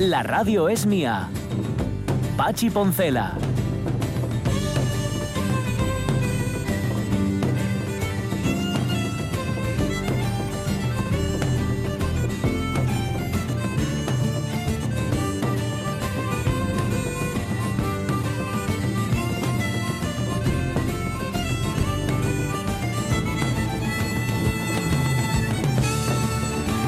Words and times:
La 0.00 0.22
radio 0.22 0.70
es 0.70 0.86
mía. 0.86 1.28
Pachi 2.34 2.70
Poncela. 2.70 3.36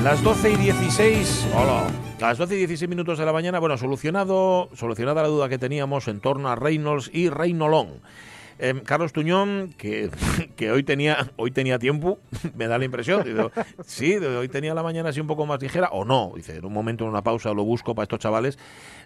Las 0.03 0.23
12 0.23 0.53
y 0.53 0.57
16. 0.57 1.47
Hola. 1.55 2.02
A 2.23 2.28
las 2.28 2.39
12 2.39 2.55
y 2.55 2.59
16 2.59 2.89
minutos 2.89 3.19
de 3.19 3.27
la 3.27 3.33
mañana, 3.33 3.59
bueno, 3.59 3.77
solucionado, 3.77 4.69
solucionada 4.75 5.23
la 5.23 5.28
duda 5.28 5.48
que 5.48 5.59
teníamos 5.59 6.06
en 6.06 6.20
torno 6.20 6.51
a 6.51 6.55
Reynolds 6.55 7.11
y 7.12 7.29
Reynolón. 7.29 8.01
Em, 8.63 8.79
Carlos 8.79 9.13
Tuñón, 9.13 9.75
que, 9.77 10.09
que, 10.57 10.71
hoy 10.71 10.85
tenía 10.85 11.33
hoy 11.35 11.51
tenía 11.51 11.81
tiempo, 11.81 12.21
me 12.57 12.69
da 12.69 12.79
la 12.79 12.85
impresión. 12.85 13.25
Sí, 13.85 14.15
hoy 14.15 14.49
tenía 14.49 14.73
la 14.73 14.85
mañana 14.85 15.09
así 15.09 15.21
un 15.21 15.27
poco 15.27 15.47
más 15.47 15.61
ligera, 15.61 15.89
o 15.91 16.05
no. 16.05 16.33
Dice, 16.37 16.59
en 16.59 16.65
un 16.65 16.73
momento, 16.73 17.03
en 17.03 17.11
una 17.11 17.23
pausa, 17.23 17.53
lo 17.55 17.65
busco 17.65 17.97
para 17.97 18.05
estos 18.05 18.21
chavales. 18.21 18.61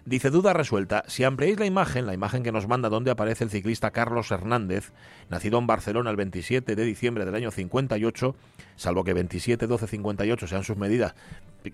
Dice, 0.05 0.29
duda 0.29 0.53
resuelta. 0.53 1.03
Si 1.07 1.23
ampliáis 1.23 1.57
la 1.57 1.65
imagen, 1.65 2.05
la 2.05 2.13
imagen 2.13 2.43
que 2.43 2.51
nos 2.51 2.67
manda 2.67 2.87
donde 2.87 3.09
aparece 3.09 3.45
el 3.45 3.49
ciclista 3.49 3.89
Carlos 3.89 4.29
Hernández, 4.29 4.91
nacido 5.31 5.57
en 5.57 5.65
Barcelona 5.65 6.11
el 6.11 6.17
27 6.17 6.75
de 6.75 6.85
diciembre 6.85 7.25
del 7.25 7.33
año 7.33 7.49
58, 7.49 8.35
salvo 8.75 9.03
que 9.03 9.15
27, 9.15 9.65
12, 9.65 9.87
58 9.87 10.47
sean 10.47 10.63
sus 10.65 10.77
medidas, 10.77 11.15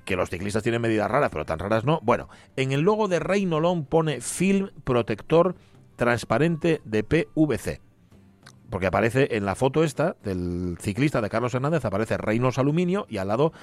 que 0.06 0.16
los 0.16 0.30
ciclistas 0.30 0.64
tienen 0.64 0.82
medidas 0.82 1.12
raras, 1.12 1.32
pero 1.34 1.44
tan 1.44 1.60
raras 1.60 1.84
no. 1.84 2.00
Bueno, 2.02 2.30
en 2.56 2.72
el 2.72 2.80
logo 2.80 3.10
de 3.10 3.20
Reynolón 3.20 3.84
pone 3.84 4.22
film 4.22 4.70
protector 4.86 5.56
transparente 5.96 6.82
de 6.86 7.04
PVC. 7.04 7.82
Porque 8.70 8.88
aparece 8.88 9.36
en 9.36 9.46
la 9.46 9.56
foto 9.56 9.84
esta 9.84 10.16
del 10.24 10.78
ciclista 10.80 11.22
de 11.22 11.30
Carlos 11.30 11.54
Hernández, 11.54 11.86
aparece 11.86 12.18
Reynolds 12.18 12.58
Aluminio 12.58 13.06
y 13.08 13.18
al 13.18 13.28
lado 13.28 13.54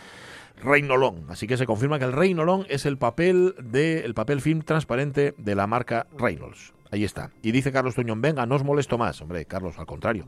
Reynolón. 0.63 1.25
Así 1.29 1.47
que 1.47 1.57
se 1.57 1.67
confirma 1.67 1.99
que 1.99 2.05
el 2.05 2.13
Reynolón 2.13 2.67
es 2.69 2.87
el 2.87 2.97
papel 2.97 3.55
de 3.61 4.05
el 4.05 4.15
papel 4.15 4.41
film 4.41 4.63
transparente 4.63 5.35
de 5.37 5.55
la 5.55 5.67
marca 5.67 6.07
Reynolds. 6.17 6.73
Ahí 6.93 7.05
está. 7.05 7.31
Y 7.43 7.53
dice 7.53 7.71
Carlos 7.71 7.95
Tuñón, 7.95 8.21
venga, 8.21 8.47
no 8.47 8.57
os 8.57 8.65
molesto 8.65 8.99
más. 8.99 9.21
Hombre, 9.21 9.45
Carlos, 9.45 9.79
al 9.79 9.87
contrario. 9.87 10.27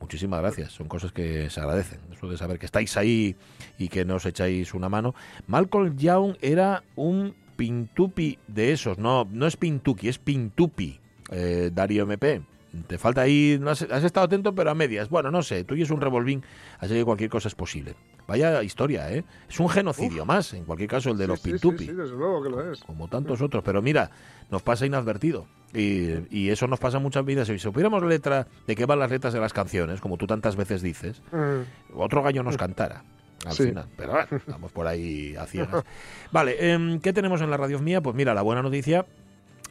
Muchísimas 0.00 0.40
gracias. 0.40 0.72
Son 0.72 0.88
cosas 0.88 1.12
que 1.12 1.48
se 1.48 1.60
agradecen. 1.60 2.00
Eso 2.12 2.28
de 2.28 2.36
saber 2.36 2.58
que 2.58 2.66
estáis 2.66 2.96
ahí 2.96 3.36
y 3.78 3.88
que 3.88 4.04
nos 4.04 4.26
echáis 4.26 4.74
una 4.74 4.88
mano. 4.88 5.14
Malcolm 5.46 5.96
Young 5.96 6.36
era 6.40 6.82
un 6.96 7.36
pintupi 7.56 8.38
de 8.48 8.72
esos. 8.72 8.98
No, 8.98 9.28
no 9.30 9.46
es 9.46 9.56
pintuki, 9.56 10.08
es 10.08 10.18
pintupi. 10.18 10.98
Eh, 11.32 11.70
Darío 11.72 12.04
MP. 12.04 12.42
Te 12.86 12.96
falta 12.96 13.20
ahí, 13.20 13.58
no 13.60 13.70
has, 13.70 13.82
has, 13.82 14.02
estado 14.02 14.24
atento, 14.24 14.54
pero 14.54 14.70
a 14.70 14.74
medias. 14.74 15.10
Bueno, 15.10 15.30
no 15.30 15.42
sé, 15.42 15.62
tú 15.64 15.74
y 15.74 15.82
es 15.82 15.90
un 15.90 16.00
revolvín, 16.00 16.42
así 16.78 16.94
que 16.94 17.04
cualquier 17.04 17.28
cosa 17.28 17.48
es 17.48 17.54
posible. 17.54 17.94
Vaya 18.26 18.62
historia, 18.62 19.12
¿eh? 19.12 19.24
Es 19.48 19.60
un 19.60 19.68
genocidio 19.68 20.22
Uf. 20.22 20.28
más, 20.28 20.54
en 20.54 20.64
cualquier 20.64 20.88
caso, 20.88 21.10
el 21.10 21.18
de 21.18 21.24
sí, 21.24 21.28
los 21.28 21.40
sí, 21.40 21.50
Pintupi. 21.50 21.84
Sí, 21.84 21.90
sí, 21.90 21.92
desde 21.92 22.16
luego 22.16 22.42
que 22.42 22.48
lo 22.48 22.72
es. 22.72 22.80
Como 22.80 23.08
tantos 23.08 23.42
otros, 23.42 23.62
pero 23.62 23.82
mira, 23.82 24.10
nos 24.50 24.62
pasa 24.62 24.86
inadvertido. 24.86 25.46
Y, 25.74 26.26
y, 26.30 26.50
eso 26.50 26.66
nos 26.66 26.78
pasa 26.78 26.98
muchas 26.98 27.24
vidas. 27.26 27.48
Si 27.48 27.58
supiéramos 27.58 28.02
letra 28.04 28.46
de 28.66 28.74
qué 28.74 28.86
van 28.86 28.98
las 28.98 29.10
letras 29.10 29.34
de 29.34 29.40
las 29.40 29.52
canciones, 29.52 30.00
como 30.00 30.16
tú 30.16 30.26
tantas 30.26 30.56
veces 30.56 30.80
dices, 30.80 31.20
mm. 31.32 31.98
otro 31.98 32.22
gallo 32.22 32.42
nos 32.42 32.56
cantara 32.56 33.04
al 33.44 33.52
sí. 33.52 33.64
final. 33.64 33.86
Pero 33.96 34.12
bueno, 34.12 34.28
estamos 34.30 34.72
por 34.72 34.86
ahí 34.86 35.34
a 35.36 35.46
ciegas. 35.46 35.84
Vale, 36.30 36.56
eh, 36.58 37.00
¿qué 37.02 37.12
tenemos 37.12 37.40
en 37.40 37.50
la 37.50 37.56
radio 37.56 37.78
mía? 37.80 38.00
Pues 38.00 38.16
mira, 38.16 38.34
la 38.34 38.42
buena 38.42 38.62
noticia 38.62 39.06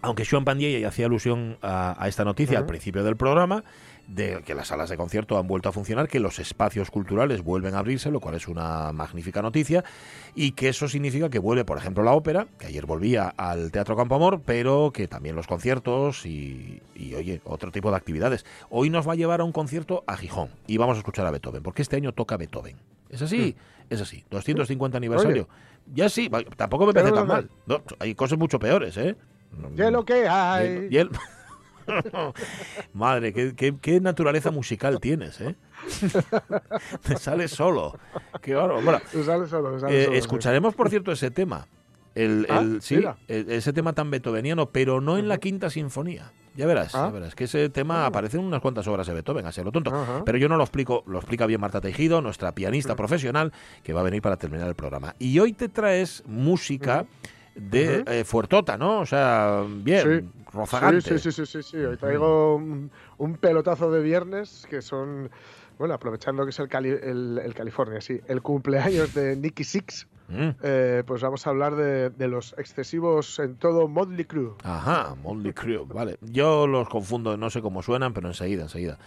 aunque 0.02 0.26
Joan 0.26 0.46
Pandiella 0.46 0.88
hacía 0.88 1.06
alusión 1.06 1.58
a, 1.62 1.96
a 2.02 2.08
esta 2.08 2.24
noticia 2.26 2.54
uh 2.54 2.58
-huh. 2.58 2.64
al 2.64 2.68
principio 2.68 3.04
del 3.04 3.16
programa, 3.16 3.64
de 4.08 4.42
que 4.44 4.56
las 4.56 4.68
salas 4.68 4.90
de 4.90 4.98
concierto 4.98 5.38
han 5.38 5.48
vuelto 5.48 5.70
a 5.70 5.72
funcionar, 5.72 6.08
que 6.08 6.20
los 6.20 6.40
espacios 6.40 6.92
culturales 6.92 7.44
vuelven 7.44 7.76
a 7.76 7.80
abrirse, 7.80 8.12
lo 8.12 8.20
cual 8.20 8.36
es 8.36 8.48
una 8.48 8.92
magnífica 8.92 9.42
noticia, 9.42 9.84
y 10.36 10.52
que 10.52 10.70
eso 10.70 10.88
significa 10.88 11.30
que 11.30 11.40
vuelve, 11.40 11.64
por 11.66 11.78
ejemplo, 11.78 12.04
la 12.04 12.12
ópera, 12.12 12.48
que 12.58 12.68
ayer 12.68 12.86
volvía 12.86 13.34
al 13.38 13.72
Teatro 13.72 13.96
Campo 13.96 14.16
Amor, 14.16 14.42
pero 14.46 14.92
que 14.94 15.08
también 15.08 15.36
los 15.36 15.48
conciertos 15.48 16.26
y, 16.26 16.82
y, 16.96 17.14
oye, 17.16 17.42
otro 17.46 17.72
tipo 17.72 17.90
de 17.92 17.98
actividades. 17.98 18.46
Hoy 18.70 18.90
nos 18.90 19.08
va 19.08 19.14
a 19.14 19.16
llevar 19.16 19.42
a 19.42 19.44
un 19.44 19.52
concierto 19.52 20.04
a 20.08 20.18
Gijón 20.18 20.50
y 20.68 20.78
vamos 20.78 20.98
a 20.98 21.00
escuchar 21.00 21.26
a 21.26 21.32
Beethoven, 21.32 21.64
porque 21.64 21.82
este 21.82 21.96
año 21.96 22.12
toca 22.12 22.38
Beethoven. 22.38 22.76
¿Es 23.10 23.22
así? 23.22 23.56
Mm. 23.58 23.94
Es 23.94 24.02
así. 24.02 24.24
250 24.30 24.98
aniversario. 24.98 25.44
Oye. 25.44 25.72
Ya 25.94 26.10
sí, 26.10 26.30
tampoco 26.56 26.86
me 26.86 26.94
parece 26.94 27.12
tan 27.14 27.28
mal. 27.28 27.50
No, 27.66 27.82
hay 28.00 28.16
cosas 28.16 28.38
mucho 28.38 28.60
peores, 28.60 28.96
¿eh? 28.98 29.16
¿Qué 29.76 29.92
lo 29.92 30.06
que 30.06 30.28
hay? 30.28 30.88
Y 30.90 30.98
el... 30.98 31.10
Madre, 32.94 33.34
¿qué, 33.34 33.56
qué, 33.56 33.76
qué, 33.82 34.00
naturaleza 34.00 34.52
musical 34.52 35.00
tienes, 35.00 35.42
¿eh? 35.42 35.56
Te 37.04 37.18
sale 37.18 37.48
solo. 37.48 37.98
Qué 38.42 38.56
bueno, 38.56 38.82
bueno 38.82 39.00
sale 39.26 39.48
solo, 39.48 39.80
sale 39.80 40.02
eh, 40.02 40.06
solo, 40.06 40.18
escucharemos, 40.18 40.76
por 40.76 40.90
cierto, 40.90 41.12
ese 41.12 41.32
tema. 41.32 41.68
El, 42.14 42.46
ah, 42.50 42.60
el 42.60 42.82
sí, 42.82 43.02
el, 43.28 43.50
ese 43.52 43.74
tema 43.74 43.94
tan 43.94 44.12
beethoveniano, 44.12 44.70
pero 44.70 45.02
no 45.02 45.18
en 45.18 45.28
la 45.28 45.38
quinta 45.38 45.70
sinfonía. 45.70 46.32
Ya 46.56 46.66
verás, 46.66 46.94
ah. 46.96 47.06
ya 47.06 47.12
verás, 47.12 47.36
que 47.36 47.46
ese 47.46 47.70
tema 47.70 48.04
ah. 48.04 48.08
aparece 48.08 48.38
en 48.38 48.44
unas 48.44 48.60
cuantas 48.62 48.86
obras 48.88 49.08
de 49.08 49.14
Beethoven, 49.14 49.46
así 49.46 49.64
lo 49.64 49.72
tonto. 49.72 49.92
Pero 50.26 50.38
yo 50.38 50.50
no 50.50 50.58
lo 50.58 50.64
explico, 50.64 51.04
lo 51.08 51.20
explica 51.20 51.46
bien 51.46 51.62
Marta 51.62 51.80
Tejido, 51.80 52.22
nuestra 52.22 52.54
pianista 52.54 52.96
profesional, 52.96 53.54
que 53.84 53.94
va 53.94 54.02
a 54.02 54.04
venir 54.04 54.22
para 54.22 54.36
terminar 54.36 54.68
el 54.68 54.76
programa. 54.76 55.16
Y 55.18 55.40
hoy 55.40 55.54
te 55.54 55.70
traes 55.70 56.24
música 56.28 57.06
de 57.56 58.00
uh 58.00 58.04
-huh. 58.04 58.12
eh, 58.12 58.24
Fuertota, 58.24 58.78
¿no? 58.78 59.00
O 59.00 59.06
sea, 59.06 59.64
bien, 59.68 60.22
sí. 60.22 60.42
rozagante. 60.54 61.02
Sí, 61.02 61.20
sí, 61.20 61.32
sí, 61.32 61.46
sí, 61.46 61.64
sí, 61.64 61.78
Hoy 61.78 61.98
traigo 61.98 62.56
un, 62.56 62.92
un, 63.18 63.36
pelotazo 63.36 63.92
de 63.92 64.02
viernes 64.02 64.66
que 64.70 64.82
son, 64.82 65.30
bueno, 65.78 65.94
aprovechando 65.94 66.44
que 66.44 66.52
es 66.52 66.60
el, 66.60 66.68
Cali, 66.68 66.90
el, 66.90 67.42
el 67.44 67.54
California, 67.54 68.02
sí, 68.02 68.20
el 68.28 68.42
cumpleaños 68.42 69.14
de 69.14 69.36
Nicky 69.36 69.64
Six. 69.64 70.08
Mm. 70.30 70.50
Eh, 70.64 71.04
pues 71.06 71.22
vamos 71.22 71.46
a 71.46 71.50
hablar 71.50 71.76
de, 71.76 72.10
de, 72.10 72.28
los 72.30 72.56
excesivos 72.58 73.38
en 73.40 73.58
todo 73.58 73.90
Motley 73.90 74.24
Crue. 74.24 74.54
Ajá, 74.64 75.14
Motley 75.22 75.52
Crue, 75.52 75.84
vale. 75.86 76.18
Yo 76.22 76.68
los 76.68 76.88
confundo, 76.88 77.36
no 77.36 77.50
sé 77.50 77.62
cómo 77.62 77.84
suenan, 77.84 78.14
pero 78.14 78.30
enseguida, 78.30 78.64
enseguida 78.64 78.98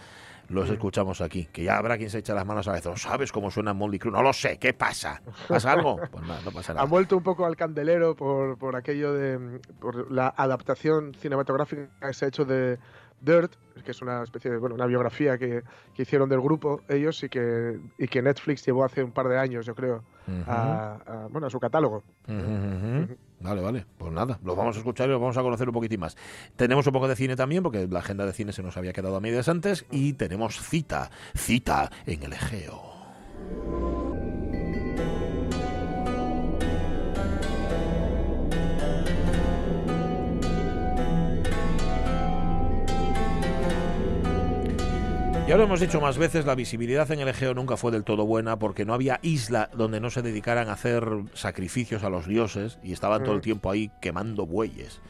los 0.49 0.69
escuchamos 0.69 1.21
aquí. 1.21 1.47
Que 1.51 1.63
ya 1.63 1.77
habrá 1.77 1.97
quien 1.97 2.09
se 2.09 2.19
echa 2.19 2.33
las 2.33 2.45
manos 2.45 2.67
a 2.67 2.71
la 2.71 2.75
cabeza. 2.75 2.89
¿No 2.91 2.97
sabes 2.97 3.31
cómo 3.31 3.51
suena 3.51 3.73
Molly 3.73 3.99
Crew? 3.99 4.11
No 4.11 4.21
lo 4.21 4.33
sé. 4.33 4.57
¿Qué 4.57 4.73
pasa? 4.73 5.21
¿Pasa 5.47 5.71
algo? 5.71 5.97
Pues 6.11 6.25
nada, 6.27 6.39
no 6.45 6.51
pasa 6.51 6.73
nada. 6.73 6.83
Han 6.83 6.89
vuelto 6.89 7.17
un 7.17 7.23
poco 7.23 7.45
al 7.45 7.55
candelero 7.55 8.15
por, 8.15 8.57
por 8.57 8.75
aquello 8.75 9.13
de... 9.13 9.59
por 9.79 10.11
la 10.11 10.33
adaptación 10.37 11.13
cinematográfica 11.15 11.87
que 11.99 12.13
se 12.13 12.25
ha 12.25 12.27
hecho 12.27 12.45
de 12.45 12.77
Dirt, 13.21 13.53
que 13.83 13.91
es 13.91 14.01
una 14.01 14.23
especie 14.23 14.51
de, 14.51 14.57
bueno, 14.57 14.75
una 14.75 14.85
biografía 14.85 15.37
que, 15.37 15.63
que 15.95 16.01
hicieron 16.03 16.29
del 16.29 16.41
grupo 16.41 16.81
ellos 16.89 17.23
y 17.23 17.29
que, 17.29 17.79
y 17.97 18.07
que 18.07 18.21
Netflix 18.21 18.65
llevó 18.65 18.83
hace 18.83 19.03
un 19.03 19.11
par 19.11 19.27
de 19.29 19.39
años, 19.39 19.65
yo 19.65 19.73
creo, 19.73 20.03
uh 20.27 20.31
-huh. 20.31 20.43
a, 20.47 20.93
a, 21.05 21.27
bueno, 21.29 21.47
a 21.47 21.49
su 21.49 21.59
catálogo. 21.59 22.03
Uh 22.27 22.31
uh 22.31 22.35
-huh. 22.35 23.17
Vale, 23.39 23.61
vale. 23.61 23.85
Pues 23.97 24.11
nada, 24.11 24.39
los 24.43 24.55
vamos 24.55 24.75
a 24.75 24.79
escuchar 24.79 25.07
y 25.07 25.11
los 25.11 25.21
vamos 25.21 25.37
a 25.37 25.41
conocer 25.41 25.67
un 25.67 25.73
poquitín 25.73 25.99
más. 25.99 26.17
Tenemos 26.55 26.87
un 26.87 26.93
poco 26.93 27.07
de 27.07 27.15
cine 27.15 27.35
también, 27.35 27.63
porque 27.63 27.87
la 27.87 27.99
agenda 27.99 28.25
de 28.25 28.33
cine 28.33 28.53
se 28.53 28.63
nos 28.63 28.77
había 28.77 28.93
quedado 28.93 29.15
a 29.15 29.19
medias 29.19 29.49
antes, 29.49 29.85
y 29.91 30.13
tenemos 30.13 30.59
cita, 30.59 31.11
cita 31.35 31.91
en 32.05 32.23
el 32.23 32.33
Egeo. 32.33 32.81
Ya 45.47 45.57
lo 45.57 45.63
hemos 45.63 45.79
dicho 45.79 46.01
más 46.01 46.17
veces, 46.17 46.45
la 46.47 46.55
visibilidad 46.55 47.09
en 47.11 47.19
el 47.19 47.27
Egeo 47.27 47.53
nunca 47.53 47.77
fue 47.77 47.91
del 47.91 48.03
todo 48.03 48.25
buena 48.25 48.57
porque 48.57 48.83
no 48.83 48.95
había 48.95 49.19
isla 49.21 49.69
donde 49.75 49.99
no 49.99 50.09
se 50.09 50.23
dedicaran 50.23 50.69
a 50.69 50.73
hacer 50.73 51.07
sacrificios 51.33 52.03
a 52.03 52.09
los 52.09 52.27
dioses 52.27 52.79
y 52.81 52.93
estaban 52.93 53.23
todo 53.23 53.35
el 53.35 53.41
tiempo 53.41 53.69
ahí 53.69 53.91
quemando 54.01 54.47
bueyes 54.47 55.01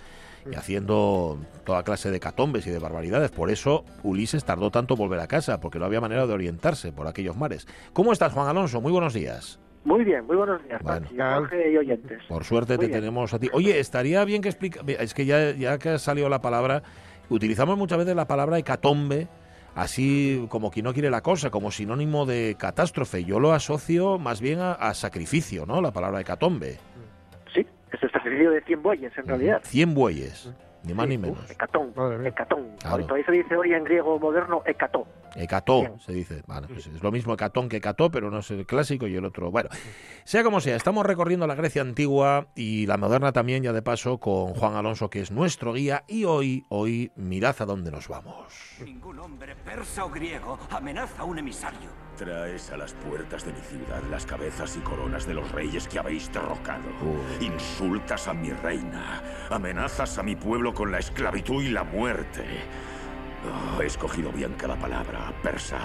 y 0.51 0.55
haciendo 0.55 1.39
toda 1.63 1.83
clase 1.83 2.11
de 2.11 2.19
catombes 2.19 2.67
y 2.67 2.71
de 2.71 2.79
barbaridades. 2.79 3.31
Por 3.31 3.49
eso 3.49 3.85
Ulises 4.03 4.43
tardó 4.43 4.71
tanto 4.71 4.95
en 4.95 4.99
volver 4.99 5.21
a 5.21 5.27
casa, 5.27 5.61
porque 5.61 5.79
no 5.79 5.85
había 5.85 6.01
manera 6.01 6.27
de 6.27 6.33
orientarse 6.33 6.91
por 6.91 7.07
aquellos 7.07 7.37
mares. 7.37 7.65
¿Cómo 7.93 8.11
estás, 8.11 8.33
Juan 8.33 8.49
Alonso? 8.49 8.81
Muy 8.81 8.91
buenos 8.91 9.13
días. 9.13 9.57
Muy 9.85 10.03
bien, 10.03 10.25
muy 10.25 10.35
buenos 10.35 10.61
días, 10.63 10.81
Bueno. 10.83 11.07
Jorge 11.17 11.71
y 11.71 11.77
oyentes. 11.77 12.21
Por 12.27 12.43
suerte 12.43 12.75
Muy 12.75 12.85
te 12.85 12.87
bien. 12.89 12.99
tenemos 12.99 13.33
a 13.33 13.39
ti. 13.39 13.49
Oye, 13.53 13.79
estaría 13.79 14.23
bien 14.25 14.41
que 14.41 14.49
explica. 14.49 14.81
Es 14.99 15.13
que 15.13 15.25
ya, 15.25 15.51
ya 15.51 15.77
que 15.77 15.89
ha 15.89 15.97
salido 15.97 16.27
la 16.27 16.41
palabra, 16.41 16.83
utilizamos 17.29 17.77
muchas 17.77 17.99
veces 17.99 18.15
la 18.15 18.27
palabra 18.27 18.59
hecatombe, 18.59 19.27
así 19.75 20.45
como 20.49 20.71
quien 20.71 20.85
no 20.85 20.93
quiere 20.93 21.09
la 21.09 21.21
cosa, 21.21 21.51
como 21.51 21.71
sinónimo 21.71 22.25
de 22.25 22.55
catástrofe. 22.57 23.23
Yo 23.23 23.39
lo 23.39 23.53
asocio 23.53 24.17
más 24.17 24.41
bien 24.41 24.59
a, 24.59 24.71
a 24.71 24.93
sacrificio, 24.93 25.65
¿no? 25.65 25.81
La 25.81 25.91
palabra 25.91 26.21
hecatombe. 26.21 26.79
Sí, 27.53 27.65
es 27.91 28.01
el 28.01 28.11
sacrificio 28.11 28.51
de 28.51 28.61
100 28.61 28.81
bueyes, 28.81 29.11
en 29.17 29.27
realidad. 29.27 29.61
100 29.63 29.93
bueyes, 29.93 30.53
ni 30.85 30.93
más 30.93 31.05
Sí, 31.05 31.09
ni 31.09 31.15
uf, 31.17 31.21
menos. 31.23 31.49
Hecatón, 31.51 31.93
hecatón. 32.25 32.75
Claro. 32.79 33.03
Todavía 33.03 33.25
se 33.25 33.31
dice 33.31 33.55
hoy 33.55 33.73
en 33.73 33.83
griego 33.83 34.19
moderno 34.19 34.61
hecató. 34.65 35.05
Hecató, 35.35 35.81
Bien. 35.81 35.99
se 35.99 36.13
dice. 36.13 36.43
Vale, 36.47 36.67
pues 36.67 36.87
es 36.87 37.03
lo 37.03 37.11
mismo 37.11 37.33
hecatón 37.33 37.67
que 37.67 37.77
hecató, 37.77 38.09
pero 38.09 38.31
no 38.31 38.39
es 38.39 38.51
el 38.51 38.65
clásico 38.65 39.05
y 39.07 39.15
el 39.15 39.25
otro. 39.25 39.51
Bueno, 39.51 39.69
sea 40.23 40.43
como 40.43 40.61
sea, 40.61 40.75
estamos 40.77 41.05
recorriendo 41.05 41.45
la 41.45 41.55
Grecia 41.55 41.81
antigua 41.81 42.47
y 42.55 42.85
la 42.85 42.97
moderna 42.97 43.33
también, 43.33 43.61
ya 43.63 43.73
de 43.73 43.81
paso, 43.81 44.17
con 44.19 44.53
Juan 44.53 44.75
Alonso, 44.75 45.09
que 45.09 45.19
es 45.19 45.31
nuestro 45.31 45.73
guía. 45.73 46.03
Y 46.07 46.23
hoy, 46.23 46.65
hoy, 46.69 47.11
mirad 47.15 47.55
a 47.59 47.65
dónde 47.65 47.91
nos 47.91 48.07
vamos. 48.07 48.53
Ningún 48.83 49.19
hombre 49.19 49.55
persa 49.55 50.05
o 50.05 50.09
griego 50.09 50.57
amenaza 50.69 51.23
a 51.23 51.25
un 51.25 51.39
emisario. 51.39 52.04
Traes 52.17 52.71
a 52.71 52.77
las 52.77 52.93
puertas 52.93 53.45
de 53.45 53.51
mi 53.51 53.59
ciudad 53.59 54.01
las 54.09 54.25
cabezas 54.25 54.77
y 54.77 54.79
coronas 54.79 55.27
de 55.27 55.33
los 55.33 55.51
reyes 55.51 55.87
que 55.87 55.99
habéis 55.99 56.31
derrocado. 56.31 56.87
Uy. 57.01 57.47
Insultas 57.47 58.29
a 58.29 58.33
mi 58.33 58.51
reina. 58.51 59.21
Amenazas 59.49 60.17
a 60.17 60.23
mi 60.23 60.35
pueblo 60.35 60.73
con 60.73 60.91
la 60.91 60.99
esclavitud 60.99 61.61
y 61.61 61.69
la 61.69 61.83
muerte. 61.83 62.45
Oh, 63.77 63.81
he 63.81 63.85
escogido 63.85 64.31
bien 64.31 64.53
cada 64.53 64.75
palabra, 64.77 65.33
persa. 65.43 65.79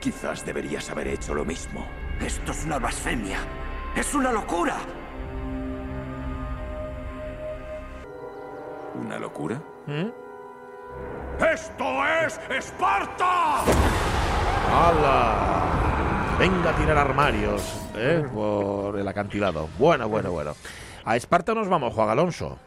Quizás 0.00 0.44
deberías 0.44 0.90
haber 0.90 1.08
hecho 1.08 1.34
lo 1.34 1.44
mismo. 1.44 1.86
Esto 2.20 2.50
es 2.50 2.64
una 2.64 2.78
blasfemia. 2.78 3.38
Es 3.94 4.12
una 4.14 4.32
locura. 4.32 4.76
¿Una 8.94 9.18
locura? 9.20 9.62
¿Mm? 9.86 11.44
¡Esto 11.44 12.06
es 12.06 12.40
Esparta! 12.50 13.64
¡Hala! 14.70 16.36
Venga 16.38 16.70
a 16.70 16.74
tirar 16.76 16.98
armarios 16.98 17.90
¿eh? 17.96 18.24
por 18.34 18.98
el 18.98 19.06
acantilado. 19.06 19.68
Bueno, 19.78 20.08
bueno, 20.08 20.30
bueno. 20.32 20.52
A 21.04 21.16
Esparta 21.16 21.54
nos 21.54 21.68
vamos, 21.68 21.92
Juan 21.94 22.08
Alonso. 22.08 22.58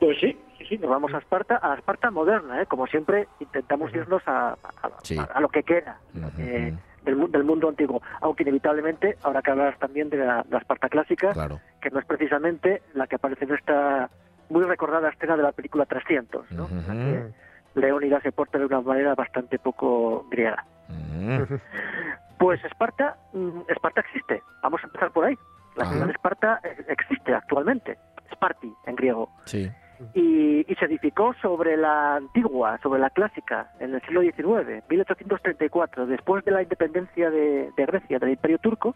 Pues 0.00 0.18
sí, 0.20 0.36
sí, 0.58 0.64
sí, 0.68 0.78
nos 0.78 0.90
vamos 0.90 1.14
a 1.14 1.18
Esparta, 1.18 1.58
a 1.62 1.74
Esparta 1.74 2.10
moderna, 2.10 2.60
¿eh? 2.60 2.66
como 2.66 2.86
siempre 2.86 3.28
intentamos 3.40 3.94
irnos 3.94 4.22
a, 4.26 4.50
a- 4.52 4.90
Sí. 5.02 5.16
a- 5.18 5.22
a 5.22 5.40
lo 5.40 5.48
que 5.48 5.62
queda 5.62 5.98
eh, 6.38 6.74
del, 7.04 7.16
mu- 7.16 7.28
del 7.28 7.44
mundo 7.44 7.68
antiguo, 7.68 8.02
aunque 8.20 8.42
inevitablemente 8.42 9.16
habrá 9.22 9.40
que 9.40 9.50
hablar 9.52 9.76
también 9.78 10.10
de 10.10 10.18
la, 10.18 10.42
de 10.42 10.50
la 10.50 10.58
Esparta 10.58 10.88
clásica, 10.88 11.32
Claro. 11.32 11.60
que 11.80 11.90
no 11.90 12.00
es 12.00 12.04
precisamente 12.06 12.82
la 12.94 13.06
que 13.06 13.16
aparece 13.16 13.44
en 13.44 13.54
esta 13.54 14.10
muy 14.50 14.64
recordada 14.64 15.08
escena 15.08 15.36
de 15.36 15.42
la 15.44 15.52
película 15.52 15.86
300, 15.86 16.50
¿no? 16.52 16.66
Que 16.68 17.30
Leónidas 17.74 18.22
se 18.22 18.30
porta 18.32 18.58
de 18.58 18.66
una 18.66 18.80
manera 18.82 19.14
bastante 19.14 19.58
poco 19.58 20.26
griega. 20.30 20.64
Mm. 20.88 21.42
Pues 22.38 22.62
Esparta, 22.64 23.16
mm, 23.32 23.60
Esparta 23.68 24.00
existe. 24.00 24.42
Vamos 24.62 24.80
a 24.82 24.86
empezar 24.86 25.10
por 25.12 25.24
ahí. 25.24 25.38
La 25.76 25.86
ciudad 25.86 26.06
de 26.06 26.12
Esparta 26.12 26.60
eh, 26.64 26.84
existe 26.88 27.32
actualmente. 27.32 27.96
Sparti 28.32 28.74
en 28.86 28.96
griego. 28.96 29.30
Sí. 29.44 29.70
Y, 30.14 30.70
y 30.70 30.74
se 30.74 30.84
edificó 30.86 31.32
sobre 31.40 31.76
la 31.76 32.16
antigua, 32.16 32.78
sobre 32.82 33.00
la 33.00 33.08
clásica, 33.10 33.70
en 33.78 33.94
el 33.94 34.02
siglo 34.02 34.20
XIX, 34.22 34.82
1834, 34.90 36.06
después 36.06 36.44
de 36.44 36.50
la 36.50 36.62
independencia 36.62 37.30
de, 37.30 37.70
de 37.76 37.86
Grecia, 37.86 38.18
del 38.18 38.30
Imperio 38.30 38.58
Turco, 38.58 38.94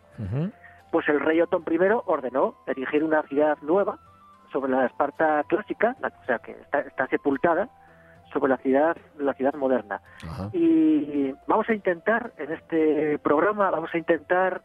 pues 0.91 1.09
el 1.09 1.21
rey 1.21 1.41
Otón 1.41 1.65
I 1.71 1.79
ordenó 2.07 2.57
erigir 2.67 3.05
una 3.05 3.23
ciudad 3.23 3.57
nueva 3.63 3.99
sobre 4.53 4.73
la 4.73 4.87
Esparta 4.87 5.45
clásica, 5.49 5.95
la- 6.01 6.09
o 6.09 6.25
sea 6.27 6.39
que 6.41 6.51
está, 6.53 6.81
está 6.81 7.07
sepultada 7.07 7.69
sobre 8.33 8.51
la 8.51 8.57
ciudad, 8.59 8.97
la 9.19 9.35
ciudad 9.35 9.55
moderna. 9.55 10.01
Ajá. 10.23 10.51
Y 10.53 11.33
vamos 11.47 11.69
a 11.69 11.75
intentar, 11.75 12.33
en 12.39 12.53
este 12.53 13.19
programa, 13.19 13.71
vamos 13.71 13.91
a 13.93 13.99
intentar 13.99 14.63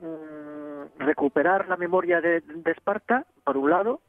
mm, 0.00 0.98
recuperar 0.98 1.68
la 1.68 1.76
memoria 1.76 2.20
de, 2.20 2.40
de 2.40 2.70
Esparta, 2.70 3.26
por 3.44 3.56
un 3.56 3.70
lado, 3.70 4.00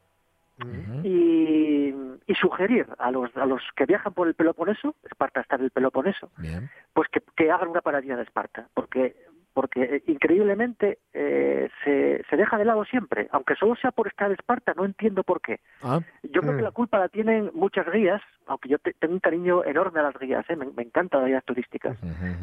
y, 1.02 1.88
y 2.26 2.34
sugerir 2.34 2.86
a 2.98 3.10
los, 3.10 3.36
a 3.36 3.46
los 3.46 3.62
que 3.74 3.84
viajan 3.84 4.12
por 4.12 4.28
el 4.28 4.34
Peloponeso, 4.34 4.94
Esparta 5.02 5.40
está 5.40 5.56
en 5.56 5.64
el 5.64 5.70
Peloponeso, 5.70 6.30
Bien. 6.36 6.70
pues 6.92 7.08
que, 7.08 7.20
que 7.36 7.50
hagan 7.50 7.68
una 7.68 7.80
paradilla 7.80 8.16
de 8.16 8.22
Esparta, 8.22 8.68
porque 8.74 9.16
porque 9.54 9.82
eh, 9.82 10.02
increíblemente 10.06 10.98
eh, 11.12 11.68
se, 11.84 12.22
se 12.28 12.36
deja 12.36 12.56
de 12.58 12.64
lado 12.64 12.84
siempre, 12.84 13.28
aunque 13.32 13.54
solo 13.56 13.76
sea 13.76 13.90
por 13.90 14.08
estar 14.08 14.28
en 14.28 14.34
Esparta, 14.34 14.72
no 14.74 14.84
entiendo 14.84 15.22
por 15.24 15.40
qué. 15.40 15.60
Ah, 15.82 16.00
Yo 16.22 16.40
creo 16.40 16.54
Mm. 16.54 16.56
que 16.56 16.62
la 16.62 16.70
culpa 16.70 16.98
la 16.98 17.08
tienen 17.08 17.50
muchas 17.54 17.90
guías, 17.92 18.22
aunque 18.46 18.68
yo 18.68 18.78
te- 18.78 18.94
tengo 18.94 19.14
un 19.14 19.20
cariño 19.20 19.64
enorme 19.64 20.00
a 20.00 20.04
las 20.04 20.18
guías, 20.18 20.48
¿eh? 20.48 20.56
me, 20.56 20.66
me 20.66 20.82
encantan 20.82 21.20
las 21.20 21.28
guías 21.28 21.44
turísticas. 21.44 21.98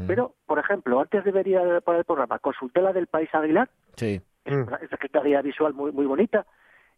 Pero, 0.08 0.36
por 0.46 0.60
ejemplo, 0.60 1.00
antes 1.00 1.24
de 1.24 1.32
venir 1.32 1.58
a- 1.58 1.82
para 1.82 1.98
el 2.00 2.06
programa, 2.06 2.40
consulté 2.40 2.82
la 2.82 2.94
del 2.94 3.08
País 3.08 3.30
Aguilar, 3.34 3.70
Sí. 3.96 4.22
es 4.46 4.54
Mm. 4.56 4.68
una, 4.68 4.78
es 4.78 4.90
una 5.14 5.24
guía 5.24 5.42
visual 5.42 5.74
muy, 5.74 5.92
muy 5.92 6.06
bonita, 6.06 6.46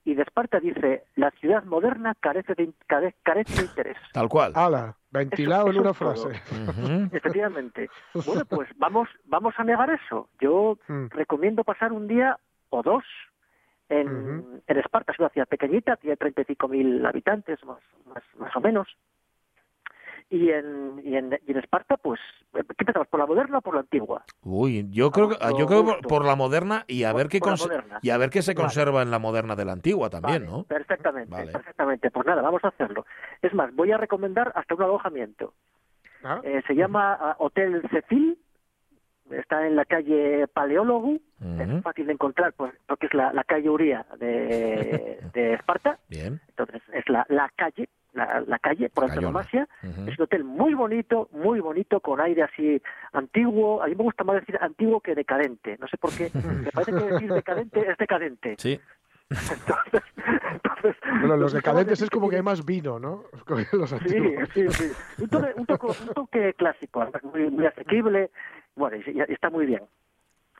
y 0.03 0.15
de 0.15 0.23
Esparta 0.23 0.59
dice, 0.59 1.03
la 1.15 1.29
ciudad 1.31 1.63
moderna 1.65 2.15
carece 2.19 2.55
de, 2.55 2.71
care- 2.87 3.15
carece 3.23 3.53
de 3.61 3.67
interés. 3.67 3.97
Tal 4.13 4.27
cual. 4.29 4.51
Ala, 4.55 4.95
ventilado 5.11 5.67
en 5.67 5.73
Eso- 5.73 5.81
una 5.81 5.91
eso 5.91 5.99
frase. 5.99 6.41
Efectivamente. 7.15 7.89
Bueno, 8.25 8.45
pues 8.45 8.69
vamos, 8.77 9.07
vamos 9.25 9.53
a 9.57 9.63
negar 9.63 9.89
eso. 9.91 10.29
Yo 10.39 10.77
Mm. 10.87 11.07
recomiendo 11.11 11.63
pasar 11.63 11.91
un 11.93 12.07
día 12.07 12.37
o 12.69 12.81
dos 12.83 13.03
en 13.89 14.61
Esparta, 14.67 15.11
es 15.11 15.19
una 15.19 15.27
ciudad 15.29 15.47
pequeñita, 15.49 15.97
tiene 15.97 16.15
35.000 16.17 17.05
habitantes 17.05 17.61
más, 17.65 17.79
más, 18.05 18.23
más 18.39 18.55
o 18.55 18.61
menos. 18.61 18.87
Y 20.31 20.49
en, 20.49 21.01
y, 21.03 21.17
en, 21.17 21.37
y 21.45 21.51
en 21.51 21.57
Esparta, 21.57 21.97
pues, 21.97 22.17
¿qué 22.53 22.61
empezamos? 22.79 23.09
¿Por 23.09 23.19
la 23.19 23.25
moderna 23.25 23.57
o 23.57 23.61
por 23.61 23.73
la 23.75 23.81
antigua? 23.81 24.23
Uy, 24.43 24.87
yo 24.89 25.11
creo 25.11 25.27
que 25.27 25.35
yo 25.59 25.65
creo 25.67 25.99
por, 26.07 26.23
la 26.23 26.35
moderna 26.37 26.85
y 26.87 27.03
a 27.03 27.11
Por- 27.11 27.17
ver 27.19 27.27
qué 27.27 27.41
y 28.01 28.09
a 28.11 28.17
ver 28.17 28.29
qué 28.29 28.41
se 28.41 28.53
Vale. 28.53 28.63
conserva 28.63 29.01
en 29.01 29.11
la 29.11 29.19
moderna 29.19 29.57
de 29.57 29.65
la 29.65 29.73
antigua 29.73 30.09
también, 30.09 30.45
Vale, 30.45 30.57
¿no? 30.57 30.63
Perfectamente, 30.63 31.29
Vale. 31.31 31.51
perfectamente. 31.51 32.09
Pues 32.11 32.25
nada, 32.25 32.41
vamos 32.41 32.63
a 32.63 32.69
hacerlo. 32.69 33.05
Es 33.41 33.53
más, 33.53 33.75
voy 33.75 33.91
a 33.91 33.97
recomendar 33.97 34.53
hasta 34.55 34.73
un 34.73 34.83
alojamiento. 34.83 35.53
Ah, 36.23 36.39
Eh, 36.43 36.61
se 36.65 36.75
llama 36.75 37.13
ah, 37.19 37.35
Hotel 37.39 37.81
Cecil, 37.91 38.39
está 39.31 39.67
en 39.67 39.75
la 39.75 39.83
calle 39.83 40.47
Paleólogo, 40.47 41.17
es 41.59 41.83
fácil 41.83 42.05
de 42.07 42.13
encontrar 42.13 42.53
pues, 42.53 42.71
porque 42.87 43.07
es 43.07 43.13
la, 43.13 43.33
la 43.33 43.43
calle 43.43 43.69
Uría 43.69 44.05
de, 44.17 45.19
de 45.33 45.53
Esparta, 45.55 45.99
Bien. 46.09 46.39
entonces 46.47 46.81
es 46.93 47.03
la, 47.09 47.25
la 47.27 47.51
calle, 47.55 47.89
la, 48.13 48.41
la 48.47 48.59
calle 48.59 48.89
por 48.89 49.05
antonomasia. 49.05 49.67
Ujú. 49.83 50.09
Es 50.09 50.17
un 50.19 50.23
hotel 50.23 50.43
muy 50.43 50.73
bonito, 50.73 51.29
muy 51.31 51.59
bonito, 51.59 51.99
con 51.99 52.19
aire 52.21 52.43
así 52.43 52.81
antiguo. 53.13 53.81
A 53.81 53.87
mí 53.87 53.95
me 53.95 54.03
gusta 54.03 54.23
más 54.23 54.35
decir 54.37 54.57
antiguo 54.61 54.99
que 55.01 55.15
decadente. 55.15 55.77
No 55.79 55.87
sé 55.87 55.97
por 55.97 56.11
qué. 56.11 56.29
Me 56.63 56.71
parece 56.71 56.91
que 56.91 57.13
decir 57.13 57.33
decadente 57.33 57.79
es 57.89 57.97
decadente. 57.97 58.55
Sí. 58.57 58.79
Entonces, 59.29 60.01
entonces, 60.51 60.95
bueno, 61.21 61.37
los 61.37 61.53
decadentes 61.53 62.01
es 62.01 62.09
como 62.09 62.29
que 62.29 62.35
hay 62.35 62.41
más 62.41 62.65
vino, 62.65 62.99
¿no? 62.99 63.23
Los 63.71 63.89
Sí, 63.91 64.35
sí, 64.53 64.67
sí. 64.69 64.91
Un 65.21 65.29
toque, 65.29 65.53
un 65.55 65.65
toque, 65.65 65.87
un 65.87 66.13
toque 66.13 66.53
clásico, 66.55 67.01
además 67.01 67.23
muy, 67.23 67.49
muy 67.49 67.65
asequible. 67.65 68.29
Bueno, 68.75 68.97
y, 68.97 69.09
y 69.11 69.33
está 69.33 69.49
muy 69.49 69.65
bien. 69.65 69.83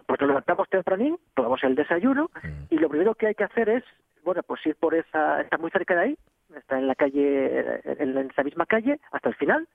Pues 0.05 0.20
nos 0.22 0.27
levantamos 0.29 0.70
tempranín, 0.70 1.17
tomamos 1.36 1.62
el 1.63 1.75
desayuno 1.75 2.29
Mm. 2.43 2.63
y 2.74 2.77
lo 2.77 2.89
primero 2.89 3.13
que 3.15 3.27
hay 3.27 3.36
que 3.36 3.43
hacer 3.43 3.67
es, 3.70 3.84
bueno, 4.24 4.44
pues 4.44 4.66
ir 4.66 4.75
por 4.75 4.94
esa, 4.96 5.42
está 5.42 5.58
muy 5.58 5.72
cerca 5.72 5.96
de 5.96 6.01
ahí, 6.01 6.18
está 6.56 6.78
en 6.78 6.88
la 6.88 6.96
calle, 6.96 7.80
en, 7.86 8.18
en 8.18 8.30
esa 8.30 8.44
misma 8.44 8.66
calle, 8.66 9.00
hasta 9.12 9.30
el 9.30 9.36
final, 9.36 9.68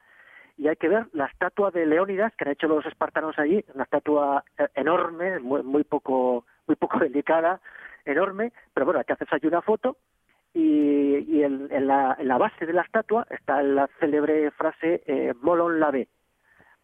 y 0.56 0.68
hay 0.68 0.76
que 0.76 0.88
ver 0.88 1.06
la 1.12 1.26
estatua 1.26 1.70
de 1.70 1.86
Leónidas 1.86 2.34
que 2.36 2.44
han 2.44 2.52
hecho 2.52 2.68
los 2.68 2.84
espartanos 2.86 3.38
allí, 3.38 3.64
una 3.74 3.84
estatua 3.84 4.44
eh, 4.58 4.68
enorme, 4.74 5.38
muy, 5.40 5.62
muy 5.62 5.84
poco, 5.84 6.44
muy 6.66 6.76
poco 6.76 6.98
delicada, 7.00 7.60
enorme, 8.04 8.52
pero 8.72 8.86
bueno, 8.86 8.98
hay 9.00 9.04
que 9.04 9.12
hacerse 9.14 9.34
allí 9.34 9.48
una 9.48 9.62
foto 9.62 9.96
y, 10.54 11.18
y 11.28 11.42
en, 11.42 11.68
en 11.70 11.86
la, 11.86 12.16
en 12.18 12.28
la 12.28 12.38
base 12.38 12.64
de 12.64 12.72
la 12.72 12.82
estatua 12.82 13.26
está 13.30 13.62
la 13.62 13.88
célebre 14.00 14.50
frase 14.52 15.02
eh, 15.06 15.34
molon 15.42 15.78
lave, 15.80 16.08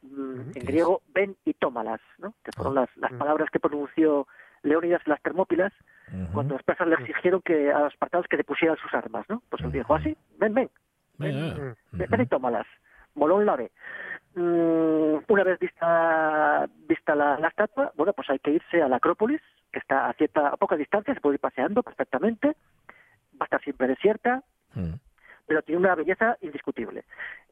mm, 0.02 0.50
¿qué 0.52 0.59
en 0.59 0.66
griego 0.66 1.00
ven 1.14 1.37
y 1.45 1.54
tómalas, 1.54 2.00
¿no? 2.19 2.35
que 2.45 2.52
fueron 2.52 2.76
Ah. 2.76 2.81
las, 2.83 2.97
las 2.97 3.12
Mm. 3.12 3.19
palabras 3.19 3.50
que 3.50 3.61
pronunció 3.61 4.26
Leónidas 4.62 5.02
en 5.07 5.11
las 5.11 5.23
Termópilas 5.23 5.73
Cuando 6.32 6.54
los 6.54 6.62
persas 6.62 6.87
le 6.88 6.94
exigieron 6.97 7.40
que 7.40 7.73
a 7.73 7.80
los 7.80 7.92
espartanos 7.92 8.26
que 8.26 8.37
depusieran 8.37 8.76
sus 8.76 8.92
armas, 8.92 9.25
¿no? 9.28 9.42
Pues 9.49 9.62
él 9.62 9.73
dijo 9.73 9.94
así, 9.94 10.16
ven, 10.38 10.52
ven, 10.52 10.71
ven, 11.18 11.75
ven 11.92 12.21
y 12.21 12.26
tómalas. 12.26 12.66
Molón 13.14 13.47
la 13.47 13.56
ve. 13.56 13.71
Mm, 14.35 15.25
una 15.28 15.44
vez 15.44 15.59
vista, 15.59 16.68
vista 16.88 17.14
la, 17.14 17.38
la 17.38 17.49
estatua, 17.49 17.92
bueno, 17.97 18.12
pues 18.12 18.28
hay 18.30 18.38
que 18.38 18.50
irse 18.52 18.82
a 18.82 18.88
la 18.88 18.97
Acrópolis, 18.97 19.40
que 19.73 19.78
está 19.78 20.09
a 20.09 20.12
cierta, 20.14 20.49
a 20.49 20.56
poca 20.56 20.76
distancia, 20.76 21.14
se 21.14 21.21
puede 21.21 21.37
ir 21.37 21.40
paseando 21.40 21.82
perfectamente, 21.82 22.49
va 22.49 23.40
a 23.40 23.44
estar 23.44 23.62
siempre 23.62 23.88
desierta, 23.88 24.42
Mm. 24.75 24.94
pero 25.47 25.62
tiene 25.62 25.80
una 25.80 25.94
belleza 25.94 26.38
indiscutible. 26.40 27.04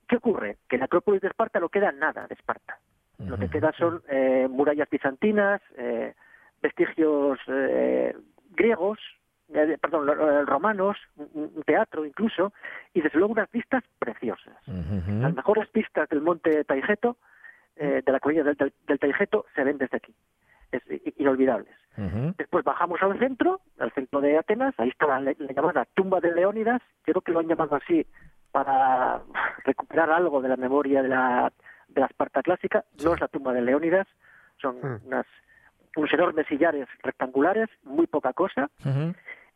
¿Qué 0.08 0.16
ocurre? 0.16 0.56
Que 0.68 0.76
en 0.76 0.80
la 0.80 0.86
Acrópolis 0.86 1.20
de 1.20 1.28
Esparta 1.28 1.60
no 1.60 1.68
queda 1.68 1.92
nada 1.92 2.26
de 2.26 2.34
Esparta. 2.34 2.78
Lo 3.18 3.36
que 3.36 3.50
queda 3.50 3.72
son 3.72 4.02
eh, 4.08 4.48
murallas 4.50 4.88
bizantinas, 4.88 5.60
eh, 5.76 6.14
vestigios 6.62 7.38
eh, 7.48 8.16
griegos, 8.50 8.98
eh, 9.52 9.76
perdón, 9.80 10.06
lo- 10.06 10.44
romanos, 10.46 10.96
un, 11.16 11.62
teatro 11.66 12.04
incluso, 12.04 12.52
y 12.94 13.00
desde 13.00 13.18
luego 13.18 13.32
unas 13.34 13.50
vistas 13.50 13.82
preciosas. 13.98 14.56
Las 14.66 15.34
mejores 15.34 15.70
vistas 15.72 16.08
del 16.08 16.20
monte 16.20 16.64
Taigeto, 16.64 17.16
eh, 17.76 18.02
de 18.04 18.12
la 18.12 18.20
colina 18.20 18.42
del, 18.44 18.56
del, 18.56 18.72
del 18.86 18.98
Taigeto, 18.98 19.46
se 19.54 19.64
ven 19.64 19.78
desde 19.78 19.96
aquí. 19.96 20.14
Es 20.72 20.82
inolvidables. 21.18 21.74
Después 22.38 22.64
bajamos 22.64 23.02
al 23.02 23.18
centro, 23.18 23.60
al 23.78 23.92
centro 23.92 24.20
de 24.20 24.38
Atenas, 24.38 24.74
ahí 24.78 24.88
está 24.88 25.06
la, 25.06 25.20
la 25.20 25.52
llamada 25.52 25.84
tumba 25.94 26.20
de 26.20 26.32
Leónidas, 26.32 26.80
creo 27.02 27.20
que 27.20 27.32
lo 27.32 27.40
han 27.40 27.48
llamado 27.48 27.74
así 27.76 28.06
para 28.52 29.20
recuperar 29.64 30.10
algo 30.10 30.40
de 30.40 30.48
la 30.48 30.56
memoria 30.56 31.02
de 31.02 31.08
la, 31.08 31.52
de 31.88 32.00
la 32.00 32.06
Esparta 32.06 32.42
clásica, 32.42 32.84
no 33.04 33.14
es 33.14 33.20
la 33.20 33.28
tumba 33.28 33.52
de 33.52 33.62
Leónidas, 33.62 34.06
son 34.60 34.76
Mm. 34.80 35.06
unas, 35.06 35.26
unos 35.96 36.12
enormes 36.12 36.46
sillares 36.46 36.88
rectangulares, 37.02 37.68
muy 37.84 38.06
poca 38.06 38.32
cosa, 38.32 38.70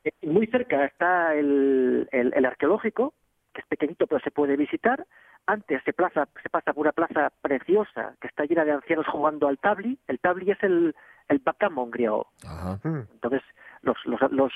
eh, 0.04 0.12
muy 0.22 0.46
cerca 0.48 0.84
está 0.84 1.34
el, 1.34 2.08
el, 2.12 2.32
el 2.34 2.44
arqueológico, 2.44 3.14
que 3.52 3.60
es 3.60 3.66
pequeñito 3.66 4.06
pero 4.06 4.20
se 4.20 4.30
puede 4.30 4.56
visitar. 4.56 5.06
Antes 5.46 5.82
se, 5.84 5.92
plaza, 5.92 6.26
se 6.42 6.48
pasa 6.48 6.72
por 6.72 6.82
una 6.82 6.92
plaza 6.92 7.30
preciosa 7.42 8.14
que 8.20 8.28
está 8.28 8.44
llena 8.44 8.64
de 8.64 8.72
ancianos 8.72 9.06
jugando 9.06 9.46
al 9.46 9.58
tabli. 9.58 9.98
El 10.08 10.18
tabli 10.18 10.50
es 10.50 10.62
el, 10.62 10.94
el 11.28 11.38
backgammon 11.38 11.90
griego. 11.90 12.28
Ajá. 12.46 12.80
Mm. 12.82 13.06
Entonces, 13.12 13.42
los, 13.84 13.96
los, 14.06 14.20
los, 14.32 14.52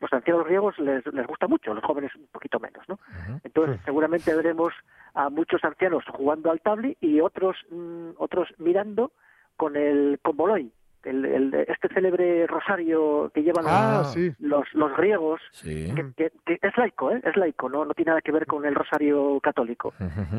los 0.00 0.12
ancianos 0.12 0.44
griegos 0.44 0.78
les, 0.78 1.04
les 1.06 1.26
gusta 1.26 1.48
mucho, 1.48 1.74
los 1.74 1.84
jóvenes 1.84 2.14
un 2.14 2.28
poquito 2.28 2.60
menos, 2.60 2.88
¿no? 2.88 2.98
Entonces, 3.42 3.80
seguramente 3.84 4.34
veremos 4.34 4.72
a 5.14 5.28
muchos 5.30 5.62
ancianos 5.64 6.04
jugando 6.08 6.50
al 6.50 6.60
tabli 6.60 6.96
y 7.00 7.20
otros 7.20 7.56
mm, 7.70 8.10
otros 8.18 8.48
mirando 8.58 9.12
con 9.56 9.76
el 9.76 10.18
convoloi, 10.22 10.72
el, 11.04 11.24
el- 11.24 11.54
este 11.68 11.88
célebre 11.88 12.46
rosario 12.46 13.30
que 13.34 13.42
llevan 13.42 13.64
los- 13.64 13.72
Ah, 13.74 14.04
sí. 14.12 14.32
los, 14.38 14.64
los 14.74 14.96
griegos, 14.96 15.40
Sí. 15.52 15.92
que, 15.94 16.12
que- 16.16 16.32
que 16.46 16.58
es 16.66 16.76
laico, 16.76 17.10
¿eh? 17.10 17.20
es 17.24 17.36
laico, 17.36 17.68
no, 17.68 17.84
no 17.84 17.94
tiene 17.94 18.10
nada 18.10 18.20
que 18.20 18.32
ver 18.32 18.46
con 18.46 18.64
el 18.64 18.74
rosario 18.74 19.38
católico. 19.40 19.92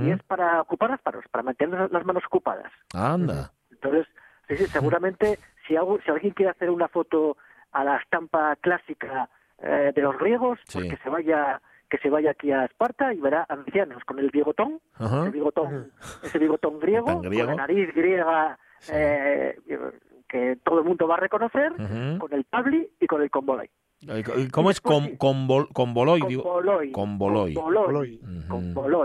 Y 0.04 0.12
es 0.12 0.22
para 0.24 0.62
ocupar 0.62 0.90
las 0.92 1.00
manos, 1.06 1.26
para 1.32 1.44
mantener 1.44 1.92
las- 1.92 2.06
manos 2.06 2.24
ocupadas. 2.26 2.72
Anda. 2.94 3.52
Entonces, 3.72 4.08
sí, 4.48 4.58
sí, 4.58 4.66
seguramente 4.68 5.40
si, 5.68 5.76
algo- 5.76 6.00
si 6.04 6.12
alguien 6.12 6.34
quiere 6.34 6.52
hacer 6.52 6.70
una 6.70 6.88
foto 6.88 7.38
a 7.72 7.84
la 7.84 7.98
estampa 7.98 8.56
clásica 8.58 9.30
eh, 9.60 9.92
de 9.96 10.02
los 10.02 10.18
griegos, 10.18 10.60
pues 10.72 10.90
que 10.90 10.98
se 10.98 11.10
vaya 11.10 11.62
que 11.90 11.98
se 12.00 12.10
vaya 12.10 12.32
aquí 12.32 12.52
a 12.52 12.66
Esparta 12.66 13.14
y 13.14 13.20
verá 13.20 13.46
ancianos 13.48 14.04
con 14.04 14.18
el 14.18 14.32
bigotón, 14.32 14.80
Ajá. 14.96 15.22
ese 15.22 15.30
bigotón, 15.30 15.92
ese 16.24 16.40
bigotón 16.40 16.80
griego, 16.80 17.06
con 17.22 17.30
la 17.38 17.56
nariz 17.56 17.94
griega 17.94 18.58
Sí. 18.80 18.92
eh, 18.96 19.60
que 20.34 20.58
todo 20.66 20.80
el 20.80 20.86
mundo 20.86 21.08
va 21.08 21.16
a 21.16 21.20
reconocer, 21.20 21.72
con 22.20 22.34
el 22.34 22.44
tabli 22.46 22.90
y 23.00 23.06
con 23.06 23.22
el 23.22 23.30
convoloi. 23.30 23.70
¿Y 24.02 24.50
¿Cómo 24.50 24.72
es 24.72 24.82
con, 24.82 25.16
con, 25.18 25.48
bol- 25.48 25.68
con? 25.68 25.94
Convoloi. 25.94 26.42
Convoloi. 26.92 26.92
Convoloi. 26.92 27.54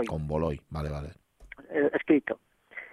Boloy. 0.09 0.61
Vale, 0.69 0.89
vale. 0.89 1.09
eh, 1.69 1.89
escrito. 1.93 2.39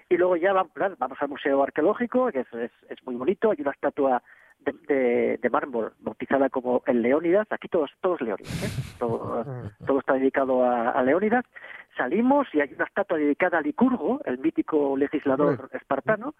Y 0.08 0.16
luego 0.16 0.36
ya 0.36 0.52
vamos 0.52 1.18
al 1.20 1.28
Museo 1.28 1.62
Arqueológico, 1.62 2.30
que 2.30 2.40
es, 2.40 2.52
es, 2.52 2.70
es 2.90 3.04
muy 3.06 3.16
bonito, 3.16 3.50
hay 3.50 3.56
una 3.60 3.72
estatua 3.72 4.22
de, 4.60 4.72
de, 4.86 5.38
de 5.38 5.50
mármol 5.50 5.94
bautizada 5.98 6.48
como 6.50 6.82
el 6.86 7.02
Leónidas, 7.02 7.46
aquí 7.50 7.66
todos 7.68 7.90
todos 8.00 8.20
Leónidas, 8.20 8.62
¿eh? 8.62 8.94
todo, 9.00 9.44
todo 9.86 9.98
está 9.98 10.12
dedicado 10.14 10.62
a, 10.64 10.90
a 10.90 11.02
Leónidas. 11.02 11.44
Salimos 11.96 12.46
y 12.52 12.60
hay 12.60 12.72
una 12.74 12.84
estatua 12.84 13.16
dedicada 13.16 13.58
a 13.58 13.62
Licurgo, 13.62 14.20
el 14.26 14.38
mítico 14.38 14.96
legislador 14.98 15.70
espartano, 15.72 16.34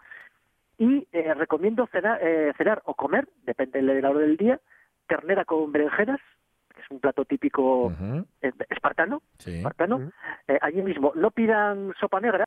y 0.79 1.07
eh, 1.13 1.35
recomiendo 1.35 1.87
cenar, 1.87 2.19
eh, 2.23 2.53
cenar 2.59 2.83
o 2.85 2.95
comer, 2.95 3.29
depende 3.45 3.81
de 3.83 4.03
la 4.03 4.11
hora 4.11 4.21
del 4.21 4.37
día, 4.37 4.61
ternera 5.07 5.45
con 5.45 5.73
berenjenas, 5.73 6.21
que 6.75 6.83
es 6.83 6.91
un 6.91 7.01
plato 7.01 7.25
típico 7.25 7.93
eh, 8.43 8.53
espartano, 8.71 9.23
Sí. 9.39 9.57
espartano. 9.57 10.11
Eh, 10.49 10.59
allí 10.61 10.83
mismo 10.83 11.13
no 11.15 11.31
pidan 11.31 11.95
sopa 11.99 12.21
negra, 12.21 12.45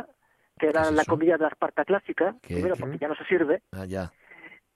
que 0.60 0.68
¿Qué 0.68 0.68
era 0.68 0.90
es 0.90 0.94
la 0.96 1.06
comida 1.06 1.38
de 1.38 1.44
la 1.44 1.48
Esparta 1.50 1.86
clásica, 1.86 2.36
¿Qué? 2.42 2.56
primero 2.56 2.76
porque 2.78 2.98
ya 2.98 3.08
no 3.08 3.16
se 3.16 3.26
sirve, 3.26 3.62
Ah, 3.72 3.86
ya. 3.86 4.12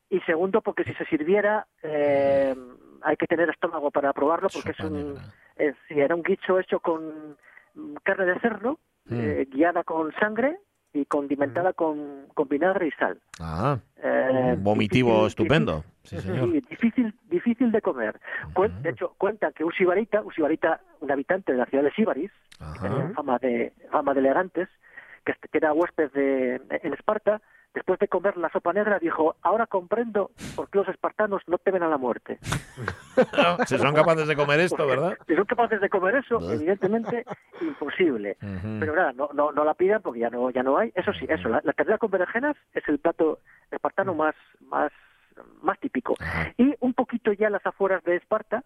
y 0.10 0.20
segundo 0.22 0.62
porque 0.62 0.84
si 0.86 0.94
se 0.96 1.06
sirviera 1.06 1.68
eh, 1.82 2.56
hay 3.02 3.18
que 3.18 3.28
tener 3.28 3.50
estómago 3.50 3.92
para 3.92 4.14
probarlo, 4.14 4.50
porque 4.50 4.72
es 4.72 4.78
Sopa 4.78 4.90
un, 4.90 5.14
negra. 5.16 5.34
es- 5.58 5.76
era 5.90 6.16
un 6.16 6.24
guicho 6.24 6.58
hecho 6.60 6.80
con 6.80 7.38
mm, 7.76 7.96
carne 8.04 8.26
de 8.26 8.40
cerdo, 8.40 8.80
Mm. 9.06 9.14
eh, 9.20 9.48
guiada 9.52 9.84
con 9.84 10.14
sangre 10.14 10.58
y 10.94 11.06
condimentada 11.06 11.74
con, 11.74 12.28
con 12.34 12.48
vinagre 12.48 12.88
y 12.88 12.92
sal. 12.92 13.20
Ah, 13.40 13.80
Eh, 13.98 14.54
un 14.58 14.64
vomitivo 14.64 15.10
difícil- 15.12 15.28
estupendo. 15.28 15.84
Sí, 16.04 16.18
difícil- 16.18 16.36
señor. 16.36 16.52
sí, 16.52 16.62
difícil, 16.70 17.16
difícil 17.30 17.72
de 17.72 17.82
comer. 17.82 18.20
De 18.82 18.90
hecho, 18.90 19.16
cuenta 19.18 19.52
que 19.52 19.64
un 19.64 19.72
sibarita, 19.74 20.22
un 20.22 20.34
sibarita, 20.34 20.82
un 21.00 21.10
habitante 21.12 21.52
de 21.54 21.58
la 21.58 21.66
ciudad 21.66 21.84
de 21.86 21.92
Sibaris, 21.94 22.32
que 22.58 22.64
Ajá. 22.64 22.88
tenían 22.90 23.14
fama 23.14 23.38
de, 23.40 23.74
fama 23.92 24.14
de 24.14 24.20
elegantes, 24.20 24.70
que 25.24 25.34
era 25.58 25.74
huésped 25.74 26.12
de, 26.12 26.62
en 26.84 26.94
Esparta, 26.94 27.42
después 27.74 28.00
de 28.00 28.08
comer 28.08 28.38
la 28.38 28.50
sopa 28.50 28.74
negra 28.74 29.00
dijo, 29.00 29.36
ahora 29.42 29.68
comprendo 29.68 30.32
por 30.56 30.70
qué 30.70 30.80
los 30.80 30.88
espartanos 30.88 31.42
no 31.48 31.58
temen 31.58 31.84
a 31.84 31.88
la 31.88 31.98
muerte. 31.98 32.40
Si 33.68 33.78
son 33.78 33.94
capaces 33.94 34.28
de 34.28 34.36
comer 34.36 34.60
esto, 34.62 34.88
¿verdad? 34.88 35.16
Si 35.28 35.36
son 35.36 35.46
capaces 35.46 35.80
de 35.80 35.88
comer 35.88 36.16
eso, 36.16 36.40
evidentemente 36.52 37.24
imposible. 37.62 38.38
Pero 38.80 38.96
nada, 38.96 39.14
no, 39.14 39.30
no, 39.34 39.52
no 39.52 39.64
la 39.64 39.76
pidan 39.76 40.02
porque 40.02 40.22
ya 40.22 40.32
no, 40.32 40.50
ya 40.50 40.64
no 40.64 40.78
hay. 40.80 40.92
Eso 40.96 41.14
sí, 41.14 41.28
eso, 41.30 41.48
la, 41.48 41.62
la 41.64 41.74
ternera 41.74 42.00
con 42.00 42.10
berenjenas 42.10 42.58
es 42.74 42.84
el 42.88 42.98
plato 42.98 43.40
espartano 43.70 44.16
más, 44.16 44.34
más, 44.62 44.92
más 45.62 45.80
típico. 45.80 46.16
Y 46.58 46.74
un 46.80 46.94
poquito 46.94 47.32
ya 47.34 47.52
las 47.52 47.66
afueras 47.66 48.04
de 48.04 48.16
Esparta, 48.16 48.64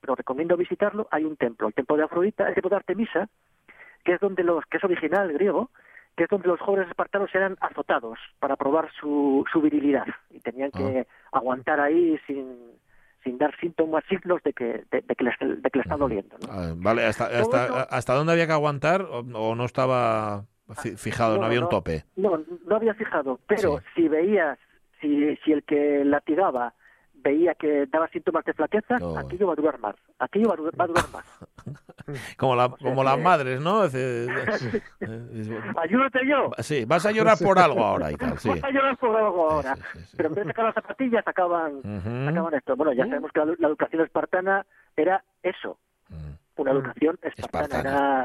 pero 0.00 0.14
recomiendo 0.14 0.56
visitarlo, 0.56 1.06
hay 1.10 1.24
un 1.24 1.36
templo, 1.36 1.68
el 1.68 1.74
templo 1.74 1.96
de 1.96 2.04
Afrodita, 2.04 2.48
el 2.48 2.54
templo 2.54 2.70
de 2.70 2.76
Artemisa, 2.76 3.28
que 4.04 4.14
es 4.14 4.20
donde 4.20 4.42
los, 4.42 4.64
que 4.66 4.78
es 4.78 4.84
original 4.84 5.32
griego, 5.32 5.70
que 6.16 6.24
es 6.24 6.30
donde 6.30 6.48
los 6.48 6.60
jóvenes 6.60 6.88
espartanos 6.88 7.34
eran 7.34 7.56
azotados 7.60 8.18
para 8.38 8.56
probar 8.56 8.90
su, 9.00 9.44
su 9.52 9.60
virilidad 9.60 10.04
y 10.30 10.40
tenían 10.40 10.70
que 10.70 11.06
aguantar 11.32 11.80
ahí 11.80 12.18
sin, 12.26 12.56
sin 13.24 13.38
dar 13.38 13.56
síntomas, 13.58 14.04
signos 14.08 14.42
de 14.42 14.52
que, 14.52 14.84
de, 14.90 15.00
de 15.00 15.14
que, 15.14 15.24
les, 15.24 15.34
de 15.40 15.70
que 15.70 15.78
les 15.78 15.86
está 15.86 15.96
doliendo. 15.96 16.36
¿no? 16.38 16.48
Ah, 16.52 16.72
Vale, 16.76 17.04
¿hasta, 17.06 17.24
hasta, 17.26 17.64
eso- 17.66 17.86
hasta 17.90 18.14
dónde 18.14 18.32
había 18.32 18.46
que 18.46 18.52
aguantar 18.52 19.02
o, 19.02 19.20
o 19.20 19.54
no 19.54 19.64
estaba 19.64 20.44
fi- 20.82 20.96
fijado, 20.96 21.34
no, 21.36 21.40
No, 21.42 21.46
había 21.46 21.58
un 21.60 21.64
no. 21.64 21.70
tope? 21.70 22.04
No, 22.16 22.42
no 22.66 22.76
había 22.76 22.94
fijado, 22.94 23.38
pero 23.46 23.78
Sí. 23.78 23.84
si 23.94 24.08
veías, 24.08 24.58
si, 25.00 25.34
si 25.36 25.52
el 25.52 25.62
que 25.64 26.04
latigaba 26.04 26.74
veía 27.22 27.54
que 27.54 27.86
daba 27.86 28.08
síntomas 28.08 28.44
de 28.44 28.52
flaqueza, 28.54 28.98
No. 28.98 29.16
aquello 29.18 29.46
va 29.46 29.52
a 29.52 29.56
durar 29.56 29.78
más, 29.78 29.94
aquello 30.18 30.48
va 30.48 30.54
a 30.54 30.56
durar, 30.56 30.80
va 30.80 30.84
a 30.84 30.88
durar 30.88 31.04
más. 31.12 31.24
Como, 32.36 32.56
la, 32.56 32.66
sea 32.68 32.76
como 32.78 33.04
las 33.04 33.16
que- 33.16 33.22
madres, 33.22 33.60
¿no? 33.60 33.82
Ayúdate 35.76 36.26
yo. 36.26 36.50
Sí, 36.58 36.84
vas 36.84 37.06
a 37.06 37.12
llorar 37.12 37.38
por 37.38 37.58
algo 37.58 37.84
ahora 37.84 38.10
y 38.12 38.16
tal, 38.16 38.38
sí. 38.38 38.48
Vas 38.48 38.64
a 38.64 38.70
llorar 38.70 38.96
por 38.98 39.16
algo 39.16 39.50
ahora. 39.50 39.76
Sí, 39.76 39.82
sí, 39.82 39.98
sí, 39.98 40.04
sí. 40.06 40.14
Pero 40.16 40.28
en 40.28 40.34
vez 40.34 40.44
de 40.44 40.50
sacar 40.50 40.64
las 40.66 40.74
zapatillas, 40.74 41.24
sacaban, 41.24 41.74
Ujú. 41.76 42.24
sacaban 42.26 42.54
esto. 42.54 42.76
Bueno, 42.76 42.92
ya 42.92 43.04
Uh. 43.04 43.08
sabemos 43.08 43.32
que 43.32 43.40
la, 43.40 43.46
la 43.58 43.68
educación 43.68 44.02
espartana 44.02 44.66
era 44.96 45.22
eso, 45.42 45.78
Mm. 46.08 46.60
una 46.60 46.72
Mm. 46.72 46.76
educación 46.76 47.18
espartana, 47.22 47.64
Espartana. 47.64 48.24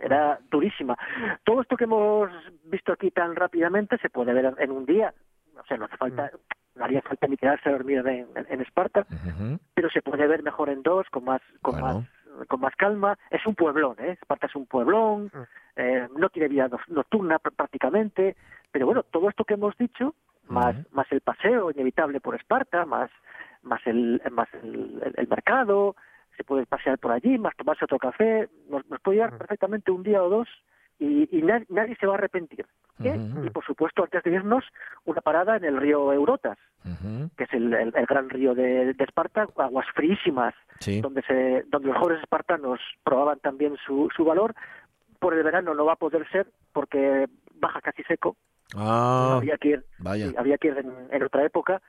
Era, 0.00 0.16
era 0.26 0.38
durísima. 0.50 0.96
Todo 1.44 1.62
esto 1.62 1.76
que 1.76 1.84
hemos 1.84 2.30
visto 2.64 2.92
aquí 2.92 3.10
tan 3.10 3.34
rápidamente 3.34 3.96
se 3.98 4.10
puede 4.10 4.32
ver 4.34 4.54
en 4.58 4.70
un 4.70 4.84
día. 4.86 5.12
O 5.58 5.64
sea, 5.66 5.76
no 5.76 5.84
hace 5.86 5.96
falta, 5.96 6.30
no 6.74 6.84
haría 6.84 7.02
falta 7.02 7.26
ni 7.26 7.36
quedarse 7.36 7.68
a 7.68 7.72
dormir 7.72 7.98
en, 7.98 8.08
en- 8.36 8.46
en 8.48 8.60
Esparta, 8.60 9.06
pero 9.74 9.88
se 9.90 10.02
puede 10.02 10.26
ver 10.26 10.42
mejor 10.42 10.68
en 10.70 10.82
dos, 10.82 11.08
con 11.10 11.24
más, 11.24 11.40
con 11.62 11.78
Bueno. 11.80 12.00
más, 12.38 12.46
con 12.48 12.60
más 12.60 12.74
calma. 12.76 13.16
Es 13.30 13.44
un 13.46 13.54
pueblón, 13.54 13.96
¿eh? 14.00 14.12
Esparta 14.20 14.46
es 14.46 14.56
un 14.56 14.66
pueblón, 14.66 15.30
Mm. 15.32 15.42
eh, 15.76 16.08
no 16.16 16.28
tiene 16.30 16.48
vida 16.48 16.68
no- 16.68 16.78
nocturna 16.88 17.38
pr- 17.40 17.54
prácticamente, 17.54 18.36
pero 18.72 18.86
bueno, 18.86 19.02
todo 19.04 19.28
esto 19.28 19.44
que 19.44 19.54
hemos 19.54 19.76
dicho, 19.76 20.14
más, 20.48 20.76
más 20.92 21.10
el 21.10 21.20
paseo 21.22 21.70
inevitable 21.70 22.20
por 22.20 22.34
Esparta, 22.34 22.84
más, 22.84 23.10
más 23.62 23.80
el, 23.86 24.20
más 24.30 24.48
el, 24.54 25.00
el- 25.02 25.14
el 25.16 25.28
mercado, 25.28 25.96
se 26.36 26.44
puede 26.44 26.66
pasear 26.66 26.98
por 26.98 27.12
allí, 27.12 27.38
más 27.38 27.56
tomarse 27.56 27.84
otro 27.84 27.98
café, 27.98 28.48
nos, 28.68 28.84
nos 28.90 29.00
puede 29.00 29.16
llevar 29.18 29.32
Mm. 29.34 29.38
perfectamente 29.38 29.90
un 29.92 30.02
día 30.02 30.22
o 30.22 30.28
dos 30.28 30.48
y, 30.98 31.28
y 31.36 31.42
na- 31.42 31.64
nadie 31.68 31.96
se 31.96 32.06
va 32.06 32.14
a 32.14 32.18
arrepentir. 32.18 32.66
¿eh? 33.02 33.18
Y 33.44 33.50
por 33.50 33.64
supuesto, 33.64 34.04
antes 34.04 34.22
de 34.22 34.30
irnos, 34.30 34.64
una 35.04 35.20
parada 35.20 35.56
en 35.56 35.64
el 35.64 35.76
río 35.76 36.12
Eurotas, 36.12 36.56
que 37.36 37.44
es 37.44 37.52
el, 37.52 37.72
el- 37.74 37.92
el 37.96 38.06
gran 38.06 38.30
río 38.30 38.54
de, 38.54 38.94
de 38.94 39.04
Esparta, 39.04 39.46
aguas 39.56 39.86
fríísimas, 39.94 40.54
Sí. 40.80 41.00
donde 41.00 41.22
se 41.22 41.62
donde 41.68 41.88
los 41.88 41.96
jóvenes 41.98 42.22
espartanos 42.22 42.80
probaban 43.04 43.38
también 43.40 43.76
su, 43.86 44.08
su 44.14 44.24
valor. 44.24 44.54
Por 45.20 45.34
el 45.34 45.42
verano 45.42 45.72
no 45.74 45.84
va 45.84 45.92
a 45.94 45.96
poder 45.96 46.28
ser 46.30 46.46
porque 46.72 47.26
baja 47.54 47.80
casi 47.80 48.02
seco. 48.04 48.36
Ah, 48.76 49.36
había 49.38 49.56
que 49.58 49.68
ir, 49.68 49.84
vaya. 49.98 50.28
sí, 50.28 50.34
había 50.36 50.58
que 50.58 50.68
ir 50.68 50.78
en, 50.78 50.92
en 51.12 51.22
otra 51.22 51.44
época. 51.44 51.80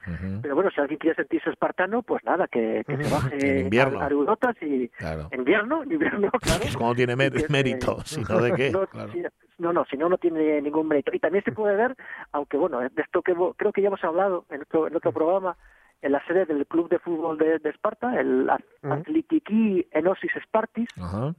Pero 0.42 0.56
bueno, 0.56 0.70
si 0.72 0.82
alguien 0.82 1.00
quiere 1.00 1.16
sentirse 1.16 1.50
espartano, 1.50 2.04
pues 2.04 2.24
nada, 2.26 2.48
que, 2.48 2.84
que 2.86 2.98
se 2.98 3.04
baje 3.14 3.60
En 3.60 3.64
invierno. 3.66 4.00
a, 4.02 4.06
a 4.06 4.10
Eurotas 4.10 4.56
y 4.62 4.90
Claro. 4.90 5.30
invierno, 5.32 5.84
invierno, 5.84 6.30
claro. 6.32 6.60
Pues 6.62 6.78
como 6.78 6.94
tiene 6.94 7.16
mé- 7.16 7.32
que- 7.32 7.48
mérito, 7.50 7.98
sino 8.06 8.40
de 8.42 8.54
qué. 8.54 8.72
no, 8.72 8.86
Claro. 8.88 9.12
si- 9.12 9.24
no, 9.58 9.72
no, 9.72 9.86
si 9.86 9.96
no, 9.98 10.10
no 10.10 10.18
tiene 10.18 10.62
ningún 10.62 10.88
mérito. 10.88 11.12
Y 11.14 11.20
también 11.20 11.44
se 11.46 11.54
puede 11.54 11.76
ver, 11.76 11.96
aunque 12.34 12.58
bueno, 12.58 12.80
de 12.82 12.90
esto 13.02 13.22
que 13.22 13.34
creo 13.56 13.72
que 13.72 13.82
ya 13.82 13.88
hemos 13.88 14.04
hablado 14.04 14.46
en 14.50 14.62
otro, 14.64 14.88
en 14.88 14.96
otro 14.96 15.12
programa, 15.14 15.56
en 16.02 16.12
la 16.12 16.24
sede 16.28 16.46
del 16.46 16.68
club 16.68 16.90
de 16.90 17.00
fútbol 17.00 17.38
de, 17.38 17.58
de 17.60 17.70
Esparta, 17.70 18.20
el 18.20 18.50
Mm. 18.82 18.92
Atletiki 18.92 19.88
Enosis 19.92 20.32
Spartis, 20.44 20.88
Ajá. 21.02 21.34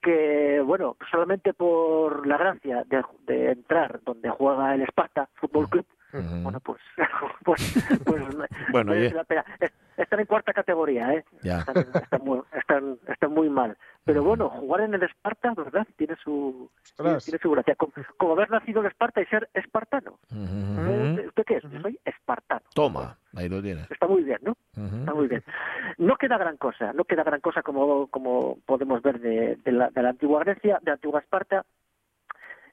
Que, 0.00 0.60
bueno, 0.64 0.96
solamente 1.10 1.52
por 1.54 2.26
la 2.26 2.36
gracia 2.36 2.84
de, 2.86 3.02
de 3.26 3.52
entrar 3.52 4.00
donde 4.04 4.30
juega 4.30 4.74
el 4.74 4.82
Esparta 4.82 5.28
Fútbol 5.34 5.68
Club, 5.68 5.86
Bueno, 6.12 6.60
pues, 6.60 6.80
pues, 7.44 8.00
pues 8.04 8.22
Bueno, 8.72 8.92
oye. 8.92 9.10
la 9.12 9.24
pena. 9.24 9.44
Es- 9.60 9.72
Están 9.96 10.20
en 10.20 10.26
cuarta 10.26 10.52
categoría, 10.52 11.14
¿eh? 11.14 11.24
Ya. 11.42 11.58
Están, 11.60 11.76
están 12.02 12.20
muy, 12.22 12.40
están, 12.52 12.98
están 13.08 13.32
muy 13.32 13.48
mal. 13.48 13.76
Pero 14.04 14.22
bueno, 14.22 14.50
jugar 14.50 14.82
en 14.82 14.92
el 14.94 15.02
Esparta, 15.02 15.54
¿verdad? 15.54 15.86
Tiene 15.96 16.14
su, 16.22 16.70
tiene 17.24 17.38
su 17.40 17.50
gracia. 17.50 17.74
Como, 17.76 17.92
como 18.18 18.32
haber 18.34 18.50
nacido 18.50 18.80
en 18.82 18.86
Esparta 18.88 19.22
y 19.22 19.26
ser 19.26 19.48
espartano. 19.54 20.18
¿Eh? 20.32 21.24
¿Usted 21.28 21.44
qué 21.46 21.56
es? 21.56 21.62
Yo 21.70 21.80
soy 21.80 21.98
espartano. 22.04 22.60
Toma, 22.74 23.16
ahí 23.34 23.48
lo 23.48 23.62
tienes. 23.62 23.90
Está 23.90 24.06
muy 24.06 24.22
bien, 24.22 24.38
¿no? 24.42 24.54
Está 24.76 25.14
muy 25.14 25.28
bien. 25.28 25.42
No 25.98 26.16
queda 26.16 26.36
gran 26.38 26.56
cosa, 26.58 26.92
no 26.92 27.04
queda 27.04 27.24
gran 27.24 27.40
cosa 27.40 27.62
como, 27.62 28.06
como 28.08 28.58
podemos 28.66 29.00
ver 29.02 29.18
de, 29.18 29.56
de 29.56 29.72
la, 29.72 29.88
de 29.90 30.02
la 30.02 30.10
antigua 30.10 30.40
Grecia, 30.44 30.78
de 30.82 30.90
la 30.90 30.94
antigua 30.94 31.20
Esparta, 31.20 31.64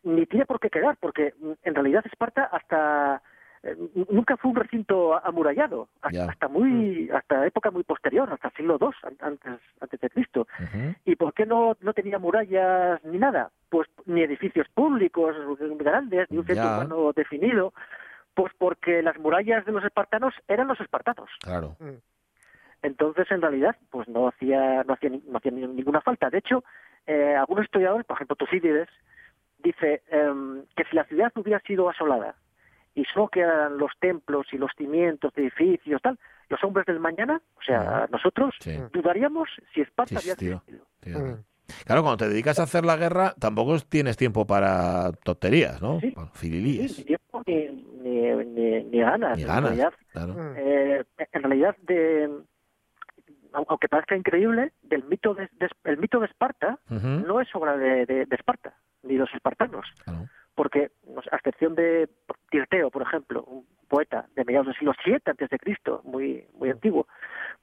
ni 0.03 0.25
tiene 0.25 0.45
por 0.45 0.59
qué 0.59 0.69
quedar, 0.69 0.97
porque 0.99 1.33
mm, 1.39 1.51
en 1.63 1.75
realidad 1.75 2.03
Esparta 2.05 2.43
hasta 2.45 3.21
eh, 3.63 3.75
nunca 4.09 4.35
fue 4.37 4.51
un 4.51 4.57
recinto 4.57 5.15
amurallado, 5.25 5.87
hasta, 6.01 6.47
muy 6.49 7.09
hasta 7.11 7.45
época 7.47 7.71
muy 7.71 7.83
posterior, 7.83 8.29
hasta 8.31 8.49
siglo 8.51 8.77
II 8.81 8.89
an- 9.03 9.17
antes 9.21 9.59
antes 9.79 9.99
de 10.01 10.09
Cristo. 10.09 10.47
¿Y 11.05 11.15
por 11.15 11.33
qué 11.33 11.45
no, 11.45 11.77
no 11.79 11.93
tenía 11.93 12.19
murallas 12.19 13.03
ni 13.05 13.17
nada? 13.17 13.51
Pues 13.69 13.87
ni 14.05 14.21
edificios 14.21 14.67
públicos 14.69 15.33
grandes, 15.77 16.29
ni 16.29 16.37
un 16.39 16.45
centro 16.45 16.63
urbano 16.75 17.13
definido. 17.13 17.73
Pues 18.35 18.51
porque 18.57 19.01
las 19.03 19.17
murallas 19.19 19.63
de 19.65 19.71
los 19.71 19.83
espartanos 19.85 20.33
eran 20.47 20.67
los 20.67 20.81
espartanos. 20.81 21.29
Claro. 21.39 21.77
Entonces, 22.81 23.31
en 23.31 23.41
realidad, 23.41 23.75
pues 23.91 24.07
no 24.09 24.27
hacía, 24.27 24.83
no 24.83 24.93
hacía, 24.95 25.09
no 25.09 25.37
hacía 25.37 25.51
ni- 25.51 25.67
ninguna 25.67 26.01
falta. 26.01 26.29
De 26.29 26.39
hecho, 26.39 26.63
eh, 27.07 27.35
algunos 27.37 27.63
historiadores, 27.65 28.05
por 28.05 28.15
ejemplo 28.17 28.35
Tucídides, 28.35 28.89
dice 29.63 30.03
em, 30.09 30.63
que 30.75 30.83
si 30.85 30.95
la 30.95 31.05
ciudad 31.05 31.31
hubiera 31.35 31.59
sido 31.61 31.89
asolada 31.89 32.35
y 32.95 33.05
solo 33.05 33.27
quedaran 33.29 33.77
los 33.77 33.91
templos 33.99 34.45
y 34.51 34.57
los 34.57 34.71
cimientos 34.77 35.33
de 35.33 35.43
edificios, 35.43 36.01
tal, 36.01 36.19
los 36.49 36.63
hombres 36.63 36.85
del 36.85 36.99
mañana, 36.99 37.41
o 37.57 37.61
sea, 37.63 38.07
nosotros, 38.11 38.53
Sí. 38.59 38.77
dudaríamos 38.91 39.49
si 39.73 39.81
Esparta 39.81 40.19
Sí, 40.19 40.29
había 40.29 40.35
tío. 40.35 40.63
Tío. 40.99 41.19
Mm. 41.19 41.43
Claro, 41.85 42.03
cuando 42.03 42.17
te 42.17 42.29
dedicas 42.29 42.59
a 42.59 42.63
hacer 42.63 42.85
la 42.85 42.97
guerra, 42.97 43.33
tampoco 43.39 43.79
tienes 43.79 44.17
tiempo 44.17 44.45
para 44.45 45.11
tonterías, 45.23 45.81
¿no? 45.81 45.99
Sí. 46.01 46.13
Ni 46.15 46.27
fililíes. 46.33 47.05
tiempo 47.05 47.41
ni, 47.47 47.67
ni, 48.01 48.45
ni- 48.45 48.83
ni 48.83 48.99
ganas. 48.99 49.37
Ni 49.37 49.43
En 49.43 49.49
realidad, 49.63 49.93
Claro. 50.11 50.35
Eh, 50.57 51.03
en 51.31 51.41
realidad 51.43 51.75
de 51.81 52.29
aunque 53.53 53.87
parezca 53.89 54.15
increíble 54.15 54.71
del 54.81 55.03
mito 55.05 55.33
de, 55.33 55.49
de- 55.53 55.69
el 55.85 55.97
mito 55.97 56.19
de 56.19 56.25
Esparta 56.27 56.79
no 57.27 57.39
es 57.41 57.53
obra 57.55 57.77
de, 57.77 58.05
de- 58.05 58.25
de 58.25 58.35
Esparta 58.35 58.73
ni 59.03 59.13
de 59.13 59.19
los 59.19 59.33
espartanos 59.33 59.85
Claro. 60.03 60.27
porque 60.55 60.91
a 61.31 61.35
excepción 61.35 61.75
de 61.75 62.09
Tirteo 62.49 62.89
por 62.89 63.01
ejemplo 63.03 63.43
un 63.43 63.65
poeta 63.87 64.25
de 64.35 64.43
mediados 64.45 64.67
del 64.67 64.75
siglo 64.77 64.93
VII 65.05 65.19
antes 65.25 65.49
de 65.49 65.59
Cristo 65.59 66.01
muy 66.03 66.45
muy 66.57 66.69
antiguo 66.69 67.07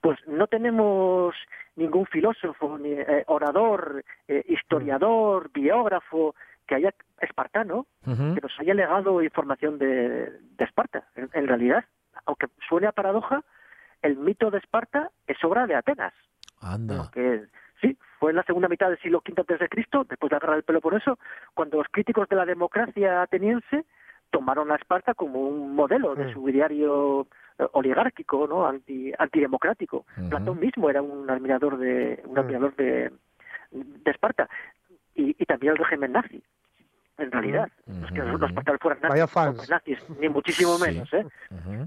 pues 0.01 0.19
no 0.27 0.47
tenemos 0.47 1.35
ningún 1.77 2.07
filósofo 2.07 2.79
ni 2.79 2.93
eh, 2.93 3.25
orador 3.27 4.05
eh, 4.29 4.45
historiador 4.49 5.51
biógrafo 5.53 6.35
que 6.67 6.75
haya 6.77 6.95
espartano 7.21 7.87
que 8.35 8.41
nos 8.41 8.53
haya 8.61 8.75
legado 8.75 9.23
información 9.23 9.77
de, 9.79 10.31
de 10.57 10.65
Esparta. 10.65 11.09
En, 11.17 11.29
en 11.33 11.49
realidad, 11.49 11.85
aunque 12.27 12.47
suene 12.69 12.87
a 12.87 12.93
paradoja, 12.93 13.43
el 14.03 14.17
mito 14.17 14.51
de 14.51 14.59
Esparta 14.59 15.11
es 15.27 15.43
obra 15.45 15.67
de 15.67 15.75
Atenas. 15.75 16.15
Anda. 16.61 17.11
Que 17.13 17.45
sí, 17.81 17.97
fue 18.19 18.31
en 18.31 18.37
la 18.37 18.43
segunda 18.45 18.69
mitad 18.69 18.89
del 18.89 18.99
siglo 19.01 19.23
V 19.27 19.35
antes 19.39 19.59
de 19.59 19.69
Cristo, 19.69 20.05
después 20.09 20.31
de 20.31 20.37
la 20.37 20.41
guerra 20.41 20.55
del 20.55 20.63
Peloponeso, 20.65 21.19
cuando 21.55 21.79
los 21.79 21.87
críticos 21.91 22.29
de 22.29 22.37
la 22.37 22.45
democracia 22.45 23.23
ateniense 23.23 23.85
tomaron 24.31 24.71
a 24.71 24.77
Esparta 24.77 25.15
como 25.15 25.41
un 25.41 25.75
modelo 25.75 26.15
de 26.15 26.33
su 26.33 26.49
ideario 26.49 27.27
eh, 27.59 27.67
oligárquico, 27.73 28.47
¿no? 28.47 28.67
Anti, 28.67 29.13
antidemocrático. 29.19 30.05
Platón 30.29 30.61
mismo 30.61 30.89
era 30.89 31.03
un 31.03 31.29
admirador 31.29 31.79
de 31.79 32.23
un 32.27 32.39
admirador 32.39 32.77
de, 32.77 33.11
de 33.73 34.11
Esparta 34.11 34.49
y, 35.15 35.35
y 35.39 35.47
también 35.47 35.73
el 35.73 35.79
régimen 35.79 36.13
nazi. 36.13 36.43
En 37.19 37.31
realidad, 37.33 37.69
no 37.87 38.07
es 38.07 38.13
que 38.13 38.23
Ujú. 38.23 38.39
los 38.39 38.49
espartanos 38.49 38.81
fueran 38.81 39.01
nazis, 39.03 39.69
nazis, 39.69 40.11
ni 40.21 40.29
muchísimo 40.31 40.77
Sí. 40.79 40.83
menos, 40.91 41.13
¿eh? 41.13 41.27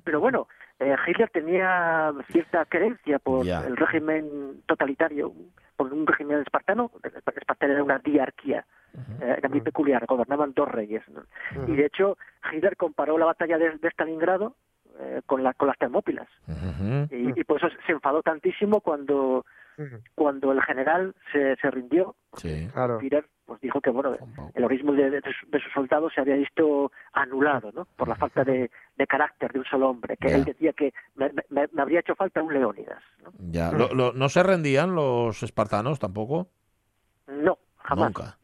Pero 0.04 0.20
bueno, 0.20 0.48
eh, 0.84 0.96
Hitler 1.08 1.30
tenía 1.30 2.14
cierta 2.32 2.66
creencia 2.66 3.20
por 3.20 3.48
el 3.48 3.78
régimen 3.78 4.62
totalitario, 4.66 5.34
por 5.76 5.94
un 5.94 6.06
régimen 6.06 6.40
espartano. 6.42 6.92
Esparta 7.04 7.66
era 7.66 7.84
una 7.84 8.00
diarquía, 8.00 8.66
eh, 9.22 9.36
era 9.38 9.50
muy 9.50 9.62
peculiar, 9.62 10.06
gobernaban 10.06 10.54
dos 10.54 10.70
reyes. 10.70 11.04
¿no? 11.10 11.24
Y 11.68 11.76
de 11.76 11.86
hecho, 11.86 12.18
Hitler 12.52 12.78
comparó 12.78 13.18
la 13.18 13.26
batalla 13.26 13.58
de, 13.58 13.78
de 13.78 13.90
Stalingrado 13.90 14.56
eh, 15.00 15.22
con, 15.26 15.44
la, 15.44 15.54
con 15.54 15.68
las 15.68 15.78
Termópilas. 15.78 16.28
Y, 17.12 17.40
y 17.40 17.44
por 17.44 17.58
eso 17.58 17.68
se 17.86 17.92
enfadó 17.92 18.22
tantísimo 18.22 18.82
cuando. 18.82 19.46
Cuando 20.16 20.52
el 20.52 20.62
general 20.62 21.16
se, 21.32 21.56
se 21.58 21.72
rindió. 21.72 22.16
Sí. 22.38 22.68
Claro. 22.74 23.00
Pues 23.46 23.60
dijo 23.60 23.82
que 23.82 23.90
bueno 23.90 24.16
el 24.56 24.64
heroísmo 24.64 24.94
de, 24.94 25.10
de 25.10 25.22
sus- 25.22 25.52
de 25.52 25.60
sus 25.60 25.72
soldados 25.74 26.14
se 26.16 26.22
había 26.22 26.36
visto 26.36 26.92
anulado 27.12 27.72
¿no? 27.74 27.86
por 27.98 28.08
la 28.08 28.16
falta 28.16 28.46
de, 28.46 28.72
de 28.96 29.08
carácter 29.08 29.52
de 29.52 29.60
un 29.60 29.66
solo 29.66 29.90
hombre 29.90 30.16
que 30.16 30.30
Ya. 30.30 30.36
él 30.38 30.46
decía 30.46 30.72
que 30.72 30.94
me, 31.16 31.30
me- 31.50 31.68
me 31.74 31.82
habría 31.82 32.00
hecho 32.00 32.16
falta 32.16 32.42
un 32.42 32.54
Leónidas 32.54 33.04
¿no? 33.22 33.32
Ya. 33.52 33.72
Lo- 33.74 33.94
lo- 33.94 34.14
¿No 34.14 34.30
se 34.30 34.44
rendían 34.44 34.96
los 34.96 35.44
espartanos 35.44 36.00
tampoco? 36.00 36.48
no 37.28 37.58
jamás 37.80 38.14
Nunca. 38.16 38.38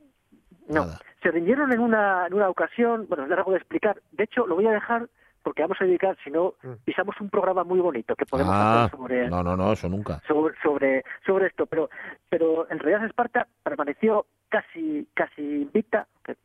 no 0.67 0.85
Nada. 0.85 0.99
se 1.23 1.31
rindieron 1.31 1.71
en 1.71 1.79
una 1.79 2.27
en 2.27 2.33
una 2.33 2.49
ocasión 2.49 3.05
bueno 3.07 3.23
es 3.23 3.29
largo 3.29 3.51
de 3.51 3.57
explicar 3.57 4.01
de 4.11 4.25
hecho 4.25 4.45
lo 4.47 4.55
voy 4.55 4.67
a 4.67 4.71
dejar 4.71 5.07
porque 5.43 5.61
vamos 5.61 5.77
a 5.81 5.85
dedicar 5.85 6.17
si 6.23 6.29
no 6.31 6.53
Mm. 6.63 6.73
pisamos 6.85 7.15
un 7.21 7.29
programa 7.29 7.63
muy 7.63 7.79
bonito 7.79 8.15
que 8.15 8.25
podemos 8.25 8.53
Ah, 8.55 8.85
hacer 8.85 8.97
sobre 8.97 9.29
no, 9.29 9.41
no, 9.43 9.55
no, 9.57 9.71
eso 9.73 9.87
nunca. 9.89 10.21
sobre, 10.27 10.55
sobre, 10.61 11.03
sobre 11.25 11.47
esto, 11.47 11.65
pero, 11.65 11.89
pero 12.29 12.69
en 12.69 12.79
realidad 12.79 13.05
Esparta 13.05 13.47
permaneció 13.63 14.25
casi, 14.49 15.07
casi 15.13 15.41
invicta, 15.61 16.07
que, 16.23 16.33
es 16.33 16.37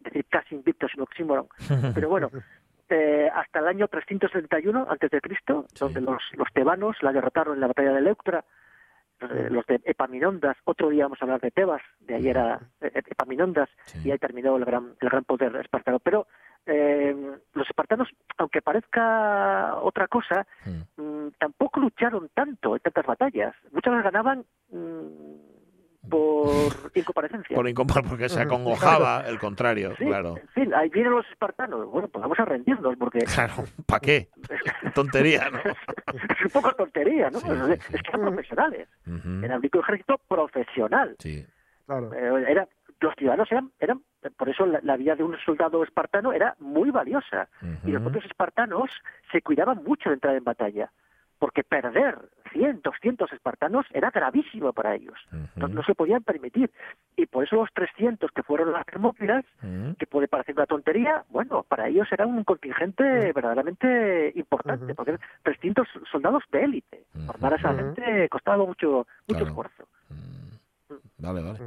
decir, 0.00 0.26
casi 0.28 0.54
invicto 0.54 0.86
es 0.86 0.94
un 0.96 1.02
oxímoron, 1.02 1.48
pero 1.94 2.08
bueno, 2.08 2.30
eh, 2.90 3.30
hasta 3.34 3.58
el 3.60 3.68
año 3.68 3.88
371 3.88 4.86
antes 4.88 5.10
de 5.10 5.20
Cristo, 5.20 5.66
donde 5.78 6.00
los, 6.00 6.22
los 6.34 6.48
tebanos 6.52 6.96
la 7.02 7.12
derrotaron 7.12 7.54
en 7.54 7.60
la 7.60 7.66
batalla 7.68 7.92
de 7.92 8.00
Leuctra, 8.00 8.44
eh, 9.20 9.48
los 9.50 9.66
de 9.66 9.80
Epaminondas, 9.84 10.56
otro 10.64 10.88
día 10.90 11.04
vamos 11.04 11.18
a 11.20 11.24
hablar 11.24 11.40
de 11.40 11.50
Tebas, 11.50 11.82
de 12.00 12.14
ahí 12.14 12.28
era 12.28 12.60
eh, 12.80 12.92
Epaminondas, 12.94 13.68
Sí. 13.86 14.08
y 14.08 14.12
ahí 14.12 14.18
terminó 14.18 14.56
el 14.56 14.64
gran, 14.64 14.94
el 15.00 15.08
gran 15.08 15.24
poder 15.24 15.56
espartano. 15.56 15.98
Pero 15.98 16.28
eh, 16.68 17.16
los 17.54 17.66
espartanos, 17.68 18.08
aunque 18.36 18.62
parezca 18.62 19.76
otra 19.76 20.06
cosa, 20.08 20.46
Mm. 20.64 21.02
mm, 21.02 21.30
tampoco 21.38 21.80
lucharon 21.80 22.28
tanto 22.34 22.76
en 22.76 22.80
tantas 22.82 23.06
batallas. 23.06 23.54
Muchas 23.72 23.94
las 23.94 24.04
ganaban 24.04 24.44
mm, 24.70 26.08
por 26.08 26.48
incomparecencia. 26.94 27.54
Por 27.56 27.68
incompar, 27.68 28.02
porque 28.08 28.28
se 28.28 28.40
acongojaba 28.40 29.24
el 29.26 29.38
contrario, 29.38 29.94
Sí, 29.98 30.04
claro. 30.06 30.36
En 30.36 30.48
fin, 30.48 30.74
ahí 30.74 30.88
vienen 30.88 31.12
los 31.12 31.26
espartanos. 31.30 31.86
Bueno, 31.90 32.08
pues 32.08 32.22
vamos 32.22 32.38
a 32.38 32.44
rendirnos 32.44 32.96
porque 32.98 33.18
Claro, 33.20 33.64
¿para 33.86 34.00
qué? 34.00 34.28
Tontería, 34.94 35.50
¿no? 35.50 35.58
es 35.58 36.44
un 36.44 36.50
poco 36.52 36.72
tontería, 36.74 37.30
¿no? 37.30 37.40
Sí, 37.40 37.48
es, 37.50 37.82
sí, 37.84 37.92
sí. 37.92 38.02
que 38.02 38.08
eran 38.08 38.20
profesionales. 38.22 38.88
Ujú. 39.06 39.44
Era 39.44 39.58
un 39.58 39.64
ejército 39.64 40.18
profesional. 40.28 41.16
Sí. 41.18 41.44
Claro. 41.86 42.12
Eh, 42.14 42.44
era, 42.52 42.68
los 43.00 43.14
ciudadanos 43.16 43.50
eran, 43.52 43.70
eran, 43.80 44.02
por 44.36 44.48
eso 44.48 44.66
la, 44.66 44.80
la 44.82 44.96
vida 44.96 45.14
de 45.16 45.22
un 45.22 45.36
soldado 45.44 45.82
espartano 45.82 46.32
era 46.32 46.54
muy 46.58 46.90
valiosa. 46.90 47.48
Y 47.86 47.90
los 47.92 48.02
propios 48.02 48.24
espartanos 48.24 48.90
se 49.32 49.42
cuidaban 49.42 49.82
mucho 49.84 50.08
de 50.10 50.14
entrar 50.14 50.34
en 50.36 50.44
batalla, 50.44 50.90
porque 51.38 51.62
perder 51.62 52.18
100, 52.52 52.80
200 52.82 53.32
espartanos 53.32 53.86
era 53.92 54.10
gravísimo 54.10 54.72
para 54.72 54.94
ellos. 54.94 55.18
No, 55.56 55.66
Ujú. 55.66 55.74
no 55.76 55.82
se 55.82 55.94
podían 55.94 56.22
permitir. 56.22 56.70
Y 57.16 57.26
por 57.26 57.44
eso 57.44 57.56
los 57.56 57.72
300 57.72 58.30
que 58.32 58.42
fueron 58.42 58.72
las 58.72 58.86
Termópilas, 58.86 59.44
que 59.98 60.06
puede 60.06 60.28
parecer 60.28 60.54
una 60.54 60.66
tontería, 60.66 61.24
bueno, 61.28 61.62
para 61.64 61.88
ellos 61.88 62.06
era 62.12 62.26
un 62.26 62.44
contingente 62.44 63.32
verdaderamente 63.32 64.32
importante, 64.36 64.94
porque 64.94 65.12
eran 65.12 65.22
300 65.42 65.88
soldados 66.10 66.44
de 66.52 66.62
élite. 66.64 67.04
Formar 67.26 67.52
a 67.52 67.56
esa 67.56 67.74
gente 67.74 68.28
costaba 68.28 68.64
mucho, 68.64 69.06
mucho 69.26 69.44
Claro. 69.44 69.46
esfuerzo. 69.46 69.88
Vale, 71.18 71.42
vale. 71.42 71.58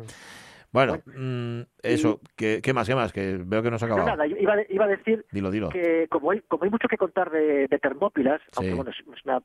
Bueno, 0.71 0.99
mm, 1.05 1.61
eso, 1.83 2.19
¿qué, 2.35 2.61
qué 2.63 2.73
más, 2.73 2.87
qué 2.87 2.95
más? 2.95 3.11
Que 3.11 3.37
veo 3.43 3.61
que 3.61 3.69
no 3.69 3.77
se 3.77 3.85
ha 3.85 3.87
Pero 3.89 4.01
acabado. 4.03 4.17
nada, 4.17 4.27
yo 4.27 4.37
iba, 4.37 4.55
iba 4.69 4.85
a 4.85 4.87
decir 4.87 5.25
Dilo, 5.31 5.51
dilo. 5.51 5.69
que 5.69 6.07
como 6.09 6.31
hay, 6.31 6.39
como 6.47 6.63
hay 6.63 6.69
mucho 6.69 6.87
que 6.87 6.97
contar 6.97 7.29
de, 7.29 7.67
de 7.67 7.79
Termópilas, 7.79 8.41
aunque 8.55 8.73
bueno, 8.73 8.91
es, 8.91 8.97
es 8.99 9.25
una- 9.25 9.41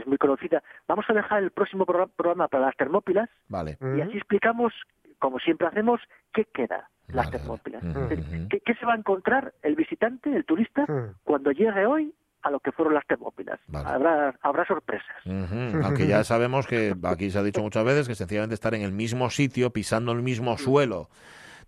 es 0.00 0.06
muy 0.06 0.16
conocida, 0.18 0.62
vamos 0.88 1.04
a 1.08 1.12
dejar 1.12 1.42
el 1.42 1.50
próximo 1.50 1.84
pro- 1.84 2.08
programa 2.08 2.48
para 2.48 2.66
las 2.66 2.76
Termópilas 2.76 3.28
Vale. 3.48 3.76
y 3.80 4.00
así 4.00 4.16
explicamos, 4.16 4.72
como 5.18 5.38
siempre 5.38 5.66
hacemos, 5.66 6.00
qué 6.32 6.44
queda 6.46 6.88
las 7.08 7.26
Vale, 7.26 7.38
Termópilas. 7.38 7.82
¿Qué, 8.48 8.60
qué 8.60 8.74
se 8.74 8.86
va 8.86 8.94
a 8.94 8.96
encontrar 8.96 9.52
el 9.62 9.74
visitante, 9.74 10.34
el 10.34 10.44
turista, 10.44 10.86
cuando 11.24 11.50
llegue 11.50 11.84
hoy 11.84 12.14
a 12.42 12.50
lo 12.50 12.60
que 12.60 12.72
fueron 12.72 12.94
las 12.94 13.06
Termópilas. 13.06 13.58
Vale. 13.68 13.88
Habrá, 13.88 14.34
habrá 14.42 14.66
sorpresas. 14.66 15.16
Aunque 15.84 16.06
ya 16.06 16.24
sabemos 16.24 16.66
que 16.66 16.94
aquí 17.04 17.30
se 17.30 17.38
ha 17.38 17.42
dicho 17.42 17.62
muchas 17.62 17.84
veces 17.84 18.08
que 18.08 18.14
sencillamente 18.14 18.54
estar 18.54 18.74
en 18.74 18.82
el 18.82 18.92
mismo 18.92 19.30
sitio, 19.30 19.70
pisando 19.70 20.12
el 20.12 20.22
mismo 20.22 20.56
suelo 20.58 21.08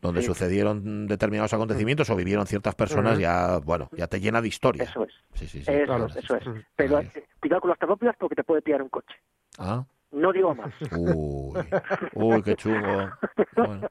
donde 0.00 0.20
Sí. 0.20 0.26
sucedieron 0.26 1.06
determinados 1.06 1.54
acontecimientos 1.54 2.10
o 2.10 2.16
vivieron 2.16 2.44
ciertas 2.48 2.74
personas, 2.74 3.20
ya, 3.20 3.58
bueno, 3.58 3.88
ya 3.96 4.08
te 4.08 4.18
llena 4.18 4.40
de 4.42 4.48
historia. 4.48 4.82
Eso 4.82 5.04
es. 5.04 5.12
Sí, 5.34 5.46
sí, 5.46 5.62
sí. 5.62 5.70
Eso, 5.70 5.84
claro. 5.86 6.06
es, 6.06 6.16
eso 6.16 6.34
es. 6.36 6.44
Pero 6.74 7.00
cuidado 7.40 7.60
con 7.60 7.70
las 7.70 7.78
Termópilas 7.78 8.16
porque 8.18 8.34
te 8.34 8.42
puede 8.42 8.62
pillar 8.62 8.82
un 8.82 8.88
coche. 8.88 9.14
Ah, 9.58 9.84
No 10.12 10.32
digo 10.32 10.54
más. 10.54 10.72
uy, 10.96 11.60
uy, 12.14 12.42
qué 12.42 12.54
chungo. 12.54 13.08
Bueno. 13.56 13.88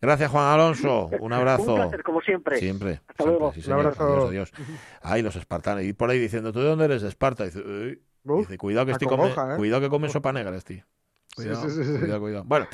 Gracias, 0.00 0.30
Juan 0.30 0.44
Alonso. 0.52 1.06
Un 1.20 1.32
abrazo. 1.32 1.74
Un 1.74 1.80
placer, 1.80 2.02
como 2.02 2.20
siempre. 2.20 2.58
Siempre. 2.58 3.00
Hasta 3.08 3.24
siempre, 3.24 3.38
luego. 3.38 3.52
sí, 3.54 3.62
Un 3.66 3.72
abrazo. 3.72 4.04
Adiós, 4.04 4.28
adiós. 4.28 4.52
Ay, 5.02 5.22
los 5.22 5.36
espartanos. 5.36 5.84
Y 5.84 5.92
por 5.94 6.10
ahí 6.10 6.18
diciendo, 6.18 6.52
¿tú 6.52 6.60
de 6.60 6.66
dónde 6.66 6.84
eres? 6.84 7.02
De 7.02 7.08
Esparta. 7.08 7.44
Dice, 7.44 7.60
"Uy". 7.60 8.02
Uf, 8.24 8.40
Dice, 8.40 8.58
cuidado 8.58 8.84
que 8.86 8.92
estoy 8.92 9.08
come- 9.08 9.28
¿eh? 9.30 9.56
cuidado 9.56 9.80
que 9.80 9.88
comen 9.88 10.10
sopa 10.10 10.30
negra, 10.32 10.54
este. 10.54 10.84
Cuidado, 11.34 11.68
sí, 11.70 11.70
sí, 11.70 11.84
sí. 11.90 11.98
cuidado, 12.00 12.20
cuidado. 12.20 12.44
Bueno, 12.44 12.66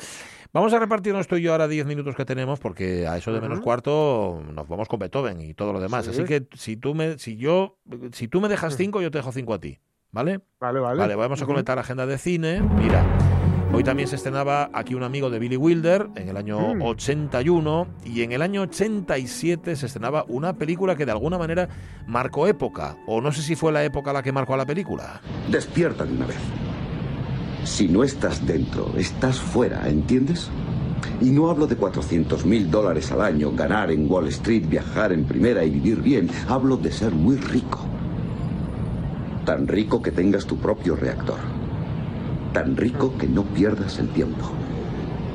vamos 0.51 0.73
a 0.73 0.79
repartirnos 0.79 1.25
tú 1.27 1.37
y 1.37 1.43
yo 1.43 1.53
ahora 1.53 1.69
10 1.69 1.85
minutos 1.85 2.15
que 2.15 2.25
tenemos 2.25 2.59
porque 2.59 3.07
a 3.07 3.15
eso 3.15 3.31
de 3.31 3.39
menos 3.39 3.61
cuarto 3.61 4.43
nos 4.53 4.67
vamos 4.67 4.89
con 4.89 4.99
Beethoven 4.99 5.39
y 5.41 5.53
todo 5.53 5.71
lo 5.71 5.79
demás. 5.79 6.03
Sí. 6.05 6.11
Así 6.11 6.25
que 6.25 6.47
si 6.55 6.75
tú 6.75 6.93
me 6.95 7.17
si 7.17 7.37
yo 7.37 7.77
si 8.11 8.27
tú 8.27 8.41
me 8.41 8.49
dejas 8.49 8.75
cinco, 8.75 9.01
yo 9.01 9.09
te 9.11 9.19
dejo 9.19 9.31
cinco 9.31 9.53
a 9.53 9.59
ti, 9.59 9.79
¿vale? 10.17 10.39
Vale, 10.59 10.79
vale. 10.79 10.99
Vale, 10.99 11.15
vamos 11.15 11.39
a 11.41 11.45
comentar 11.45 11.77
agenda 11.77 12.07
de 12.07 12.17
cine. 12.17 12.59
Mira, 12.59 13.05
hoy 13.71 13.83
también 13.83 14.07
se 14.07 14.15
estrenaba 14.15 14.71
aquí 14.73 14.95
un 14.95 15.03
amigo 15.03 15.29
de 15.29 15.37
Billy 15.37 15.57
Wilder 15.57 16.07
en 16.15 16.27
el 16.29 16.37
año 16.37 16.73
Mm. 16.75 16.81
81 16.81 17.87
y 18.03 18.23
en 18.23 18.31
el 18.31 18.41
año 18.41 18.63
87 18.63 19.75
se 19.75 19.85
estrenaba 19.85 20.25
una 20.27 20.53
película 20.53 20.95
que 20.95 21.05
de 21.05 21.11
alguna 21.11 21.37
manera 21.37 21.69
marcó 22.07 22.47
época, 22.47 22.97
o 23.05 23.21
no 23.21 23.31
sé 23.31 23.43
si 23.43 23.55
fue 23.55 23.71
la 23.71 23.83
época 23.83 24.11
la 24.11 24.23
que 24.23 24.31
marcó 24.31 24.55
a 24.55 24.57
la 24.57 24.65
película. 24.65 25.21
Despierta 25.51 26.03
de 26.05 26.13
una 26.13 26.25
vez. 26.25 26.37
Si 27.63 27.87
no 27.87 28.03
estás 28.03 28.43
dentro, 28.45 28.91
estás 28.97 29.39
fuera, 29.39 29.87
¿entiendes? 29.87 30.49
Y 31.21 31.29
no 31.29 31.49
hablo 31.51 31.67
de 31.67 31.75
400 31.75 32.43
mil 32.45 32.71
dólares 32.71 33.11
al 33.11 33.21
año, 33.21 33.51
ganar 33.51 33.91
en 33.91 34.09
Wall 34.09 34.29
Street, 34.29 34.63
viajar 34.67 35.11
en 35.11 35.25
primera 35.25 35.63
y 35.63 35.69
vivir 35.69 36.01
bien. 36.01 36.29
Hablo 36.47 36.77
de 36.77 36.91
ser 36.91 37.11
muy 37.11 37.35
rico. 37.35 37.85
Tan 39.47 39.65
rico 39.65 40.01
que 40.01 40.11
tengas 40.11 40.45
tu 40.45 40.57
propio 40.57 40.97
reactor. 40.97 41.39
Tan 42.51 42.75
rico 42.75 43.17
que 43.17 43.27
no 43.29 43.43
pierdas 43.43 43.97
el 43.97 44.09
tiempo. 44.09 44.45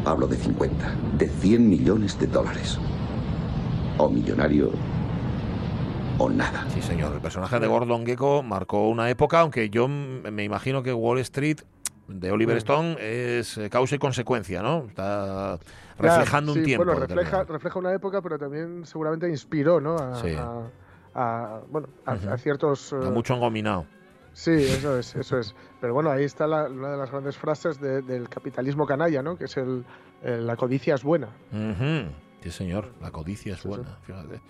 Hablo 0.05 0.27
de 0.27 0.37
50, 0.37 0.93
de 1.17 1.29
100 1.31 1.67
millones 1.71 2.19
de 2.21 2.27
dólares. 2.27 2.79
O 3.97 4.11
millonario 4.11 4.71
o 6.19 6.29
nada. 6.29 6.67
Sí, 6.69 6.83
señor. 6.83 7.15
El 7.15 7.23
personaje 7.23 7.59
de 7.59 7.67
Gordon 7.67 8.05
Gecko 8.05 8.43
marcó 8.43 8.87
una 8.91 9.09
época, 9.09 9.41
aunque 9.41 9.71
yo 9.71 9.89
me 9.89 10.45
imagino 10.45 10.83
que 10.83 10.93
Wall 10.93 11.19
Street 11.21 11.61
de 12.07 12.31
Oliver. 12.33 12.59
Stone 12.59 12.97
es 13.01 13.57
eh, 13.57 13.71
causa 13.71 13.95
y 13.95 13.99
consecuencia, 13.99 14.61
¿no? 14.61 14.85
Está 14.89 15.59
reflejando 15.99 16.53
un 16.53 16.59
sí, 16.59 16.65
tiempo. 16.65 16.85
Bueno, 16.85 17.01
refleja, 17.01 17.45
refleja 17.45 17.79
una 17.79 17.95
época, 17.95 18.21
pero 18.21 18.39
también 18.39 18.85
seguramente 18.85 19.27
inspiró, 19.31 19.81
¿no? 19.81 19.97
A, 19.97 20.17
Sí. 20.17 20.35
a- 20.39 20.69
a- 21.15 21.61
bueno, 21.71 21.89
a, 22.05 22.37
ciertos. 22.37 22.93
Está 22.93 23.09
eh, 23.09 23.11
mucho 23.11 23.33
engominado. 23.35 23.87
Sí, 24.35 24.51
eso 24.53 24.99
es, 24.99 25.15
eso 25.15 25.39
es. 25.39 25.55
Pero 25.81 25.95
bueno, 25.95 26.11
ahí 26.11 26.25
está 26.25 26.47
la- 26.47 26.65
una 26.69 26.91
de 26.93 26.97
las 26.97 27.11
grandes 27.11 27.37
frases 27.37 27.81
de- 27.81 28.03
del 28.03 28.29
capitalismo 28.29 28.87
canalla, 28.87 29.23
¿no? 29.23 29.37
Que 29.37 29.45
es 29.45 29.57
el, 29.57 29.85
el- 30.23 30.47
la 30.47 30.57
codicia 30.57 30.95
es 30.95 31.03
buena. 31.03 31.29
Ujú. 31.53 32.11
Sí, 32.43 32.51
señor, 32.51 32.93
la 33.01 33.13
codicia 33.13 33.55
es 33.55 33.63
buena, 33.63 33.99
fíjate. 34.03 34.41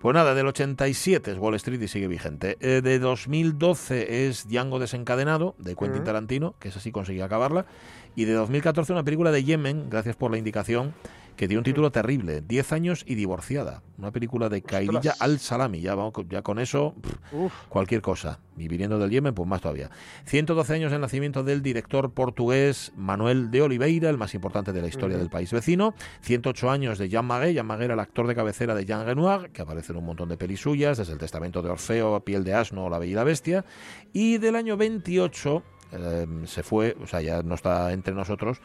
Pues 0.00 0.14
nada, 0.14 0.34
del 0.34 0.46
87 0.46 1.32
es 1.32 1.38
Wall 1.38 1.56
Street 1.56 1.82
y 1.82 1.88
sigue 1.88 2.06
vigente. 2.06 2.56
Eh, 2.60 2.80
de 2.80 2.98
2012 3.00 4.28
es 4.28 4.48
Django 4.48 4.78
desencadenado, 4.78 5.56
de 5.58 5.74
Quentin 5.74 5.96
Ujú. 5.96 6.04
Tarantino, 6.04 6.54
que 6.60 6.68
esa 6.68 6.78
sí 6.78 6.92
conseguía 6.92 7.24
acabarla. 7.24 7.66
Y 8.14 8.24
de 8.26 8.34
2014 8.34 8.92
una 8.92 9.02
película 9.02 9.32
de 9.32 9.42
Yemen, 9.42 9.90
gracias 9.90 10.14
por 10.14 10.30
la 10.30 10.38
indicación, 10.38 10.94
que 11.40 11.48
tiene 11.48 11.60
un 11.60 11.64
título 11.64 11.90
terrible, 11.90 12.42
10 12.42 12.72
años 12.72 13.02
y 13.06 13.14
divorciada. 13.14 13.82
Una 13.96 14.10
película 14.10 14.50
de 14.50 14.60
Kairilla 14.60 14.98
Ostras. 14.98 15.22
al-Salami, 15.22 15.80
ya, 15.80 15.94
vamos, 15.94 16.12
ya 16.28 16.42
con 16.42 16.58
eso... 16.58 16.94
pff, 17.00 17.50
cualquier 17.70 18.02
cosa. 18.02 18.40
Y 18.58 18.68
viniendo 18.68 18.98
del 18.98 19.08
Yemen, 19.08 19.32
pues 19.32 19.48
más 19.48 19.62
todavía. 19.62 19.88
112 20.26 20.74
años 20.74 20.92
del 20.92 21.00
nacimiento 21.00 21.42
del 21.42 21.62
director 21.62 22.12
portugués 22.12 22.92
Manuel 22.94 23.50
de 23.50 23.62
Oliveira, 23.62 24.10
el 24.10 24.18
más 24.18 24.34
importante 24.34 24.74
de 24.74 24.82
la 24.82 24.88
historia 24.88 25.16
del 25.16 25.30
país 25.30 25.50
vecino. 25.50 25.94
108 26.20 26.70
años 26.70 26.98
de 26.98 27.08
Jean 27.08 27.24
Maguet. 27.24 27.54
Jean 27.54 27.64
Maguet 27.64 27.86
era 27.86 27.94
el 27.94 28.00
actor 28.00 28.26
de 28.26 28.34
cabecera 28.34 28.74
de 28.74 28.84
Jean 28.84 29.06
Renoir, 29.06 29.50
que 29.50 29.62
aparece 29.62 29.92
en 29.92 29.98
un 30.00 30.04
montón 30.04 30.28
de 30.28 30.36
pelis 30.36 30.60
suyas, 30.60 30.98
desde 30.98 31.14
El 31.14 31.18
Testamento 31.18 31.62
de 31.62 31.70
Orfeo, 31.70 32.20
Piel 32.22 32.44
de 32.44 32.52
Asno 32.52 32.84
o 32.84 32.90
La 32.90 32.98
Bella 32.98 33.12
y 33.12 33.14
la 33.14 33.24
Bestia. 33.24 33.64
Y 34.12 34.36
del 34.36 34.56
año 34.56 34.76
28 34.76 35.62
eh, 35.92 36.26
se 36.44 36.62
fue, 36.62 36.98
o 37.02 37.06
sea, 37.06 37.22
ya 37.22 37.42
no 37.42 37.54
está 37.54 37.92
entre 37.92 38.12
nosotros. 38.12 38.60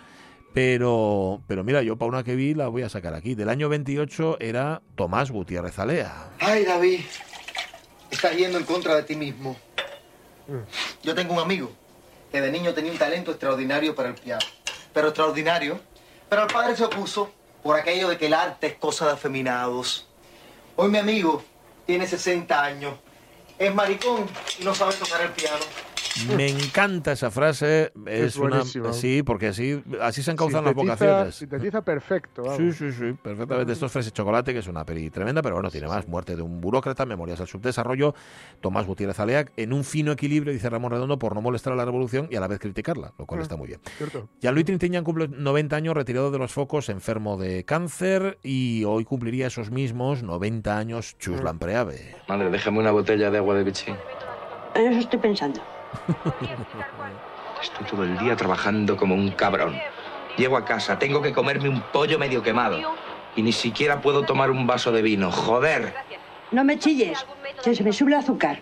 Pero, 0.55 1.41
pero 1.47 1.65
mira, 1.65 1.81
yo 1.83 1.97
para 1.97 2.07
una 2.07 2.23
que 2.23 2.33
vi 2.33 2.53
la 2.53 2.69
voy 2.69 2.83
a 2.83 2.89
sacar 2.89 3.13
aquí. 3.13 3.35
Del 3.35 3.49
año 3.49 3.67
28 3.67 4.37
era 4.39 4.81
Tomás 4.95 5.29
Gutiérrez 5.29 5.77
Alea. 5.79 6.29
Ay, 6.39 6.63
David, 6.63 7.01
estás 8.09 8.37
yendo 8.37 8.57
en 8.57 8.63
contra 8.63 8.95
de 8.95 9.03
ti 9.03 9.17
mismo. 9.17 9.57
Yo 11.03 11.13
tengo 11.13 11.33
un 11.33 11.41
amigo 11.41 11.73
que 12.31 12.39
de 12.39 12.49
niño 12.53 12.73
tenía 12.73 12.93
un 12.93 12.97
talento 12.97 13.31
extraordinario 13.31 13.93
para 13.95 14.07
el 14.07 14.15
piano. 14.15 14.45
Pero 14.93 15.09
extraordinario. 15.09 15.77
Pero 16.29 16.43
el 16.43 16.47
padre 16.47 16.77
se 16.77 16.85
opuso 16.85 17.29
por 17.61 17.77
aquello 17.77 18.07
de 18.07 18.17
que 18.17 18.27
el 18.27 18.33
arte 18.33 18.67
es 18.67 18.73
cosa 18.75 19.07
de 19.07 19.11
afeminados. 19.11 20.07
Hoy 20.77 20.89
mi 20.89 20.99
amigo 20.99 21.43
tiene 21.85 22.07
60 22.07 22.63
años, 22.63 22.93
es 23.59 23.75
maricón 23.75 24.25
y 24.57 24.63
no 24.63 24.73
sabe 24.73 24.93
tocar 24.93 25.19
el 25.19 25.31
piano. 25.31 25.65
Me 26.37 26.47
encanta 26.49 27.11
esa 27.11 27.29
frase. 27.31 27.91
Es, 28.05 28.21
Es 28.21 28.37
una 28.37 28.63
sí, 28.93 29.21
porque 29.23 29.47
así 29.47 29.83
así 30.01 30.23
se 30.23 30.31
encauzan 30.31 30.63
las 30.63 30.73
sintetiza- 30.73 30.75
vocaciones. 30.97 31.35
Sintetiza 31.35 31.81
perfecto. 31.83 32.43
vamos. 32.43 32.57
Sí, 32.57 32.71
sí, 32.71 32.91
sí, 32.91 33.13
perfectamente. 33.21 33.73
Esto 33.73 33.85
es 33.87 33.91
Fresa 33.91 34.11
Chocolate, 34.11 34.53
que 34.53 34.59
es 34.59 34.67
una 34.67 34.85
peli 34.85 35.09
tremenda, 35.09 35.41
pero 35.41 35.55
bueno, 35.55 35.69
tiene 35.69 35.87
más. 35.87 36.07
Muerte 36.07 36.35
de 36.35 36.41
un 36.41 36.61
burócrata, 36.61 37.05
Memorias 37.05 37.39
del 37.39 37.47
subdesarrollo, 37.47 38.15
Tomás 38.61 38.85
Gutiérrez 38.85 39.19
Aleac, 39.19 39.51
en 39.57 39.73
un 39.73 39.83
fino 39.83 40.11
equilibrio, 40.11 40.53
dice 40.53 40.69
Ramón 40.69 40.91
Redondo, 40.91 41.19
por 41.19 41.35
no 41.35 41.41
molestar 41.41 41.73
a 41.73 41.75
la 41.75 41.85
revolución 41.85 42.27
y 42.31 42.35
a 42.35 42.39
la 42.39 42.47
vez 42.47 42.59
criticarla, 42.59 43.13
lo 43.17 43.25
cual 43.25 43.39
Mm. 43.39 43.43
está 43.43 43.55
muy 43.57 43.67
bien. 43.67 43.81
Cierto. 43.97 44.29
Jean-Louis 44.41 44.65
Trintignant 44.65 45.05
cumple 45.05 45.27
90 45.27 45.75
años, 45.75 45.93
retirado 45.95 46.31
de 46.31 46.37
los 46.39 46.51
focos, 46.53 46.89
enfermo 46.89 47.37
de 47.37 47.63
cáncer, 47.65 48.37
y 48.43 48.83
hoy 48.85 49.03
cumpliría 49.05 49.47
esos 49.47 49.71
mismos 49.71 50.23
90 50.23 50.77
años 50.77 51.17
Chuslan 51.19 51.59
Preave. 51.59 52.15
Madre, 52.27 52.49
déjame 52.49 52.79
una 52.79 52.91
botella 52.91 53.29
de 53.31 53.37
agua 53.37 53.55
de 53.55 53.63
bichín. 53.63 53.95
En 54.75 54.91
eso 54.91 54.99
estoy 55.01 55.19
pensando. 55.19 55.61
Estoy 57.61 57.87
todo 57.87 58.03
el 58.03 58.17
día 58.17 58.35
trabajando 58.35 58.97
como 58.97 59.15
un 59.15 59.31
cabrón. 59.31 59.79
Llego 60.37 60.57
a 60.57 60.65
casa, 60.65 60.99
tengo 60.99 61.21
que 61.21 61.31
comerme 61.33 61.69
un 61.69 61.81
pollo 61.81 62.19
medio 62.19 62.43
quemado. 62.43 62.79
Y 63.35 63.41
ni 63.41 63.51
siquiera 63.51 64.01
puedo 64.01 64.23
tomar 64.23 64.51
un 64.51 64.67
vaso 64.67 64.91
de 64.91 65.01
vino. 65.01 65.31
Joder. 65.31 65.93
No 66.51 66.63
me 66.63 66.77
chilles, 66.77 67.25
que 67.63 67.75
se 67.75 67.83
me 67.83 67.91
sube 67.91 68.11
el 68.11 68.19
azúcar. 68.19 68.59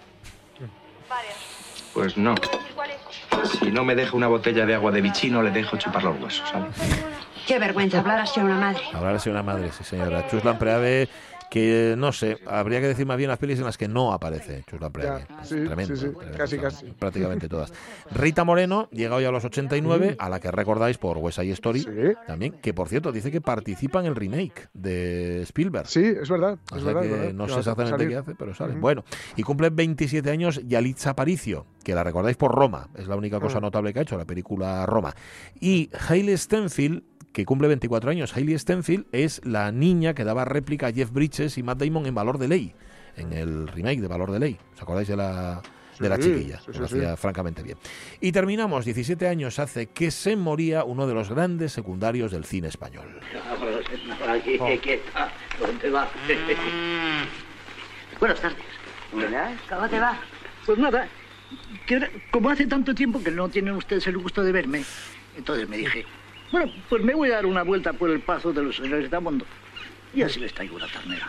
Pues 1.93 2.17
no. 2.17 2.35
Si 3.59 3.71
no 3.71 3.83
me 3.83 3.95
deja 3.95 4.15
una 4.15 4.27
botella 4.27 4.65
de 4.65 4.75
agua 4.75 4.91
de 4.91 5.01
bichino, 5.01 5.43
le 5.43 5.51
dejo 5.51 5.77
chupar 5.77 6.03
los 6.03 6.19
huesos, 6.19 6.47
¿sabes? 6.49 6.75
Qué 7.45 7.59
vergüenza 7.59 7.99
hablar 7.99 8.19
así 8.19 8.39
a 8.39 8.43
una 8.43 8.57
madre. 8.57 8.81
Hablar 8.93 9.15
así 9.15 9.29
de 9.29 9.31
una 9.35 9.43
madre, 9.43 9.71
sí 9.71 9.83
señora. 9.83 10.25
Chuslan 10.27 10.57
Preave, 10.57 11.09
que 11.53 11.93
no 11.99 12.11
sé, 12.11 12.39
habría 12.47 12.81
que 12.81 12.87
decir 12.87 13.05
más 13.05 13.15
bien 13.15 13.29
las 13.29 13.37
pelis 13.37 13.59
en 13.59 13.65
las 13.65 13.77
que 13.77 13.87
no 13.87 14.11
aparece 14.11 14.63
Chuslan 14.67 14.91
Preave. 14.91 15.25
Ya, 15.29 15.43
sí, 15.45 15.49
Tremendo, 15.63 15.95
sí, 15.95 16.01
sí, 16.07 16.07
tremendo, 16.11 16.35
casi, 16.35 16.57
casi. 16.57 16.85
Prácticamente 16.93 17.47
todas. 17.47 17.71
Rita 18.09 18.43
Moreno 18.43 18.89
llega 18.91 19.15
hoy 19.15 19.25
a 19.25 19.29
los 19.29 19.45
89, 19.45 20.15
a 20.17 20.29
la 20.29 20.39
que 20.39 20.49
recordáis 20.49 20.97
por 20.97 21.19
West 21.19 21.39
Side 21.39 21.51
Story 21.51 21.81
Sí. 21.81 21.89
también, 22.25 22.53
que 22.53 22.73
por 22.73 22.89
cierto 22.89 23.11
dice 23.11 23.29
que 23.29 23.39
participa 23.39 23.99
en 23.99 24.07
el 24.07 24.15
remake 24.15 24.67
de 24.73 25.43
Spielberg. 25.43 25.85
Sí, 25.87 26.03
es 26.03 26.27
verdad. 26.27 26.57
O 26.71 26.75
es 26.77 26.83
verdad, 26.83 27.01
que 27.01 27.07
es 27.07 27.13
verdad. 27.13 27.33
no 27.33 27.47
sé 27.47 27.59
exactamente 27.59 27.91
salir. 27.99 28.09
qué 28.09 28.15
hace, 28.17 28.33
pero 28.33 28.55
sale. 28.55 28.73
Bueno, 28.73 29.03
y 29.35 29.43
cumple 29.43 29.69
27 29.69 30.27
años 30.31 30.59
Yalitza 30.65 31.11
Aparicio, 31.11 31.67
que 31.83 31.93
la 31.93 32.03
recordáis 32.03 32.35
por 32.35 32.51
Roma, 32.55 32.89
es 32.97 33.07
la 33.07 33.15
única 33.15 33.39
cosa 33.39 33.59
Mm. 33.59 33.61
notable 33.61 33.93
que 33.93 33.99
ha 33.99 34.01
hecho, 34.01 34.17
la 34.17 34.25
película 34.25 34.87
Roma. 34.87 35.13
Y 35.59 35.91
Hailey 36.09 36.35
Stenfield, 36.35 37.03
que 37.33 37.45
cumple 37.45 37.67
24 37.67 38.11
años, 38.11 38.35
Hailey 38.37 38.57
Stenfield 38.57 39.05
es 39.11 39.41
la 39.43 39.71
niña 39.71 40.13
que 40.13 40.23
daba 40.23 40.45
réplica 40.45 40.87
a 40.87 40.93
Jeff 40.93 41.11
Bridges 41.11 41.57
y 41.57 41.63
Matt 41.63 41.79
Damon 41.79 42.05
en 42.05 42.15
Valor 42.15 42.37
de 42.37 42.47
Ley, 42.47 42.73
en 43.17 43.33
el 43.33 43.67
remake 43.67 43.99
de 44.01 44.07
Valor 44.07 44.31
de 44.31 44.39
Ley. 44.39 44.57
¿Os 44.75 44.81
acordáis 44.81 45.07
de 45.07 45.17
la, 45.17 45.61
de 45.99 46.09
la 46.09 46.15
Sí, 46.17 46.21
chiquilla? 46.23 46.59
sí, 46.59 46.65
que 46.67 46.73
sí, 46.73 46.79
lo 46.79 46.87
sí. 46.87 46.95
hacía 46.97 47.17
francamente 47.17 47.63
bien. 47.63 47.77
Y 48.21 48.31
terminamos, 48.31 48.85
17 48.85 49.27
años 49.27 49.57
hace 49.59 49.87
que 49.87 50.11
se 50.11 50.35
moría 50.35 50.83
uno 50.83 51.07
de 51.07 51.13
los 51.15 51.29
grandes 51.29 51.71
secundarios 51.73 52.31
del 52.31 52.45
cine 52.45 52.67
español. 52.67 53.19
Aquí. 54.29 54.57
¿Dónde 55.59 55.89
vas? 55.89 56.09
Buenas 58.19 58.39
tardes. 58.39 58.57
Buenas. 59.11 59.59
¿Cómo 59.69 59.89
te 59.89 59.99
va? 59.99 60.19
Pues 60.65 60.77
nada, 60.79 61.07
como 62.31 62.49
hace 62.49 62.65
tanto 62.67 62.95
tiempo 62.95 63.21
que 63.21 63.31
no 63.31 63.49
tienen 63.49 63.75
ustedes 63.75 64.07
el 64.07 64.17
gusto 64.17 64.43
de 64.43 64.51
verme, 64.51 64.83
entonces 65.37 65.67
me 65.67 65.77
dije, 65.77 66.05
bueno, 66.53 66.71
pues 66.87 67.03
me 67.03 67.15
voy 67.15 67.31
a 67.31 67.37
dar 67.37 67.47
una 67.47 67.63
vuelta 67.63 67.93
por 67.93 68.11
el 68.11 68.19
paso 68.19 68.53
de 68.53 68.61
los 68.61 68.75
señores 68.75 69.09
de 69.09 69.17
Amondo 69.17 69.43
y 70.13 70.21
así 70.21 70.39
les 70.39 70.53
traigo 70.53 70.75
una 70.75 70.85
ternera. 70.85 71.27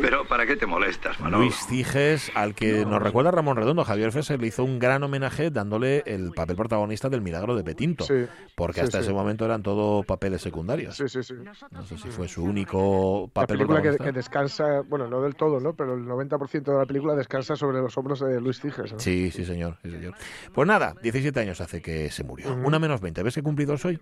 Pero 0.00 0.26
¿para 0.26 0.46
qué 0.46 0.56
te 0.56 0.66
molestas, 0.66 1.18
Manolo? 1.20 1.44
Luis 1.44 1.54
Ciges, 1.68 2.30
al 2.34 2.54
que 2.54 2.84
nos 2.84 3.02
recuerda 3.02 3.30
Ramón 3.30 3.56
Redondo, 3.56 3.84
Javier 3.84 4.12
Fesser 4.12 4.40
le 4.40 4.48
hizo 4.48 4.64
un 4.64 4.78
gran 4.78 5.02
homenaje 5.02 5.50
dándole 5.50 6.02
el 6.06 6.32
papel 6.32 6.56
protagonista 6.56 7.08
del 7.08 7.20
milagro 7.20 7.54
de 7.56 7.64
Petinto, 7.64 8.04
Sí, 8.04 8.26
porque 8.54 8.80
sí, 8.80 8.86
hasta 8.86 8.98
sí. 8.98 9.04
ese 9.04 9.12
momento 9.12 9.44
eran 9.44 9.62
todo 9.62 10.02
papeles 10.02 10.42
secundarios. 10.42 10.96
Sí, 10.96 11.08
sí, 11.08 11.22
sí. 11.22 11.34
No 11.70 11.84
sé 11.84 11.96
si 11.98 12.08
fue 12.08 12.28
su 12.28 12.42
único 12.44 13.30
La 13.34 13.42
papel 13.42 13.56
película 13.58 13.80
que, 13.82 13.88
protagonista. 13.90 14.04
que 14.04 14.12
descansa, 14.12 14.80
bueno, 14.88 15.06
no 15.08 15.20
del 15.22 15.34
todo, 15.36 15.60
¿no? 15.60 15.74
Pero 15.74 15.94
el 15.94 16.04
90% 16.04 16.62
de 16.72 16.78
la 16.78 16.86
película 16.86 17.14
descansa 17.14 17.56
sobre 17.56 17.78
los 17.80 17.96
hombros 17.96 18.20
de 18.20 18.40
Luis 18.40 18.60
Ciges. 18.60 18.92
¿no? 18.92 18.98
Sí, 18.98 19.30
sí, 19.30 19.44
señor, 19.44 19.76
sí, 19.82 19.90
señor. 19.90 20.14
Pues 20.52 20.66
nada, 20.68 20.94
17 21.02 21.38
años 21.40 21.60
hace 21.60 21.80
que 21.80 22.10
se 22.10 22.24
murió. 22.24 22.52
Una 22.54 22.78
menos 22.78 23.00
20. 23.00 23.22
¿Ves 23.22 23.34
qué 23.34 23.42
cumplido 23.42 23.76
soy? 23.78 23.98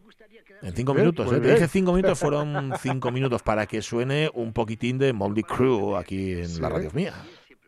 En 0.62 0.72
cinco 0.74 0.92
Bien, 0.94 1.06
minutos, 1.06 1.32
¿eh? 1.32 1.40
Te 1.40 1.54
dije 1.54 1.68
cinco 1.68 1.92
minutos, 1.92 2.18
fueron 2.18 2.72
cinco 2.80 3.10
minutos 3.10 3.42
para 3.42 3.66
que 3.66 3.82
suene 3.82 4.30
un 4.34 4.52
poquitín 4.52 4.98
de 4.98 5.12
Moldy 5.12 5.42
Crew 5.42 5.96
aquí 5.96 6.32
en 6.32 6.40
la 6.62 6.68
Sí. 6.68 6.74
radio 6.74 6.90
mía. 6.94 7.14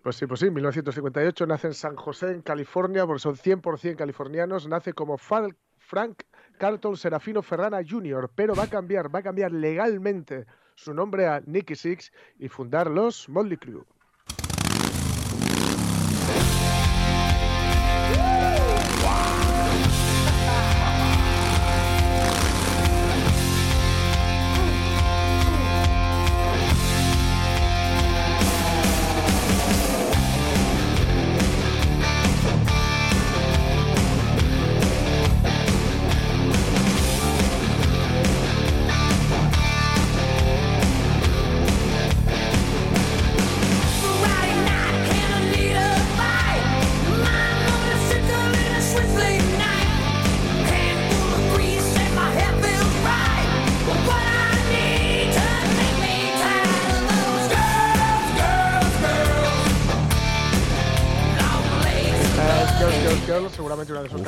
Pues 0.02 0.16
sí, 0.16 0.26
pues 0.26 0.40
sí, 0.40 0.50
1958 0.50 1.46
nace 1.46 1.66
en 1.68 1.74
San 1.74 1.96
José, 1.96 2.30
en 2.33 2.42
California, 2.42 3.07
porque 3.07 3.20
son 3.20 3.37
100% 3.37 3.96
californianos, 3.96 4.68
nace 4.68 4.92
como 4.92 5.16
Fal- 5.16 5.57
Frank 5.78 6.22
Carlton 6.59 6.96
Serafino 6.96 7.42
Ferrana 7.42 7.78
Jr., 7.88 8.30
pero 8.35 8.54
va 8.54 8.64
a 8.64 8.68
cambiar, 8.68 9.12
va 9.14 9.20
a 9.20 9.22
cambiar 9.22 9.50
legalmente 9.52 10.46
su 10.76 10.92
nombre 10.94 11.26
a 11.26 11.40
Nicky 11.46 11.74
Six 11.74 12.12
y 12.38 12.48
fundar 12.48 12.90
los 12.90 13.28
Motley 13.28 13.57
Crue. 13.57 13.85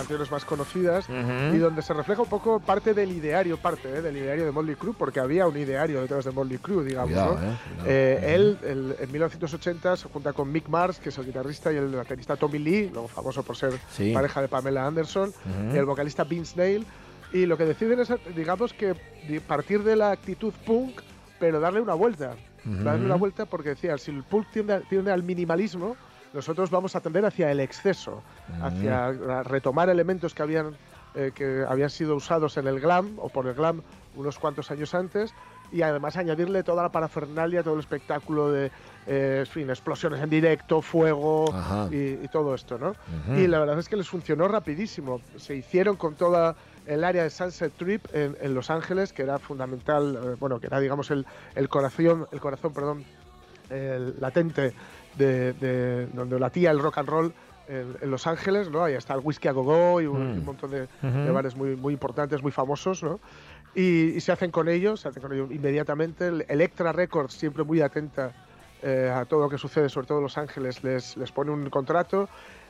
Canciones 0.06 0.30
más 0.30 0.44
conocidas 0.44 1.08
y 1.52 1.58
donde 1.58 1.82
se 1.82 1.92
refleja 1.92 2.22
un 2.22 2.28
poco 2.28 2.60
parte 2.60 2.94
del 2.94 3.10
ideario, 3.10 3.56
parte 3.56 3.88
eh, 3.88 4.00
del 4.00 4.16
ideario 4.16 4.44
de 4.44 4.52
Motley 4.52 4.76
Crue, 4.76 4.94
porque 4.96 5.18
había 5.18 5.48
un 5.48 5.56
ideario 5.56 6.00
detrás 6.00 6.24
de 6.24 6.30
Motley 6.30 6.58
Crue, 6.58 6.84
digamos. 6.84 7.08
Cuidado, 7.10 7.34
¿no? 7.40 7.50
eh. 7.52 7.56
Eh, 7.86 8.34
él, 8.36 8.58
el- 8.62 8.96
en 9.00 9.10
1980, 9.12 9.96
se 9.96 10.08
junta 10.08 10.32
con 10.32 10.52
Mick 10.52 10.68
Mars, 10.68 11.00
que 11.00 11.08
es 11.08 11.18
el 11.18 11.26
guitarrista, 11.26 11.72
y 11.72 11.76
el 11.76 11.88
baterista 11.88 12.36
Tommy 12.36 12.60
Lee, 12.60 12.90
luego 12.92 13.08
famoso 13.08 13.42
por 13.42 13.56
ser 13.56 13.72
Sí. 13.90 14.12
pareja 14.12 14.40
de 14.40 14.46
Pamela 14.48 14.86
Anderson, 14.86 15.30
Ujú. 15.30 15.74
y 15.74 15.76
el 15.78 15.84
vocalista 15.84 16.22
Vince 16.22 16.54
Neil. 16.56 16.86
Y 17.32 17.46
lo 17.46 17.56
que 17.58 17.64
deciden 17.64 17.98
es, 17.98 18.12
digamos, 18.36 18.72
que 18.72 18.94
partir 19.48 19.82
de 19.82 19.96
la 19.96 20.12
actitud 20.12 20.52
punk, 20.64 21.00
pero 21.40 21.58
darle 21.58 21.80
una 21.80 21.94
vuelta. 21.94 22.36
Ujú. 22.64 22.84
Darle 22.84 23.04
una 23.06 23.16
vuelta 23.16 23.44
porque 23.46 23.70
decía, 23.70 23.98
si 23.98 24.12
el 24.12 24.22
punk 24.22 24.46
tiende, 24.52 24.80
tiende 24.88 25.10
al 25.10 25.24
minimalismo, 25.24 25.96
nosotros 26.32 26.70
vamos 26.70 26.96
a 26.96 27.00
tender 27.00 27.24
hacia 27.24 27.50
el 27.50 27.60
exceso, 27.60 28.22
hacia 28.62 29.06
a 29.06 29.42
retomar 29.42 29.88
elementos 29.88 30.34
que 30.34 30.42
habían, 30.42 30.76
eh, 31.14 31.32
que 31.34 31.64
habían 31.68 31.90
sido 31.90 32.16
usados 32.16 32.56
en 32.56 32.66
el 32.66 32.80
glam 32.80 33.14
o 33.18 33.28
por 33.28 33.46
el 33.46 33.54
glam 33.54 33.82
unos 34.16 34.38
cuantos 34.38 34.70
años 34.70 34.94
antes 34.94 35.34
y 35.72 35.82
además 35.82 36.16
añadirle 36.16 36.62
toda 36.62 36.82
la 36.82 36.90
parafernalia, 36.90 37.62
todo 37.62 37.74
el 37.74 37.80
espectáculo 37.80 38.50
de 38.50 38.70
eh, 39.06 39.38
en 39.40 39.46
fin, 39.46 39.70
explosiones 39.70 40.20
en 40.20 40.30
directo, 40.30 40.82
fuego 40.82 41.46
y, 41.90 42.24
y 42.24 42.28
todo 42.30 42.54
esto, 42.54 42.78
¿no? 42.78 42.90
Ujú. 42.90 43.38
Y 43.38 43.46
la 43.46 43.60
verdad 43.60 43.78
es 43.78 43.88
que 43.88 43.96
les 43.96 44.08
funcionó 44.08 44.48
rapidísimo. 44.48 45.20
Se 45.36 45.54
hicieron 45.54 45.96
con 45.96 46.14
toda 46.14 46.56
el 46.86 47.02
área 47.02 47.22
de 47.24 47.30
Sunset 47.30 47.72
Trip 47.76 48.04
en, 48.12 48.36
en 48.40 48.54
Los 48.54 48.70
Ángeles, 48.70 49.12
que 49.12 49.22
era 49.22 49.38
fundamental, 49.38 50.16
eh, 50.16 50.36
bueno, 50.38 50.60
que 50.60 50.68
era 50.68 50.80
digamos 50.80 51.10
el, 51.10 51.26
el 51.54 51.68
corazón, 51.68 52.26
el 52.30 52.40
corazón, 52.40 52.72
perdón, 52.72 53.04
el 53.70 54.14
latente 54.20 54.72
de, 55.16 55.52
de 55.54 56.06
donde 56.12 56.38
latía 56.38 56.70
el 56.70 56.78
rock 56.78 56.98
and 56.98 57.08
roll 57.08 57.32
en, 57.68 57.96
en 58.00 58.10
Los 58.10 58.26
Ángeles, 58.26 58.70
¿no? 58.70 58.84
Ahí 58.84 58.94
está 58.94 59.14
el 59.14 59.20
Whisky 59.20 59.48
a 59.48 59.52
Go 59.52 59.62
Go 59.64 60.00
y 60.00 60.06
un, 60.06 60.34
Mm. 60.34 60.38
un 60.38 60.44
montón 60.44 60.70
de, 60.70 60.82
Ujú. 61.02 61.18
de 61.18 61.30
bares 61.30 61.56
muy, 61.56 61.74
muy 61.76 61.92
importantes, 61.94 62.42
muy 62.42 62.52
famosos, 62.52 63.02
¿no? 63.02 63.18
Y, 63.74 64.14
y 64.16 64.20
se 64.20 64.32
hacen 64.32 64.50
con 64.50 64.68
ellos, 64.68 65.00
se 65.00 65.08
hacen 65.08 65.22
con 65.22 65.32
ellos 65.32 65.50
inmediatamente. 65.50 66.28
El 66.28 66.46
Electra 66.48 66.92
Records, 66.92 67.34
siempre 67.34 67.62
muy 67.64 67.80
atenta 67.80 68.32
eh, 68.82 69.12
a 69.14 69.24
todo 69.24 69.40
lo 69.40 69.48
que 69.50 69.58
sucede, 69.58 69.88
sobre 69.88 70.06
todo 70.06 70.18
en 70.18 70.22
Los 70.24 70.38
Ángeles, 70.38 70.82
les, 70.84 71.16
les 71.16 71.32
pone 71.32 71.50
un 71.50 71.68
contrato. 71.68 72.28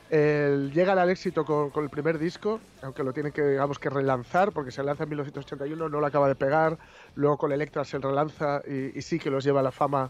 Eh, 0.09 0.69
llegan 0.73 0.97
al 0.97 1.09
éxito 1.09 1.43
con, 1.43 1.69
con 1.69 1.83
el 1.83 1.89
primer 1.89 2.17
disco, 2.17 2.61
aunque 2.81 3.03
lo 3.03 3.11
tienen 3.13 3.33
que, 3.33 3.41
digamos, 3.43 3.77
que 3.77 3.89
relanzar, 3.89 4.51
porque 4.53 4.71
se 4.71 4.81
lanza 4.81 5.03
en 5.03 5.09
1981, 5.09 5.89
no 5.89 5.99
lo 5.99 6.05
acaba 6.05 6.27
de 6.29 6.35
pegar. 6.35 6.77
Luego 7.15 7.37
con 7.37 7.51
Electra 7.51 7.83
se 7.83 7.99
relanza 7.99 8.61
y, 8.67 8.97
y 8.97 9.01
sí 9.01 9.19
que 9.19 9.29
los 9.29 9.43
lleva 9.43 9.59
a 9.59 9.63
la 9.63 9.71
fama 9.71 10.09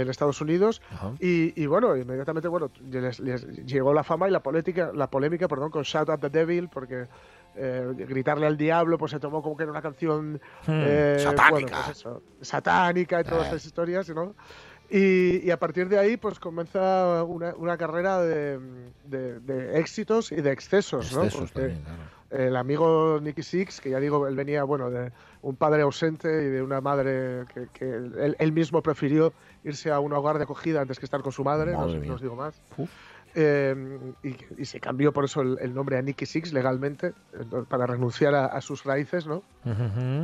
en 0.00 0.08
Estados 0.10 0.40
Unidos. 0.40 0.82
Y, 1.20 1.60
y 1.60 1.66
bueno, 1.66 1.96
inmediatamente 1.96 2.48
bueno, 2.48 2.70
les, 2.90 3.20
les 3.20 3.46
llegó 3.64 3.92
la 3.94 4.02
fama 4.04 4.28
y 4.28 4.30
la 4.32 4.42
polémica, 4.42 4.90
la 4.94 5.08
polémica 5.08 5.48
perdón, 5.48 5.70
con 5.70 5.82
Shout 5.84 6.10
at 6.10 6.18
the 6.20 6.28
Devil, 6.30 6.68
porque 6.68 7.06
eh, 7.56 7.86
gritarle 7.96 8.46
al 8.46 8.56
diablo 8.56 8.98
pues 8.98 9.12
se 9.12 9.20
tomó 9.20 9.40
como 9.42 9.56
que 9.56 9.62
era 9.62 9.70
una 9.72 9.82
canción 9.82 10.40
Hmm, 10.66 10.82
eh, 10.84 11.16
satánica. 11.20 11.50
bueno, 11.50 11.68
pues 11.86 11.96
eso, 11.98 12.22
satánica 12.40 13.20
y 13.20 13.24
todas 13.24 13.44
Eh. 13.44 13.48
esas 13.50 13.64
historias, 13.66 14.08
¿no? 14.10 14.34
Y, 14.90 15.46
y 15.46 15.50
a 15.50 15.58
partir 15.58 15.88
de 15.88 15.98
ahí 15.98 16.16
pues 16.18 16.38
comienza 16.38 17.24
una, 17.24 17.54
una 17.56 17.76
carrera 17.78 18.20
de, 18.20 18.58
de- 19.06 19.40
de 19.40 19.78
éxitos 19.78 20.30
y 20.30 20.36
de 20.42 20.52
excesos, 20.52 21.12
¿no? 21.14 21.24
Excesos 21.24 21.50
Porque 21.52 21.68
también, 21.68 21.82
claro. 22.30 22.44
el 22.48 22.56
amigo 22.56 23.18
Nicky 23.22 23.42
Six, 23.42 23.80
que 23.80 23.90
ya 23.90 23.98
digo, 24.00 24.26
él 24.28 24.36
venía, 24.36 24.62
bueno, 24.64 24.90
de 24.90 25.10
un 25.44 25.56
padre 25.56 25.82
ausente 25.82 26.28
y 26.28 26.48
de 26.48 26.62
una 26.62 26.80
madre 26.80 27.44
que, 27.52 27.68
que 27.72 27.84
él, 27.88 28.34
él 28.38 28.52
mismo 28.52 28.82
prefirió 28.82 29.32
irse 29.62 29.90
a 29.90 30.00
un 30.00 30.12
hogar 30.12 30.38
de 30.38 30.44
acogida 30.44 30.80
antes 30.80 30.98
que 30.98 31.04
estar 31.04 31.20
con 31.22 31.32
su 31.32 31.44
madre, 31.44 31.72
no, 31.72 31.78
Madre 31.78 31.92
os- 31.94 32.00
mía. 32.00 32.08
no 32.08 32.14
os 32.14 32.20
digo 32.22 32.34
más. 32.36 32.60
Eh, 33.36 33.74
y, 34.22 34.36
y 34.62 34.64
se 34.64 34.78
cambió 34.80 35.12
por 35.12 35.24
eso 35.24 35.40
el, 35.42 35.58
el 35.60 35.74
nombre 35.74 35.98
a 35.98 36.02
Nicky 36.02 36.24
Six 36.24 36.52
legalmente, 36.52 37.12
para 37.68 37.86
renunciar 37.86 38.34
a, 38.34 38.46
a 38.46 38.60
sus 38.60 38.84
raíces, 38.84 39.26
¿no? 39.26 39.42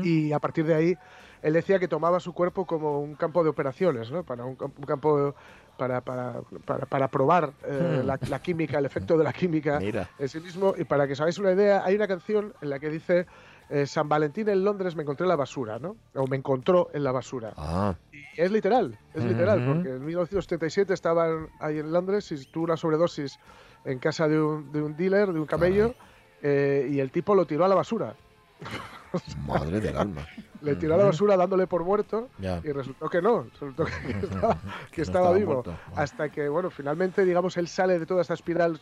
Y 0.02 0.32
a 0.32 0.38
partir 0.38 0.64
de 0.66 0.74
ahí, 0.74 0.96
él 1.42 1.52
decía 1.54 1.78
que 1.78 1.88
tomaba 1.88 2.20
su 2.20 2.32
cuerpo 2.32 2.66
como 2.66 3.00
un 3.00 3.14
campo 3.16 3.42
de 3.42 3.50
operaciones, 3.50 4.10
¿no? 4.10 4.22
Para 4.22 4.44
un, 4.44 4.54
camp- 4.56 4.78
un 4.78 4.84
campo 4.84 5.34
para, 5.76 6.02
para, 6.02 6.40
para, 6.66 6.86
para 6.86 7.08
probar 7.08 7.52
eh, 7.66 8.00
Hmm. 8.02 8.06
la, 8.06 8.18
la 8.28 8.38
química, 8.40 8.78
el 8.78 8.84
efecto 8.86 9.16
de 9.18 9.24
la 9.24 9.32
química 9.32 9.78
Mira. 9.80 10.08
en 10.18 10.28
sí 10.28 10.38
mismo. 10.40 10.74
Y 10.76 10.84
para 10.84 11.06
que 11.06 11.14
os 11.14 11.20
hagáis 11.20 11.38
una 11.38 11.52
idea, 11.52 11.82
hay 11.84 11.94
una 11.96 12.06
canción 12.06 12.52
en 12.60 12.70
la 12.70 12.78
que 12.78 12.90
dice 12.90 13.26
eh, 13.70 13.86
San 13.86 14.08
Valentín 14.08 14.48
en 14.48 14.64
Londres 14.64 14.96
me 14.96 15.02
encontré 15.02 15.24
en 15.24 15.28
la 15.28 15.36
basura, 15.36 15.78
¿no? 15.78 15.96
O 16.14 16.26
me 16.26 16.36
encontró 16.36 16.88
en 16.92 17.04
la 17.04 17.12
basura. 17.12 17.52
Ah, 17.56 17.94
Y 18.12 18.40
es 18.40 18.50
literal, 18.50 18.98
es 19.14 19.24
literal, 19.24 19.64
porque 19.64 19.90
en 19.90 20.04
1977 20.04 20.92
estaban 20.92 21.48
ahí 21.60 21.78
en 21.78 21.92
Londres 21.92 22.30
y 22.32 22.44
tuvo 22.46 22.64
una 22.64 22.76
sobredosis 22.76 23.38
en 23.84 23.98
casa 23.98 24.28
de 24.28 24.40
un, 24.42 24.72
de 24.72 24.82
un 24.82 24.96
dealer, 24.96 25.32
de 25.32 25.40
un 25.40 25.46
camello, 25.46 25.94
eh, 26.42 26.88
y 26.90 26.98
el 27.00 27.10
tipo 27.10 27.34
lo 27.34 27.46
tiró 27.46 27.64
a 27.64 27.68
la 27.68 27.74
basura. 27.76 28.14
madre 29.46 29.80
del 29.80 29.96
alma. 29.96 30.26
Le 30.62 30.76
tiró 30.76 30.94
a 30.94 30.98
la 30.98 31.04
basura 31.04 31.36
dándole 31.36 31.66
por 31.66 31.84
muerto 31.84 32.28
y 32.38 32.72
resultó 32.72 33.08
que 33.08 33.22
no, 33.22 33.44
resultó 33.44 33.84
que, 33.86 33.92
que 34.18 34.26
estaba, 34.26 34.54
que 34.90 35.00
no 35.00 35.02
estaba 35.02 35.02
estaba 35.02 35.32
vivo. 35.32 35.52
muerto. 35.54 35.74
Hasta 35.96 36.28
que, 36.28 36.48
bueno, 36.48 36.70
finalmente, 36.70 37.24
digamos, 37.24 37.56
él 37.56 37.66
sale 37.68 37.98
de 37.98 38.04
toda 38.06 38.22
esta 38.22 38.34
espiral 38.34 38.78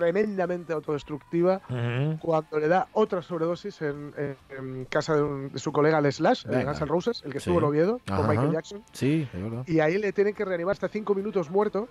tremendamente 0.00 0.72
autodestructiva 0.74 1.62
Ujú. 1.70 2.18
cuando 2.20 2.58
le 2.58 2.68
da 2.68 2.88
otra 2.92 3.22
sobredosis 3.22 3.80
en, 3.80 4.12
en- 4.16 4.36
en 4.58 4.84
casa 4.84 5.14
de, 5.16 5.22
un- 5.22 5.50
de 5.52 5.58
su 5.58 5.72
colega 5.72 6.00
Les 6.02 6.16
Slash, 6.16 6.44
de. 6.44 6.64
Guns 6.64 6.80
N' 6.82 6.86
Roses, 6.86 7.22
el 7.24 7.32
que 7.32 7.40
Sí. 7.40 7.48
estuvo 7.48 7.58
en 7.60 7.64
Oviedo, 7.64 8.00
con. 8.06 8.28
Michael 8.28 8.52
Jackson. 8.52 8.82
Sí, 8.92 9.26
es 9.32 9.42
verdad. 9.42 9.64
Y 9.66 9.80
ahí 9.80 9.96
le 9.98 10.12
tienen 10.12 10.34
que 10.34 10.44
reanimar 10.44 10.72
hasta 10.72 10.88
cinco 10.88 11.14
minutos 11.14 11.50
muerto. 11.50 11.88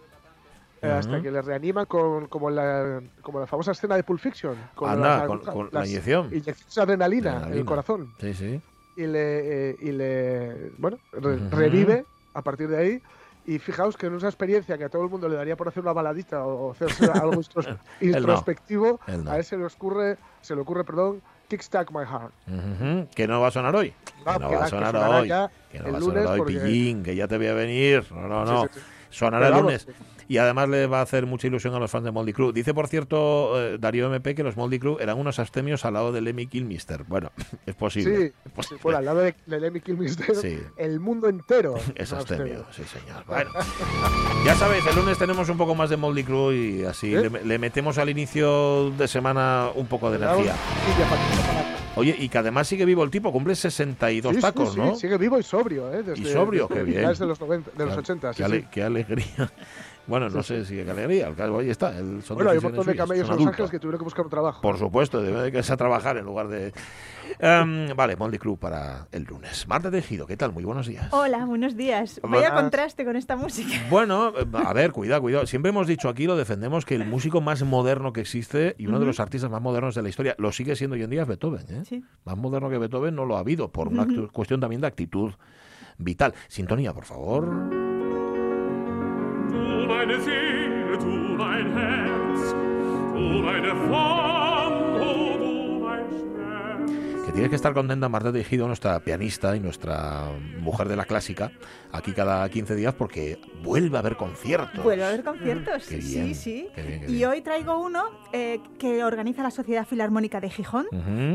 eh, 0.82 0.92
Hasta 0.92 1.20
que 1.22 1.32
le 1.32 1.42
reaniman 1.42 1.86
con, 1.86 2.28
como, 2.28 2.50
la, 2.52 3.02
como 3.24 3.40
la 3.40 3.48
famosa 3.48 3.72
escena 3.72 3.96
de 3.96 4.04
Pulp 4.04 4.20
Fiction. 4.20 4.56
Con 4.76 4.90
Anda, 4.92 5.18
las 5.20 5.28
con- 5.28 5.38
agujas- 5.40 5.54
con 5.56 5.70
la 5.72 5.86
inyección. 5.88 6.26
Inyecciones 6.28 6.76
de 6.76 6.82
adrenalina, 6.82 7.30
en 7.30 7.36
el 7.36 7.42
Adrenalina. 7.42 7.66
corazón. 7.66 8.14
Sí, 8.20 8.34
sí. 8.36 8.62
Y 8.98 9.08
le, 9.08 9.70
eh, 9.72 9.76
y 9.82 9.92
le 9.94 10.72
bueno, 10.78 10.98
re- 11.14 11.50
revive 11.50 12.06
a 12.36 12.42
partir 12.44 12.68
de 12.70 12.78
ahí. 12.78 13.02
Y 13.48 13.60
fijaos 13.60 13.96
que 13.96 14.08
en 14.08 14.14
una 14.16 14.28
experiencia 14.28 14.78
que 14.78 14.86
a 14.86 14.90
todo 14.90 15.04
el 15.04 15.10
mundo 15.10 15.30
le 15.30 15.36
daría 15.36 15.56
por 15.56 15.68
hacer 15.68 15.84
una 15.84 15.94
baladita 15.94 16.44
o 16.46 16.72
hacerse 16.72 17.06
algo 17.14 17.36
no. 17.36 17.78
introspectivo, 18.02 19.00
Él 19.08 19.24
no. 19.24 19.32
a 19.32 19.38
él 19.38 19.44
se 19.44 19.58
le 19.58 19.66
ocurre, 19.66 20.18
se 20.42 20.56
le 20.56 20.62
ocurre, 20.62 20.84
perdón, 20.84 21.22
Kickstack 21.48 21.92
My 21.92 22.04
Heart. 22.06 23.10
Que 23.14 23.28
no 23.28 23.40
va 23.42 23.48
a 23.50 23.52
sonar 23.52 23.76
hoy. 23.76 23.94
No, 24.26 24.34
que 24.34 24.40
no 24.40 24.50
que 24.50 24.56
va 24.56 24.66
a 24.66 24.70
sonar 24.70 24.96
hoy. 24.96 25.28
Que 25.72 25.80
no 25.80 25.92
va 25.92 25.98
a 25.98 26.02
sonar 26.02 26.26
hoy, 26.28 26.38
porque- 26.40 26.54
pillín, 26.60 27.04
que 27.04 27.16
ya 27.16 27.28
te 27.28 27.38
voy 27.38 27.48
a 27.48 27.54
venir. 27.54 28.06
No, 28.12 28.28
no, 28.28 28.46
no. 28.46 28.64
sí, 28.64 28.70
sí. 28.74 28.80
Sonará 29.12 29.48
el 29.50 29.54
lunes. 29.62 29.86
vamos, 29.86 30.02
Y 30.28 30.38
además 30.38 30.70
le 30.70 30.88
va 30.88 31.00
a 31.00 31.02
hacer 31.04 31.26
mucha 31.26 31.48
ilusión 31.48 31.74
a 31.76 31.80
los 31.80 31.92
fans 31.92 32.04
de 32.06 32.12
Moldy 32.12 32.34
Crew. 32.34 32.52
Dice, 32.52 32.74
por 32.74 32.88
cierto, 32.88 33.62
eh, 33.62 33.78
Darío 33.80 34.08
MP 34.08 34.34
que 34.34 34.44
los 34.44 34.58
Moldy 34.58 34.80
Crew 34.80 34.98
eran 35.00 35.20
unos 35.20 35.38
abstemios 35.40 35.86
al 35.86 35.94
lado 35.94 36.12
de 36.12 36.22
Lemmy 36.22 36.48
Kilmister. 36.48 37.04
Bueno, 37.04 37.32
es 37.66 37.76
posible. 37.76 38.34
Sí, 38.56 38.64
sí, 38.70 38.76
bueno, 38.82 38.98
al 39.00 39.06
lado 39.06 39.20
de, 39.20 39.36
de 39.46 39.60
Lemmy 39.60 39.82
Kilmister, 39.82 40.36
Sí. 40.36 40.60
el 40.78 41.00
mundo 41.00 41.28
entero. 41.30 41.76
Es 41.96 42.12
abstemio, 42.14 42.66
sí 42.72 42.84
señor. 42.84 43.24
Bueno, 43.28 43.52
ya 44.46 44.56
sabéis, 44.56 44.86
el 44.88 44.96
lunes 44.96 45.18
tenemos 45.18 45.48
un 45.50 45.58
poco 45.58 45.76
más 45.76 45.90
de 45.90 45.98
Moldy 45.98 46.24
Crew 46.24 46.52
y 46.52 46.84
así 46.86 47.14
¿Eh? 47.14 47.30
le, 47.30 47.44
le 47.46 47.60
metemos 47.60 47.98
al 47.98 48.10
inicio 48.10 48.92
de 48.92 49.08
semana 49.08 49.70
un 49.76 49.88
poco 49.88 50.10
de 50.12 50.18
energía. 50.18 50.54
sí, 50.54 51.04
Oye, 51.98 52.14
y 52.20 52.28
que 52.28 52.38
además 52.38 52.68
sigue 52.68 52.84
vivo 52.84 53.04
el 53.06 53.10
tipo, 53.10 53.32
cumple 53.32 53.56
62 53.56 54.32
Sí, 54.32 54.36
sí, 54.36 54.42
tacos, 54.42 54.74
sí, 54.74 54.80
¿no? 54.80 54.96
Sigue 54.96 55.18
vivo 55.18 55.40
y 55.40 55.44
sobrio, 55.44 55.94
¿eh? 55.94 56.04
Desde, 56.04 56.22
Y 56.22 56.26
sobrio, 56.34 56.68
desde 56.68 56.82
qué 56.82 56.84
bien. 56.90 56.98
finales 56.98 57.20
de 57.20 57.26
los, 57.26 57.40
90, 57.40 57.72
de 57.72 57.86
los 57.86 57.94
Qué- 57.94 58.00
80. 58.02 58.34
sí, 58.34 58.38
qué, 58.38 58.44
ale- 58.44 58.60
sí. 58.62 58.68
qué 58.70 58.84
alegría. 58.84 59.52
Bueno, 60.08 60.30
no 60.30 60.44
sé 60.44 60.66
si 60.66 60.76
qué 60.76 60.90
alegría. 60.90 61.28
El 61.28 61.36
caso, 61.36 61.58
ahí 61.58 61.70
está. 61.70 61.98
El, 61.98 62.22
son 62.22 62.36
Bueno, 62.36 62.52
hay 62.52 62.58
un 62.58 62.64
montón 62.64 62.86
de 62.86 62.96
camellos 62.96 63.30
en 63.30 63.36
Los. 63.36 63.48
Ángeles 63.48 63.72
que 63.72 63.80
tuvieron 63.80 64.00
que 64.00 64.04
buscar 64.04 64.26
un 64.26 64.30
trabajo. 64.30 64.62
Por 64.62 64.78
supuesto, 64.78 65.22
debe 65.22 65.42
de 65.42 65.52
quedarse 65.52 65.74
a 65.74 65.78
trabajar 65.78 66.18
en 66.18 66.26
lugar 66.26 66.48
de... 66.48 66.74
Em, 67.40 67.94
vale, 67.96 68.16
Moldy 68.16 68.38
Crew 68.38 68.58
para 68.58 69.08
el 69.12 69.24
lunes. 69.24 69.68
Marta 69.68 69.92
Tejido, 69.92 70.26
¿qué 70.26 70.38
tal? 70.38 70.54
Muy 70.54 70.64
buenos 70.64 70.88
días. 70.88 71.08
Hola, 71.12 71.46
buenos 71.46 71.76
días. 71.76 72.22
Vaya 72.24 72.54
contraste 72.54 73.04
con 73.04 73.16
esta 73.16 73.36
música. 73.36 73.76
Bueno, 73.90 74.30
eh, 74.30 74.46
a 74.54 74.74
ver, 74.74 74.92
cuidado, 74.92 75.22
cuidado. 75.22 75.46
Siempre 75.46 75.70
hemos 75.70 75.88
dicho 75.88 76.08
aquí, 76.08 76.28
lo 76.28 76.38
defendemos, 76.38 76.86
que 76.86 76.96
el 76.96 77.06
músico 77.06 77.42
más 77.42 77.64
moderno 77.64 78.14
que 78.14 78.22
existe 78.22 78.76
y 78.78 78.88
uno 78.88 79.00
de 79.00 79.06
los 79.06 79.20
artistas 79.20 79.50
más 79.50 79.62
modernos 79.62 79.96
de 79.96 80.04
la 80.04 80.10
historia, 80.10 80.36
lo 80.38 80.52
sigue 80.52 80.76
siendo 80.76 80.96
hoy 80.96 81.04
en 81.04 81.10
día 81.10 81.24
es 81.24 81.28
Beethoven. 81.28 81.66
¿eh? 81.70 81.84
Sí. 81.86 82.04
Más 82.24 82.38
moderno 82.38 82.70
que 82.70 82.78
Beethoven 82.78 83.16
no 83.16 83.26
lo 83.26 83.38
ha 83.38 83.40
habido, 83.40 83.72
por 83.72 83.88
una 83.88 84.08
cuestión 84.32 84.60
también 84.60 84.82
de 84.82 84.88
actitud 84.88 85.34
vital. 85.98 86.34
Sintonía, 86.48 86.94
por 86.94 87.06
favor. 87.06 87.85
Meine 89.88 90.20
Seele, 90.20 90.98
du 90.98 91.36
mein 91.38 91.72
Herz, 91.74 92.56
du 93.14 93.20
meine 93.44 93.76
Flamme, 93.76 95.02
oh, 95.02 95.25
tienes 97.36 97.50
que 97.50 97.56
estar 97.58 97.74
contenta, 97.74 98.08
Marta 98.08 98.32
Tejido, 98.32 98.66
nuestra 98.66 99.00
pianista 99.02 99.56
y 99.56 99.60
nuestra 99.60 100.30
mujer 100.60 100.88
de 100.88 100.96
la 100.96 101.04
clásica, 101.06 101.52
aquí 101.92 102.14
cada 102.14 102.48
15 102.48 102.76
días 102.76 102.94
porque 102.94 103.40
vuelve 103.62 103.98
a 103.98 104.00
haber 104.00 104.16
conciertos. 104.16 104.82
Vuelve 104.84 105.04
a 105.04 105.10
haber 105.10 105.24
conciertos. 105.24 105.86
Qué 105.86 106.02
sí, 106.02 106.14
bien, 106.14 106.36
sí. 106.36 106.70
qué 106.74 106.82
bien, 106.82 107.02
qué 107.02 107.12
y 107.12 107.26
hoy 107.26 107.42
traigo 107.42 107.78
uno 107.78 108.06
eh, 108.32 108.62
que 108.80 109.04
organiza 109.04 109.44
la 109.44 109.52
Sociedad 109.52 109.86
Filarmónica 109.86 110.40
de 110.40 110.50
Gijón, 110.50 110.88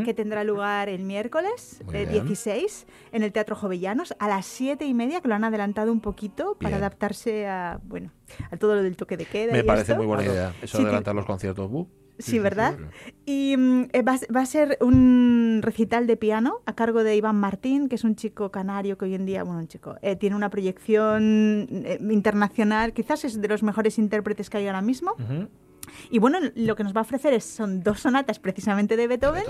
que 0.04 0.14
tendrá 0.14 0.42
lugar 0.42 0.88
el 0.88 1.02
miércoles 1.02 1.82
eh, 1.92 2.06
bien. 2.06 2.24
16 2.24 2.86
en 3.12 3.22
el 3.22 3.32
Teatro 3.32 3.54
Jovellanos 3.54 4.14
a 4.18 4.28
las 4.28 4.46
7 4.46 4.84
y 4.86 4.94
media, 4.94 5.20
que 5.20 5.28
lo 5.28 5.34
han 5.34 5.44
adelantado 5.44 5.92
un 5.92 6.00
poquito 6.00 6.56
para 6.58 6.76
adaptarse 6.76 7.46
a, 7.46 7.78
bueno, 7.84 8.10
a 8.50 8.56
todo 8.56 8.74
lo 8.74 8.82
del 8.82 8.96
toque 8.96 9.18
de 9.18 9.26
queda. 9.26 9.52
Me 9.52 9.58
y 9.60 9.62
parece 9.64 9.92
esto. 9.92 9.96
muy 9.96 10.06
buena 10.06 10.24
idea. 10.24 10.54
Eso 10.62 10.78
Sí, 10.78 10.84
adelantar 10.84 11.14
los 11.14 11.26
conciertos. 11.26 11.68
uh. 11.70 11.99
Sí, 12.20 12.38
¿verdad? 12.38 12.76
Y 13.26 13.56
mm, 13.56 13.88
eh, 13.92 14.02
va, 14.02 14.18
va 14.34 14.40
a 14.40 14.46
ser 14.46 14.78
un 14.80 15.60
recital 15.62 16.06
de 16.06 16.16
piano 16.16 16.60
a 16.66 16.74
cargo 16.74 17.02
de 17.02 17.16
Iván 17.16 17.36
Martín, 17.36 17.88
que 17.88 17.96
es 17.96 18.04
un 18.04 18.16
chico 18.16 18.50
canario 18.50 18.98
que 18.98 19.06
hoy 19.06 19.14
en 19.14 19.26
día, 19.26 19.42
bueno, 19.42 19.60
un 19.60 19.68
chico, 19.68 19.96
eh, 20.02 20.16
tiene 20.16 20.36
una 20.36 20.50
proyección 20.50 21.68
eh, 21.70 21.98
internacional, 22.10 22.92
quizás 22.92 23.24
es 23.24 23.40
de 23.40 23.48
los 23.48 23.62
mejores 23.62 23.98
intérpretes 23.98 24.50
que 24.50 24.58
hay 24.58 24.66
ahora 24.66 24.82
mismo. 24.82 25.12
Ujú. 25.12 25.48
Y 26.10 26.18
bueno, 26.18 26.38
lo 26.54 26.76
que 26.76 26.84
nos 26.84 26.94
va 26.94 27.00
a 27.00 27.02
ofrecer 27.02 27.32
es, 27.32 27.44
son 27.44 27.82
dos 27.82 28.00
sonatas 28.00 28.38
precisamente 28.38 28.96
de 28.96 29.06
Beethoven, 29.06 29.44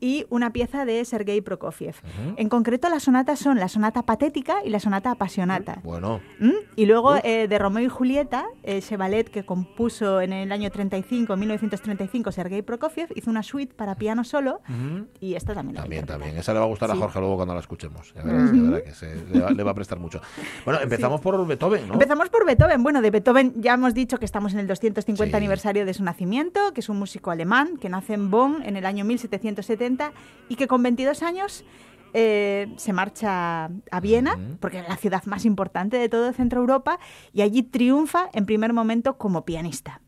y 0.00 0.26
una 0.30 0.52
pieza 0.52 0.84
de 0.84 1.04
Sergei 1.04 1.40
Prokofiev. 1.40 1.94
En 2.36 2.48
concreto, 2.48 2.88
las 2.88 3.02
sonatas 3.04 3.38
son 3.38 3.58
la 3.58 3.68
sonata 3.68 4.02
patética 4.02 4.56
y 4.64 4.70
la 4.70 4.80
sonata 4.80 5.10
apasionata. 5.12 5.80
Bueno, 5.82 6.20
¿Mm? 6.38 6.50
Y 6.76 6.86
luego 6.86 7.16
eh, 7.22 7.46
de 7.48 7.58
Romeo 7.58 7.84
y 7.84 7.88
Julieta, 7.88 8.44
ese 8.62 8.96
ballet 8.96 9.28
que 9.30 9.44
compuso 9.44 10.20
en 10.20 10.32
el 10.32 10.52
año 10.52 10.70
35, 10.70 11.36
1935, 11.36 12.32
Sergei 12.32 12.62
Prokofiev, 12.62 13.08
hizo 13.14 13.30
una 13.30 13.42
suite 13.42 13.74
para 13.74 13.94
piano 13.96 14.24
solo 14.24 14.60
Ujú. 14.68 15.06
y 15.20 15.34
esta 15.34 15.54
también 15.54 15.76
la 15.76 15.82
También, 15.82 16.06
también. 16.06 16.36
Esa 16.36 16.52
le 16.52 16.58
va 16.58 16.64
a 16.64 16.68
gustar 16.68 16.90
Sí. 16.90 16.96
a 16.96 16.98
Jorge 17.00 17.18
luego 17.20 17.36
cuando 17.36 17.54
la 17.54 17.60
escuchemos. 17.60 18.12
Ya 18.14 18.22
verás, 18.22 18.52
ya 18.52 18.60
verás 18.62 18.82
que 18.82 18.94
se- 18.94 19.24
le, 19.32 19.40
va, 19.40 19.50
le 19.50 19.62
va 19.62 19.70
a 19.70 19.74
prestar 19.74 19.98
mucho. 19.98 20.20
Bueno, 20.64 20.80
empezamos 20.80 21.20
por 21.20 21.46
Beethoven, 21.46 21.86
¿no? 21.88 21.94
Empezamos 21.94 22.28
por 22.30 22.44
Beethoven. 22.46 22.82
Bueno, 22.82 23.00
de 23.02 23.10
Beethoven 23.10 23.52
ya 23.56 23.74
hemos 23.74 23.94
dicho 23.94 24.18
que 24.18 24.24
estamos 24.24 24.52
en 24.52 24.58
el 24.60 24.66
250 24.66 25.30
Sí. 25.30 25.36
aniversario 25.36 25.69
de 25.72 25.94
su 25.94 26.02
nacimiento, 26.02 26.72
que 26.74 26.80
es 26.80 26.88
un 26.88 26.98
músico 26.98 27.30
alemán 27.30 27.76
que 27.76 27.88
nace 27.88 28.14
en 28.14 28.30
Bonn 28.30 28.62
en 28.62 28.76
el 28.76 28.84
año 28.84 29.04
1770 29.04 30.12
y 30.48 30.56
que 30.56 30.66
con 30.66 30.82
22 30.82 31.22
años 31.22 31.64
eh, 32.12 32.72
se 32.76 32.92
marcha 32.92 33.66
a 33.66 34.00
Viena, 34.00 34.38
porque 34.60 34.80
es 34.80 34.88
la 34.88 34.96
ciudad 34.96 35.24
más 35.26 35.44
importante 35.44 35.96
de 35.96 36.08
todo 36.08 36.32
Centro 36.32 36.60
Europa, 36.60 36.98
y 37.32 37.42
allí 37.42 37.62
triunfa 37.62 38.28
en 38.32 38.46
primer 38.46 38.72
momento 38.72 39.16
como 39.16 39.44
pianista. 39.44 40.00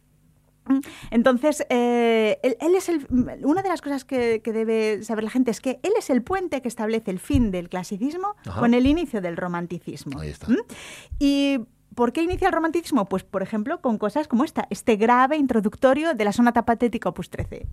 Entonces, 1.10 1.66
eh, 1.70 2.38
él, 2.42 2.56
él 2.60 2.74
es 2.76 2.88
el, 2.88 3.06
una 3.42 3.62
de 3.62 3.68
las 3.68 3.82
cosas 3.82 4.04
que, 4.04 4.40
que 4.42 4.52
debe 4.52 5.02
saber 5.02 5.24
la 5.24 5.30
gente 5.30 5.50
es 5.50 5.60
que 5.60 5.80
él 5.82 5.92
es 5.98 6.08
el 6.08 6.22
puente 6.22 6.62
que 6.62 6.68
establece 6.68 7.10
el 7.10 7.18
fin 7.18 7.50
del 7.50 7.68
clasicismo 7.68 8.36
Ajá. 8.46 8.60
con 8.60 8.74
el 8.74 8.86
inicio 8.86 9.20
del 9.20 9.36
romanticismo. 9.36 10.20
Ahí 10.20 10.30
está. 10.30 10.48
¿Mm? 10.48 10.58
¿Y 11.18 11.60
por 11.94 12.12
qué 12.12 12.22
inicia 12.22 12.48
el 12.48 12.54
romanticismo? 12.54 13.08
Pues, 13.08 13.24
por 13.24 13.42
ejemplo, 13.42 13.80
con 13.80 13.98
cosas 13.98 14.28
como 14.28 14.44
esta, 14.44 14.66
este 14.70 14.96
grave 14.96 15.36
introductorio 15.36 16.14
de 16.14 16.24
la 16.24 16.32
sonata 16.32 16.64
patética 16.64 17.08
opus 17.08 17.30
13. 17.30 17.66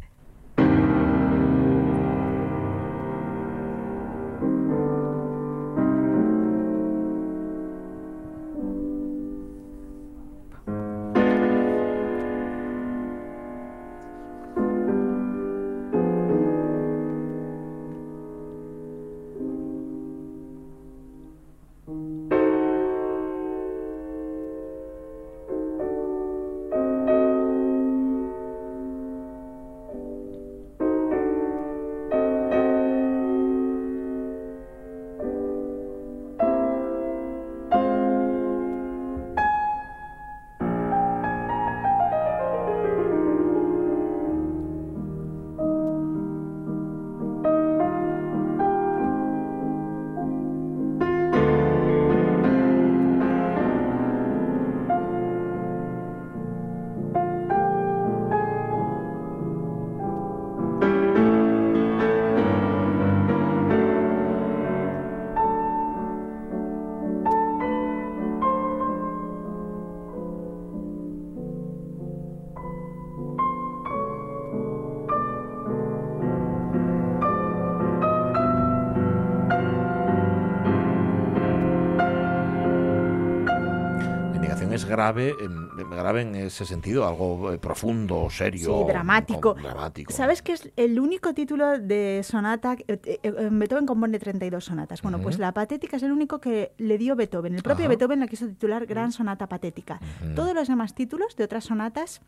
Grave, 85.00 85.34
en, 85.40 85.70
grave 85.90 86.22
en 86.22 86.36
ese 86.36 86.66
sentido, 86.66 87.08
algo 87.08 87.54
eh, 87.54 87.58
profundo, 87.58 88.30
serio. 88.30 88.80
Sí, 88.80 88.88
dramático. 88.88 89.54
dramático. 89.54 90.12
¿Sabes 90.12 90.42
que 90.42 90.52
es 90.54 90.70
el 90.76 91.00
único 91.00 91.34
título 91.34 91.80
de 91.80 92.22
sonata? 92.24 92.76
eh, 92.88 93.00
eh, 93.24 93.50
Beethoven 93.52 93.86
compone 93.86 94.20
32 94.20 94.66
sonatas. 94.66 95.02
Bueno, 95.02 95.20
pues 95.20 95.40
la 95.40 95.54
patética 95.54 95.98
es 95.98 96.04
el 96.04 96.12
único 96.12 96.40
que 96.40 96.74
le 96.78 96.98
dio 96.98 97.16
Beethoven. 97.16 97.56
El 97.56 97.64
propio 97.64 97.86
Ajá. 97.86 97.90
Beethoven 97.90 98.20
la 98.20 98.28
quiso 98.28 98.48
titular 98.48 98.86
Gran 98.86 99.12
Sonata 99.12 99.48
Patética. 99.48 100.00
Todos 100.36 100.54
los 100.54 100.68
demás 100.68 100.94
títulos 100.94 101.36
de 101.36 101.46
otras 101.46 101.64
sonatas 101.64 102.22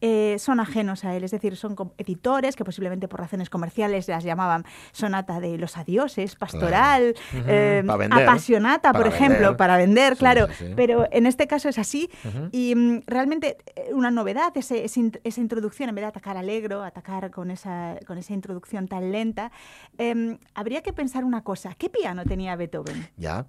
eh, 0.00 0.36
son 0.38 0.60
ajenos 0.60 1.04
a 1.04 1.16
él, 1.16 1.24
es 1.24 1.30
decir, 1.32 1.56
son 1.56 1.74
editores 1.98 2.54
que 2.54 2.64
posiblemente 2.64 3.08
por 3.08 3.18
razones 3.20 3.50
comerciales 3.50 4.06
las 4.06 4.22
llamaban 4.22 4.64
sonata 4.92 5.40
de 5.40 5.58
los 5.58 5.76
adioses, 5.76 6.36
pastoral, 6.36 7.14
eh, 7.46 7.82
vender. 7.84 8.12
apasionata, 8.22 8.92
por 8.92 9.06
ejemplo, 9.08 9.56
para 9.56 9.76
vender, 9.76 10.12
Sí, 10.14 10.18
claro, 10.20 10.46
sí, 10.48 10.66
sí. 10.66 10.72
pero 10.76 11.08
en 11.10 11.26
este 11.26 11.46
caso 11.48 11.68
es 11.68 11.78
así 11.78 12.08
y 12.52 12.74
mm, 12.76 13.00
realmente 13.06 13.56
eh, 13.74 13.90
una 13.92 14.10
novedad, 14.10 14.52
ese- 14.56 14.84
ese 14.84 15.10
esa 15.24 15.40
introducción, 15.40 15.88
en 15.88 15.94
vez 15.94 16.02
de 16.02 16.08
atacar 16.08 16.36
alegro, 16.36 16.82
atacar 16.84 17.30
con 17.30 17.50
esa, 17.50 17.96
con 18.06 18.18
esa 18.18 18.34
introducción 18.34 18.86
tan 18.86 19.10
lenta, 19.10 19.50
em, 19.96 20.38
habría 20.54 20.82
que 20.82 20.92
pensar 20.92 21.24
una 21.24 21.42
cosa, 21.42 21.74
¿qué 21.76 21.88
piano 21.88 22.24
tenía 22.24 22.54
Beethoven? 22.56 23.08
Ya. 23.16 23.46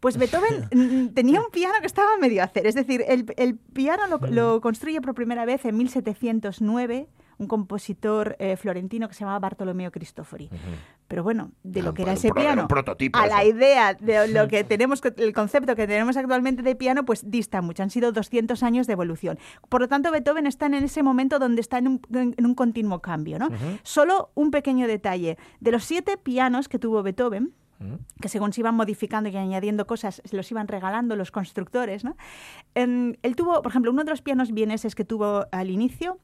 Pues 0.00 0.16
Beethoven 0.18 0.68
mm, 0.72 1.14
tenía 1.14 1.40
un 1.40 1.50
piano 1.50 1.74
que 1.80 1.86
estaba 1.86 2.16
medio 2.18 2.42
a 2.42 2.44
hacer. 2.44 2.66
Es 2.66 2.74
decir, 2.74 3.04
el, 3.08 3.32
el 3.36 3.56
piano 3.56 4.06
lo, 4.06 4.18
lo 4.28 4.60
construye 4.60 5.00
por 5.00 5.14
primera 5.30 5.46
vez 5.46 5.64
en 5.64 5.76
1709 5.76 7.06
un 7.38 7.46
compositor 7.46 8.34
eh, 8.40 8.56
florentino 8.56 9.06
que 9.06 9.14
se 9.14 9.20
llamaba 9.20 9.38
Bartolomeo 9.38 9.92
Cristofori. 9.92 10.50
Pero 11.06 11.22
bueno, 11.22 11.52
de 11.62 11.78
Era 11.78 11.88
lo 11.88 11.94
que 11.94 12.02
era 12.02 12.12
ese 12.14 12.26
era 12.26 12.34
piano 12.34 12.66
prototipo 12.66 13.16
a 13.16 13.26
eso. 13.26 13.36
la 13.36 13.44
idea 13.44 13.94
de 13.94 14.26
lo 14.34 14.48
que 14.48 14.64
tenemos, 14.64 15.00
el 15.16 15.32
concepto 15.32 15.76
que 15.76 15.86
tenemos 15.86 16.16
actualmente 16.16 16.62
de 16.62 16.74
piano, 16.74 17.04
pues 17.04 17.30
dista 17.30 17.62
mucho. 17.62 17.84
Han 17.84 17.90
sido 17.90 18.10
200 18.10 18.60
años 18.64 18.88
de 18.88 18.94
evolución. 18.94 19.38
Por 19.68 19.80
lo 19.80 19.86
tanto, 19.86 20.10
Beethoven 20.10 20.48
está 20.48 20.66
en 20.66 20.74
ese 20.74 21.04
momento 21.04 21.38
donde 21.38 21.60
está 21.60 21.78
en 21.78 21.86
un, 21.86 22.00
en 22.12 22.44
un 22.44 22.54
continuo 22.56 23.00
cambio. 23.00 23.38
¿no? 23.38 23.50
Solo 23.84 24.32
un 24.34 24.50
pequeño 24.50 24.88
detalle. 24.88 25.38
De 25.60 25.70
los 25.70 25.84
siete 25.84 26.18
pianos 26.18 26.68
que 26.68 26.80
tuvo 26.80 27.04
Beethoven, 27.04 27.54
que 28.20 28.28
según 28.28 28.52
se 28.52 28.60
iban 28.60 28.74
modificando 28.74 29.28
y 29.30 29.36
añadiendo 29.36 29.86
cosas, 29.86 30.20
se 30.24 30.36
los 30.36 30.50
iban 30.50 30.68
regalando 30.68 31.16
los 31.16 31.30
constructores. 31.30 32.04
¿no? 32.04 32.16
Em, 32.74 33.14
él 33.22 33.36
tuvo, 33.36 33.62
por 33.62 33.72
ejemplo, 33.72 33.90
uno 33.90 34.04
de 34.04 34.10
los 34.10 34.20
pianos 34.22 34.52
vieneses 34.52 34.94
que 34.94 35.04
tuvo 35.04 35.46
al 35.50 35.70
inicio, 35.70 36.18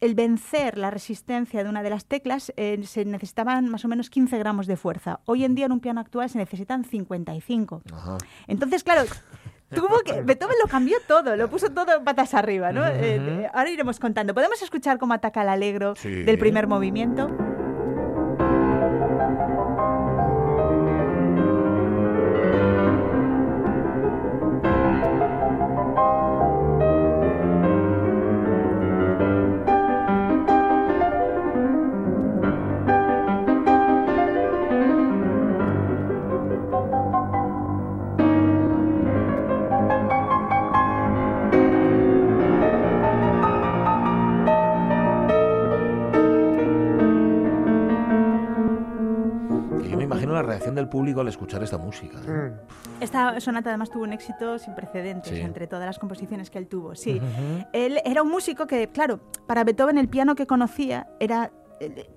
el 0.00 0.14
vencer 0.14 0.78
la 0.78 0.90
resistencia 0.90 1.62
de 1.62 1.68
una 1.68 1.82
de 1.82 1.90
las 1.90 2.06
teclas, 2.06 2.52
eh, 2.56 2.80
se 2.84 3.04
necesitaban 3.04 3.68
más 3.68 3.84
o 3.84 3.88
menos 3.88 4.08
15 4.08 4.38
gramos 4.38 4.66
de 4.66 4.76
fuerza. 4.76 5.20
Hoy 5.24 5.44
en 5.44 5.54
día 5.54 5.66
en 5.66 5.72
un 5.72 5.80
piano 5.80 6.00
actual 6.00 6.30
se 6.30 6.38
necesitan 6.38 6.84
55. 6.84 7.82
Entonces, 8.46 8.82
claro, 8.84 9.02
tuvo 9.74 9.98
que 10.04 10.22
Beethoven 10.22 10.56
lo 10.62 10.70
cambió 10.70 10.96
todo, 11.06 11.36
lo 11.36 11.50
puso 11.50 11.70
todo 11.70 12.02
patas 12.04 12.32
arriba, 12.34 12.72
¿no? 12.72 12.80
Ujú. 12.82 12.90
Eh, 12.92 13.16
eh, 13.44 13.50
ahora 13.52 13.70
iremos 13.70 13.98
contando. 14.00 14.32
¿Podemos 14.32 14.62
escuchar 14.62 14.98
cómo 14.98 15.12
ataca 15.12 15.42
el 15.42 15.48
alegro 15.48 15.94
Sí. 15.96 16.22
del 16.22 16.38
primer 16.38 16.66
movimiento? 16.66 17.28
Imagino 50.14 50.32
la 50.34 50.42
reacción 50.42 50.74
del 50.74 50.88
público 50.88 51.20
al 51.20 51.28
escuchar 51.28 51.62
esta 51.62 51.78
música. 51.78 52.18
¿eh? 52.26 52.52
Esta 53.00 53.38
sonata 53.40 53.70
además 53.70 53.90
tuvo 53.90 54.02
un 54.04 54.12
éxito 54.12 54.58
sin 54.58 54.74
precedentes 54.74 55.32
Sí. 55.32 55.40
entre 55.40 55.66
todas 55.66 55.86
las 55.86 55.98
composiciones 55.98 56.50
que 56.50 56.58
él 56.58 56.66
tuvo. 56.66 56.94
Sí, 56.94 57.20
él 57.72 58.00
era 58.04 58.22
un 58.22 58.30
músico 58.30 58.66
que, 58.66 58.88
claro, 58.88 59.20
para 59.46 59.64
Beethoven 59.64 59.98
el 59.98 60.08
piano 60.08 60.34
que 60.34 60.46
conocía 60.46 61.08
era 61.20 61.50
eh, 61.80 62.10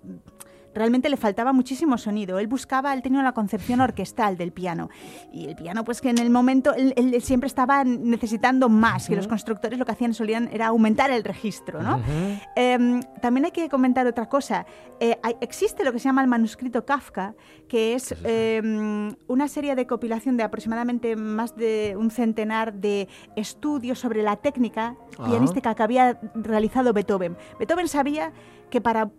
realmente 0.73 1.09
le 1.09 1.17
faltaba 1.17 1.53
muchísimo 1.53 1.97
sonido. 1.97 2.39
Él 2.39 2.47
buscaba, 2.47 2.93
él 2.93 3.01
tenía 3.01 3.19
una 3.19 3.33
concepción 3.33 3.81
orquestal 3.81 4.37
del 4.37 4.51
piano. 4.51 4.89
Y 5.31 5.45
el 5.45 5.55
piano, 5.55 5.83
pues 5.83 6.01
que 6.01 6.09
en 6.09 6.17
el 6.17 6.29
momento, 6.29 6.73
él, 6.73 6.93
él 6.95 7.21
siempre 7.21 7.47
estaba 7.47 7.83
necesitando 7.83 8.69
más. 8.69 9.09
Y 9.09 9.15
los 9.15 9.27
constructores 9.27 9.77
lo 9.79 9.85
que 9.85 9.91
hacían 9.91 10.13
solían 10.13 10.49
era 10.51 10.67
aumentar 10.67 11.11
el 11.11 11.23
registro, 11.23 11.81
¿no? 11.81 11.99
Em, 12.55 13.01
también 13.21 13.45
hay 13.45 13.51
que 13.51 13.69
comentar 13.69 14.05
otra 14.07 14.27
cosa. 14.29 14.65
Eh, 14.99 15.17
hay- 15.23 15.35
existe 15.41 15.83
lo 15.83 15.91
que 15.91 15.99
se 15.99 16.05
llama 16.05 16.21
el 16.21 16.27
manuscrito 16.27 16.85
Kafka, 16.85 17.35
que 17.67 17.93
es 17.95 18.13
em, 18.23 19.15
una 19.27 19.47
serie 19.47 19.75
de 19.75 19.85
compilación 19.87 20.37
de 20.37 20.43
aproximadamente 20.43 21.15
más 21.15 21.55
de 21.55 21.95
un 21.97 22.11
centenar 22.11 22.73
de 22.73 23.07
estudios 23.35 23.99
sobre 23.99 24.23
la 24.23 24.35
técnica 24.37 24.95
Ajá. 25.17 25.29
pianística 25.29 25.75
que 25.75 25.83
había 25.83 26.19
realizado 26.35 26.93
Beethoven. 26.93 27.35
Beethoven 27.59 27.87
sabía 27.87 28.31
que 28.73 28.81
para 28.81 29.11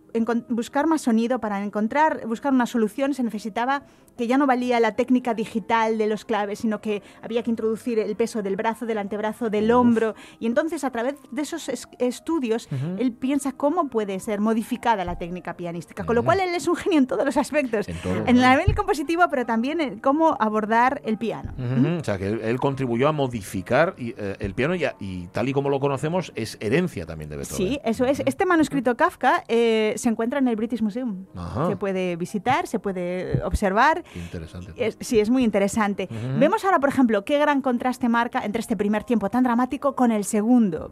buscar 0.49 0.85
más 0.85 1.01
sonido, 1.01 1.39
para 1.39 1.63
encontrar, 1.63 2.27
buscar 2.27 2.51
una 2.53 2.65
solución, 2.65 3.13
se 3.13 3.23
necesitaba 3.23 3.83
que 4.17 4.27
ya 4.27 4.37
no 4.37 4.47
valía 4.47 4.79
la 4.81 4.95
técnica 4.95 5.33
digital 5.33 5.97
de 5.97 6.07
los 6.07 6.25
claves, 6.25 6.59
sino 6.59 6.79
que 6.81 7.01
había 7.21 7.41
que 7.43 7.49
introducir 7.49 7.99
el 7.99 8.15
peso 8.17 8.41
del 8.41 8.55
brazo, 8.57 8.85
del 8.85 8.97
antebrazo, 8.97 9.49
del 9.49 9.71
hombro. 9.71 10.13
Y 10.39 10.45
entonces, 10.45 10.83
a 10.83 10.89
través 10.89 11.15
de 11.31 11.41
esos 11.41 11.67
es- 11.69 11.87
estudios, 11.99 12.67
Ujú. 12.71 12.95
él 12.99 13.13
piensa 13.13 13.53
cómo 13.53 13.87
puede 13.89 14.19
ser 14.19 14.41
modificada 14.41 15.03
la 15.05 15.17
técnica 15.17 15.55
pianística. 15.55 16.05
Con 16.05 16.15
lo 16.15 16.23
cual, 16.23 16.39
él 16.41 16.53
es 16.53 16.67
un 16.67 16.75
genio 16.75 16.99
en 16.99 17.07
todos 17.07 17.23
los 17.25 17.37
aspectos. 17.37 17.87
En, 17.87 17.97
todo. 18.01 18.25
el 18.25 18.35
nivel 18.35 18.75
compositivo, 18.75 19.23
pero 19.29 19.45
también 19.45 19.79
en 19.79 19.99
cómo 19.99 20.35
abordar 20.39 21.01
el 21.05 21.17
piano. 21.17 21.53
Ujú, 21.57 21.99
O 21.99 22.03
sea, 22.03 22.17
que 22.17 22.27
él, 22.27 22.41
él 22.43 22.59
contribuyó 22.59 23.07
a 23.07 23.13
modificar 23.13 23.95
y, 23.97 24.13
eh, 24.17 24.35
el 24.39 24.53
piano 24.53 24.75
y, 24.75 24.85
y 24.99 25.27
tal 25.27 25.47
y 25.47 25.53
como 25.53 25.69
lo 25.69 25.79
conocemos 25.79 26.31
es 26.35 26.57
herencia 26.59 27.05
también 27.05 27.29
de 27.29 27.37
Beethoven. 27.37 27.57
Sí, 27.57 27.79
eso 27.85 28.05
es. 28.05 28.21
Este 28.25 28.45
manuscrito 28.45 28.95
Kafka 28.97 29.43
eh, 29.47 29.93
se 29.97 30.09
encuentra 30.09 30.39
en 30.39 30.47
el 30.47 30.55
British 30.55 30.81
Museum. 30.81 31.25
Ajá. 31.35 31.67
Se 31.67 31.75
puede 31.75 32.15
visitar, 32.15 32.67
se 32.67 32.79
puede 32.79 33.41
observar. 33.43 34.03
Qué 34.13 34.19
interesante. 34.19 34.73
Es- 34.77 34.97
sí, 34.99 35.19
es 35.19 35.29
muy 35.29 35.43
interesante. 35.43 36.07
Vemos 36.39 36.63
ahora, 36.65 36.79
por 36.79 36.89
ejemplo, 36.89 37.23
qué 37.25 37.37
gran 37.39 37.61
contraste 37.61 38.09
marca 38.09 38.43
entre 38.43 38.59
este 38.61 38.75
primer 38.75 39.03
tiempo 39.03 39.29
tan 39.29 39.43
dramático 39.43 39.95
con 39.95 40.11
el 40.11 40.23
segundo. 40.25 40.91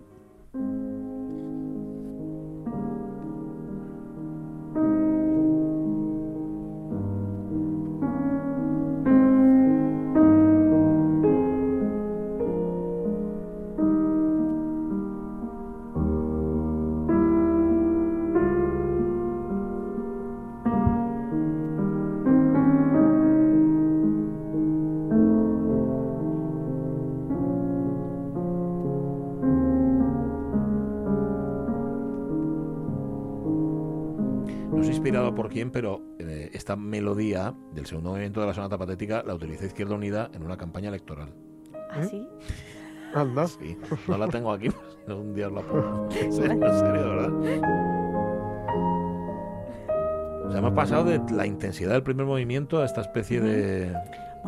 Quién, 35.53 35.71
pero 35.71 36.01
eh, 36.19 36.49
esta 36.53 36.75
melodía 36.75 37.53
del 37.73 37.85
segundo 37.85 38.09
movimiento 38.09 38.41
de 38.41 38.47
la 38.47 38.53
sonata 38.53 38.77
patética 38.77 39.23
la 39.25 39.35
utilizó 39.35 39.65
Izquierda 39.65 39.95
Unida 39.95 40.29
en 40.33 40.43
una 40.43 40.57
campaña 40.57 40.89
electoral. 40.89 41.33
¿Ah, 41.91 42.03
sí? 42.03 42.27
Anda. 43.13 43.47
Sí, 43.47 43.77
no 44.07 44.17
la 44.17 44.27
tengo 44.27 44.51
aquí, 44.51 44.69
pero 45.05 45.21
un 45.21 45.33
día 45.33 45.47
os 45.47 45.53
la 45.53 45.61
pongo. 45.61 46.09
En 46.19 46.33
serio, 46.33 46.59
verdad. 46.59 47.31
O 50.45 50.49
sea, 50.49 50.59
hemos 50.59 50.73
pasado 50.73 51.05
de 51.05 51.21
la 51.31 51.45
intensidad 51.45 51.91
del 51.91 52.03
primer 52.03 52.25
movimiento 52.25 52.81
a 52.81 52.85
esta 52.85 53.01
especie 53.01 53.39
de... 53.39 53.93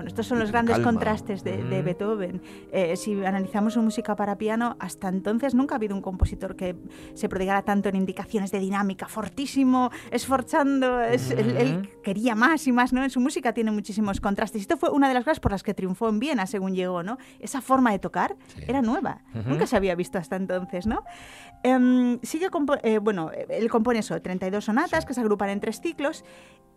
Bueno, 0.05 0.09
estos 0.13 0.27
son 0.27 0.37
los 0.37 0.51
grandes 0.51 0.75
Calma. 0.75 0.91
contrastes 0.91 1.43
de, 1.43 1.63
de 1.63 1.75
Ujú. 1.77 1.83
Beethoven. 1.85 2.41
Eh, 2.71 2.95
si 2.95 3.25
analizamos 3.25 3.73
su 3.73 3.81
música 3.81 4.15
para 4.15 4.37
piano, 4.37 4.75
hasta 4.79 5.07
entonces 5.09 5.55
nunca 5.55 5.73
ha 5.73 5.77
habido 5.77 5.95
un 5.95 6.01
compositor 6.03 6.55
que 6.55 6.75
se 7.15 7.27
prodigara 7.27 7.63
tanto 7.63 7.89
en 7.89 7.95
indicaciones 7.95 8.51
de 8.51 8.59
dinámica, 8.59 9.07
fortísimo, 9.07 9.89
esforzando. 10.11 11.01
es- 11.01 11.31
él, 11.31 11.57
él 11.57 11.89
quería 12.03 12.35
más 12.35 12.67
y 12.67 12.71
más, 12.71 12.93
¿no? 12.93 13.03
En 13.03 13.09
su 13.09 13.19
música 13.19 13.51
tiene 13.53 13.71
muchísimos 13.71 14.21
contrastes. 14.21 14.59
Y 14.59 14.61
esto 14.61 14.77
fue 14.77 14.91
una 14.91 15.07
de 15.07 15.15
las 15.15 15.23
cosas 15.23 15.39
por 15.39 15.51
las 15.51 15.63
que 15.63 15.73
triunfó 15.73 16.07
en 16.09 16.19
Viena, 16.19 16.45
según 16.45 16.75
llegó, 16.75 17.01
¿no? 17.01 17.17
Esa 17.39 17.61
forma 17.61 17.91
de 17.91 17.97
tocar 17.97 18.35
era 18.67 18.83
nueva. 18.83 19.21
Ujú. 19.33 19.49
Nunca 19.49 19.65
se 19.65 19.75
había 19.75 19.95
visto 19.95 20.19
hasta 20.19 20.35
entonces, 20.35 20.85
¿no? 20.85 21.03
Em, 21.63 22.19
sigue, 22.21 22.49
eh, 22.83 22.99
bueno, 22.99 23.31
él 23.49 23.69
compone 23.71 23.99
eso, 23.99 24.21
32 24.21 24.65
sonatas 24.65 25.03
que 25.05 25.15
se 25.15 25.21
agrupan 25.21 25.49
en 25.49 25.59
tres 25.59 25.81
ciclos 25.81 26.23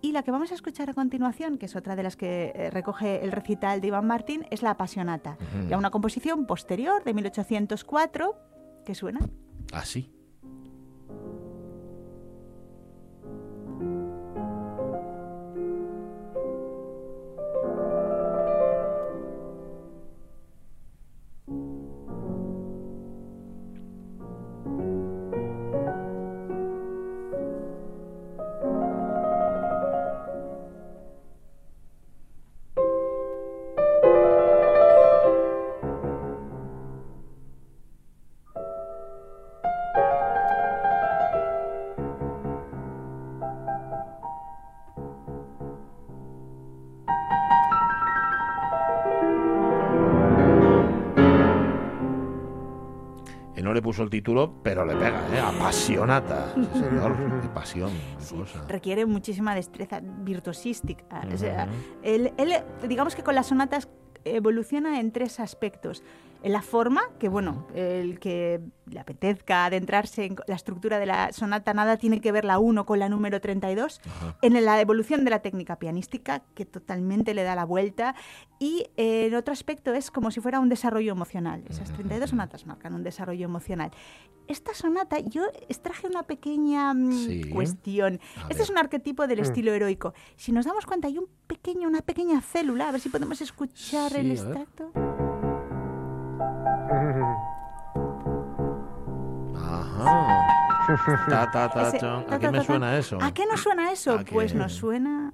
y 0.00 0.12
la 0.12 0.22
que 0.22 0.30
vamos 0.30 0.52
a 0.52 0.54
escuchar 0.54 0.88
a 0.90 0.94
continuación, 0.94 1.58
que 1.58 1.66
es 1.66 1.74
otra 1.74 1.96
de 1.96 2.04
las 2.04 2.16
que 2.16 2.52
eh, 2.54 2.70
recoge 2.70 3.17
el 3.22 3.32
recital 3.32 3.80
de 3.80 3.88
Iván 3.88 4.06
Martín, 4.06 4.46
es 4.50 4.62
la 4.62 4.70
Apasionata. 4.70 5.36
Ujú. 5.40 5.68
Ya 5.68 5.78
una 5.78 5.90
composición 5.90 6.46
posterior 6.46 7.04
de 7.04 7.14
1804 7.14 8.36
que 8.84 8.94
suena. 8.94 9.20
Así. 9.72 10.12
Puso 53.88 54.02
el 54.02 54.10
título, 54.10 54.52
pero 54.62 54.84
le 54.84 54.94
pega, 54.96 55.26
¿eh? 55.34 55.40
Apasionata. 55.40 56.52
Sí, 56.54 56.68
señor. 56.74 57.16
Qué 57.40 57.48
pasión. 57.48 57.90
qué 58.18 58.36
cosa. 58.36 58.62
requiere 58.68 59.06
muchísima 59.06 59.54
destreza 59.54 60.02
virtuosística. 60.02 61.22
O 61.32 61.38
sea, 61.38 61.66
él, 62.02 62.34
él, 62.36 62.52
digamos 62.86 63.16
que 63.16 63.22
con 63.22 63.34
las 63.34 63.46
sonatas 63.46 63.88
evoluciona 64.26 65.00
en 65.00 65.10
tres 65.10 65.40
aspectos. 65.40 66.02
En 66.40 66.52
la 66.52 66.62
forma, 66.62 67.02
que 67.18 67.28
bueno, 67.28 67.66
el 67.74 68.20
que 68.20 68.60
le 68.86 69.00
apetezca 69.00 69.64
adentrarse 69.66 70.24
en 70.24 70.36
la 70.46 70.54
estructura 70.54 71.00
de 71.00 71.04
la 71.06 71.32
sonata, 71.32 71.74
nada 71.74 71.96
tiene 71.96 72.20
que 72.20 72.30
ver 72.30 72.44
la 72.44 72.60
1 72.60 72.86
con 72.86 73.00
la 73.00 73.08
número 73.08 73.40
32. 73.40 74.00
En 74.40 74.64
la 74.64 74.80
evolución 74.80 75.24
de 75.24 75.30
la 75.30 75.40
técnica 75.40 75.80
pianística, 75.80 76.42
que 76.54 76.64
totalmente 76.64 77.34
le 77.34 77.42
da 77.42 77.56
la 77.56 77.64
vuelta. 77.64 78.14
Y 78.60 78.86
eh, 78.96 79.26
en 79.26 79.34
otro 79.34 79.52
aspecto 79.52 79.92
es 79.92 80.12
como 80.12 80.30
si 80.30 80.40
fuera 80.40 80.60
un 80.60 80.68
desarrollo 80.68 81.10
emocional. 81.10 81.64
Esas 81.68 81.92
32 81.92 82.30
sonatas 82.30 82.66
marcan 82.66 82.94
un 82.94 83.02
desarrollo 83.02 83.44
emocional. 83.44 83.90
Esta 84.46 84.74
sonata, 84.74 85.18
yo 85.18 85.42
extraje 85.68 86.06
una 86.06 86.22
pequeña 86.22 86.94
mm, 86.94 87.12
Sí. 87.12 87.50
cuestión. 87.50 88.20
Este 88.48 88.62
es 88.62 88.70
un 88.70 88.78
arquetipo 88.78 89.26
del 89.26 89.40
Mm. 89.40 89.42
estilo 89.42 89.72
heroico. 89.72 90.14
Si 90.36 90.52
nos 90.52 90.64
damos 90.66 90.86
cuenta, 90.86 91.08
hay 91.08 91.18
un 91.18 91.26
pequeño, 91.48 91.88
una 91.88 92.00
pequeña 92.00 92.40
célula, 92.40 92.88
a 92.88 92.92
ver 92.92 93.00
si 93.00 93.08
podemos 93.08 93.40
escuchar 93.40 94.16
el 94.16 94.36
Sí, 94.36 94.42
a 94.42 94.48
ver. 94.48 94.56
extracto. 94.56 94.92
Ta, 101.28 101.50
ta, 101.50 101.68
ta, 101.68 101.88
Ese 101.88 101.98
chan. 101.98 102.24
ta, 102.26 102.34
¿A 102.36 102.38
qué 102.38 102.46
ta, 102.46 102.52
me 102.52 102.58
ta, 102.58 102.64
suena 102.64 102.96
eso? 102.98 103.18
¿A 103.20 103.32
qué 103.32 103.44
nos 103.46 103.60
suena 103.60 103.92
eso? 103.92 104.14
¿A 104.14 104.24
qué? 104.24 104.32
Pues 104.32 104.54
nos 104.54 104.72
suena... 104.72 105.32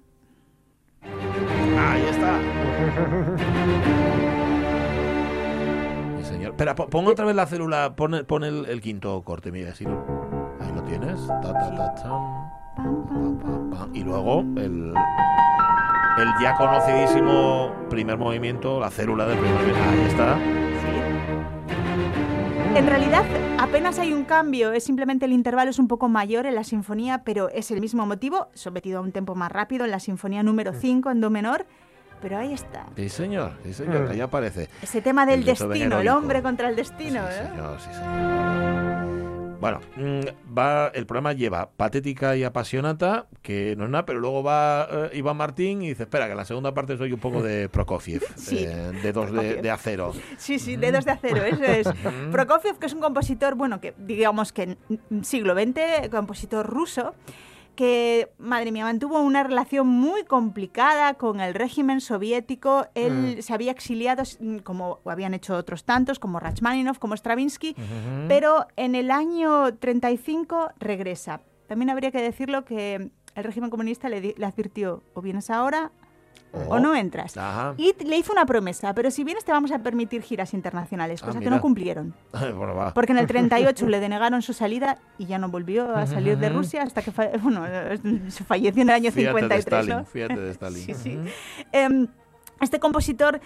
Ahí 1.78 2.02
está. 2.10 2.38
Sí, 6.18 6.24
señor. 6.24 6.50
Espera, 6.52 6.74
po- 6.74 6.88
pon 6.88 7.06
otra 7.06 7.24
vez 7.24 7.36
la 7.36 7.46
célula, 7.46 7.94
pon, 7.96 8.14
el- 8.14 8.24
pon 8.26 8.44
el, 8.44 8.66
el 8.66 8.80
quinto 8.80 9.22
corte, 9.22 9.52
mira, 9.52 9.70
así 9.70 9.84
lo, 9.84 10.04
ahí 10.60 10.72
lo 10.74 10.82
tienes. 10.82 11.26
Ta, 11.26 11.40
ta, 11.52 11.74
ta, 11.74 11.94
chan. 11.94 12.10
Pa, 12.76 12.82
pa, 13.42 13.76
pa. 13.78 13.88
Y 13.92 14.02
luego 14.02 14.40
el, 14.40 14.94
el 16.18 16.28
ya 16.42 16.54
conocidísimo 16.56 17.70
primer 17.90 18.16
movimiento, 18.18 18.80
la 18.80 18.90
célula 18.90 19.26
del 19.26 19.38
primer 19.38 19.54
movimiento. 19.56 19.90
Ahí 19.90 20.00
está. 20.08 20.38
En 22.74 22.86
realidad 22.88 23.24
apenas 23.58 23.98
hay 23.98 24.12
un 24.12 24.24
cambio, 24.24 24.72
es 24.72 24.82
simplemente 24.84 25.26
el 25.26 25.32
intervalo 25.32 25.70
es 25.70 25.78
un 25.78 25.86
poco 25.88 26.08
mayor 26.08 26.46
en 26.46 26.54
la 26.56 26.64
sinfonía, 26.64 27.22
pero 27.24 27.48
es 27.50 27.70
el 27.70 27.80
mismo 27.80 28.04
motivo, 28.04 28.48
sometido 28.54 28.98
a 28.98 29.02
un 29.02 29.12
tempo 29.12 29.34
más 29.36 29.52
rápido 29.52 29.84
en 29.84 29.92
la 29.92 30.00
sinfonía 30.00 30.42
número 30.42 30.72
5 30.72 31.10
en 31.12 31.20
do 31.20 31.30
menor, 31.30 31.66
pero 32.20 32.36
ahí 32.38 32.52
está. 32.52 32.86
Sí, 32.96 33.08
señor, 33.08 33.52
sí, 33.62 33.72
señor, 33.74 34.08
Mm. 34.08 34.10
ahí 34.12 34.20
aparece. 34.20 34.68
Ese 34.82 35.00
tema 35.00 35.24
del 35.24 35.40
El 35.40 35.44
destino, 35.46 36.00
el 36.00 36.08
hombre 36.08 36.42
contra 36.42 36.68
el 36.68 36.74
destino. 36.76 37.20
¿eh? 37.28 37.48
Señor, 37.48 37.80
sí, 37.80 37.90
señor. 37.92 38.93
Bueno, 39.64 39.80
mm, 39.96 40.54
va, 40.58 40.88
el 40.88 41.06
programa 41.06 41.32
lleva 41.32 41.70
patética 41.70 42.36
y 42.36 42.44
apasionata, 42.44 43.28
que 43.40 43.74
no 43.78 43.84
es 43.84 43.90
nada, 43.90 44.04
pero 44.04 44.20
luego 44.20 44.42
va 44.42 44.86
eh, 44.90 45.10
Iván 45.14 45.38
Martín 45.38 45.80
y 45.80 45.88
dice, 45.88 46.02
espera, 46.02 46.26
que 46.26 46.32
en 46.32 46.36
la 46.36 46.44
segunda 46.44 46.74
parte 46.74 46.98
soy 46.98 47.14
un 47.14 47.18
poco 47.18 47.42
de 47.42 47.68
Prokofiev, 47.72 48.22
Sí. 48.36 48.58
eh, 48.58 48.92
dedos 49.02 49.26
de, 49.32 49.32
Prokofiev. 49.32 49.62
de 49.62 49.70
acero. 49.70 50.12
Sí, 50.36 50.58
sí, 50.58 50.76
dedos 50.76 51.06
de 51.06 51.12
acero, 51.12 51.42
eso 51.44 51.64
es. 51.64 51.88
Mm. 52.04 52.30
Prokofiev, 52.30 52.78
que 52.78 52.84
es 52.86 52.92
un 52.92 53.00
compositor, 53.00 53.54
bueno, 53.54 53.80
que 53.80 53.94
digamos 53.96 54.52
que 54.52 54.76
en 55.10 55.24
siglo 55.24 55.54
XX, 55.54 56.10
compositor 56.10 56.66
ruso, 56.66 57.14
que, 57.74 58.30
madre 58.38 58.72
mía, 58.72 58.84
mantuvo 58.84 59.20
una 59.20 59.42
relación 59.42 59.86
muy 59.86 60.24
complicada 60.24 61.14
con 61.14 61.40
el 61.40 61.54
régimen 61.54 62.00
soviético. 62.00 62.86
Él 62.94 63.36
Mm. 63.38 63.42
se 63.42 63.52
había 63.54 63.70
exiliado, 63.72 64.22
mm, 64.40 64.58
como 64.58 65.00
habían 65.04 65.34
hecho 65.34 65.56
otros 65.56 65.84
tantos, 65.84 66.18
como 66.18 66.40
Rachmaninoff, 66.40 66.98
como 66.98 67.16
Stravinsky, 67.16 67.74
pero 68.28 68.66
en 68.76 68.94
el 68.94 69.10
año 69.10 69.74
35 69.74 70.70
regresa. 70.78 71.40
También 71.66 71.90
habría 71.90 72.10
que 72.10 72.20
decirlo 72.22 72.64
que 72.64 73.10
el 73.34 73.44
régimen 73.44 73.70
comunista 73.70 74.08
le, 74.08 74.34
le 74.36 74.46
advirtió, 74.46 75.02
o 75.14 75.20
vienes 75.22 75.50
ahora 75.50 75.90
o 76.68 76.78
no 76.78 76.94
entras. 76.94 77.36
Ajá. 77.36 77.74
Y 77.76 77.94
le 78.04 78.16
hizo 78.16 78.32
una 78.32 78.46
promesa, 78.46 78.94
pero 78.94 79.10
si 79.10 79.24
vienes 79.24 79.44
te 79.44 79.50
vamos 79.52 79.72
a 79.72 79.80
permitir 79.80 80.22
giras 80.22 80.54
internacionales, 80.54 81.20
Ah, 81.22 81.26
cosa 81.26 81.40
que 81.40 81.50
no 81.50 81.60
cumplieron. 81.60 82.14
bueno, 82.32 82.74
va. 82.74 82.94
Porque 82.94 83.12
en 83.12 83.18
el 83.18 83.26
38 83.28 83.86
le 83.88 83.98
denegaron 84.00 84.40
su 84.42 84.52
salida 84.52 84.98
y 85.18 85.26
ya 85.26 85.38
no 85.38 85.48
volvió 85.48 85.94
a 85.96 86.06
salir 86.06 86.38
de. 86.38 86.48
Rusia 86.50 86.82
hasta 86.82 87.02
que 87.02 87.10
fa- 87.10 87.30
bueno, 87.42 87.64
falleció 88.46 88.82
en 88.82 88.88
el 88.90 88.94
año 88.94 89.10
Fíjate 89.10 89.34
de 89.34 89.40
53. 89.42 89.58
Stalin, 89.60 89.96
¿no? 89.96 90.04
fíjate 90.04 90.40
de 90.40 90.50
Stalin. 90.52 90.94
Sí. 90.94 91.18
Em, 91.72 92.06
este 92.60 92.78
compositor 92.78 93.40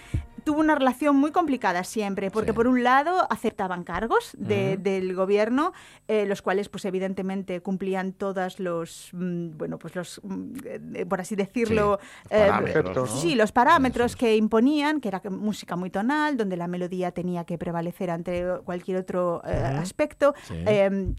tuvo 0.48 0.60
una 0.60 0.74
relación 0.74 1.14
muy 1.14 1.30
complicada 1.30 1.84
siempre, 1.84 2.30
porque 2.30 2.54
por 2.54 2.66
un 2.68 2.82
lado 2.82 3.26
aceptaban 3.30 3.84
cargos 3.84 4.34
de- 4.38 4.78
del 4.78 5.14
gobierno, 5.14 5.74
eh, 6.08 6.24
los 6.24 6.40
cuales 6.40 6.70
pues 6.70 6.86
evidentemente 6.86 7.60
cumplían 7.60 8.14
todos 8.14 8.58
los, 8.58 9.10
mm, 9.12 9.58
bueno, 9.58 9.78
pues 9.78 9.94
los, 9.94 10.22
mm, 10.24 10.52
eh, 10.94 11.04
por 11.06 11.20
así 11.20 11.36
decirlo, 11.36 11.98
Sí, 12.00 12.06
los 12.30 12.40
parámetros, 12.40 12.96
¿no? 12.96 13.20
sí, 13.20 13.34
los 13.34 13.52
parámetros 13.52 14.16
que 14.16 14.36
imponían, 14.36 15.02
que 15.02 15.08
era 15.08 15.20
música 15.28 15.76
muy 15.76 15.90
tonal, 15.90 16.38
donde 16.38 16.56
la 16.56 16.66
melodía 16.66 17.10
tenía 17.12 17.44
que 17.44 17.58
prevalecer 17.58 18.08
ante 18.10 18.46
cualquier 18.64 18.96
otro 18.96 19.42
eh, 19.44 19.50
aspecto, 19.52 20.34
Sí. 20.44 20.54
em, 20.64 21.14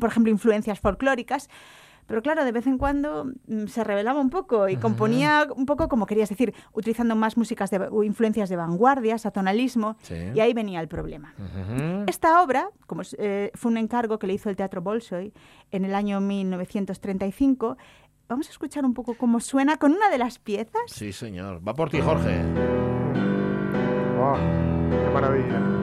por 0.00 0.08
ejemplo, 0.08 0.32
influencias 0.32 0.80
folclóricas. 0.80 1.50
Pero 2.10 2.22
claro, 2.22 2.44
de 2.44 2.50
vez 2.50 2.66
en 2.66 2.76
cuando 2.76 3.26
mm, 3.46 3.66
se 3.68 3.84
revelaba 3.84 4.20
un 4.20 4.30
poco 4.30 4.68
y 4.68 4.76
componía 4.76 5.46
un 5.54 5.64
poco 5.64 5.88
como 5.88 6.06
querías 6.06 6.28
decir, 6.28 6.52
utilizando 6.72 7.14
más 7.14 7.36
músicas 7.36 7.70
de 7.70 7.78
o 7.88 8.02
influencias 8.02 8.48
de 8.48 8.56
vanguardias, 8.56 9.26
atonalismo, 9.26 9.96
Sí. 10.02 10.16
y 10.34 10.40
ahí 10.40 10.52
venía 10.52 10.80
el 10.80 10.88
problema. 10.88 11.32
Esta 12.08 12.42
obra 12.42 12.68
como 12.88 13.02
eh, 13.16 13.52
fue 13.54 13.70
un 13.70 13.76
encargo 13.78 14.18
que 14.18 14.26
le 14.26 14.32
hizo 14.32 14.50
el 14.50 14.56
Teatro 14.56 14.82
Bolshoi 14.82 15.32
en 15.70 15.84
el 15.84 15.94
año 15.94 16.20
1935. 16.20 17.76
Vamos 18.28 18.48
a 18.48 18.50
escuchar 18.50 18.84
un 18.84 18.92
poco 18.94 19.14
cómo 19.14 19.38
suena 19.38 19.76
con 19.76 19.92
una 19.92 20.10
de 20.10 20.18
las 20.18 20.40
piezas. 20.40 20.82
Sí, 20.88 21.12
señor. 21.12 21.60
Va 21.66 21.74
por 21.74 21.90
ti, 21.90 22.00
Jorge. 22.00 22.42
Oh, 24.20 24.34
¡Qué 24.90 25.10
maravilla! 25.14 25.79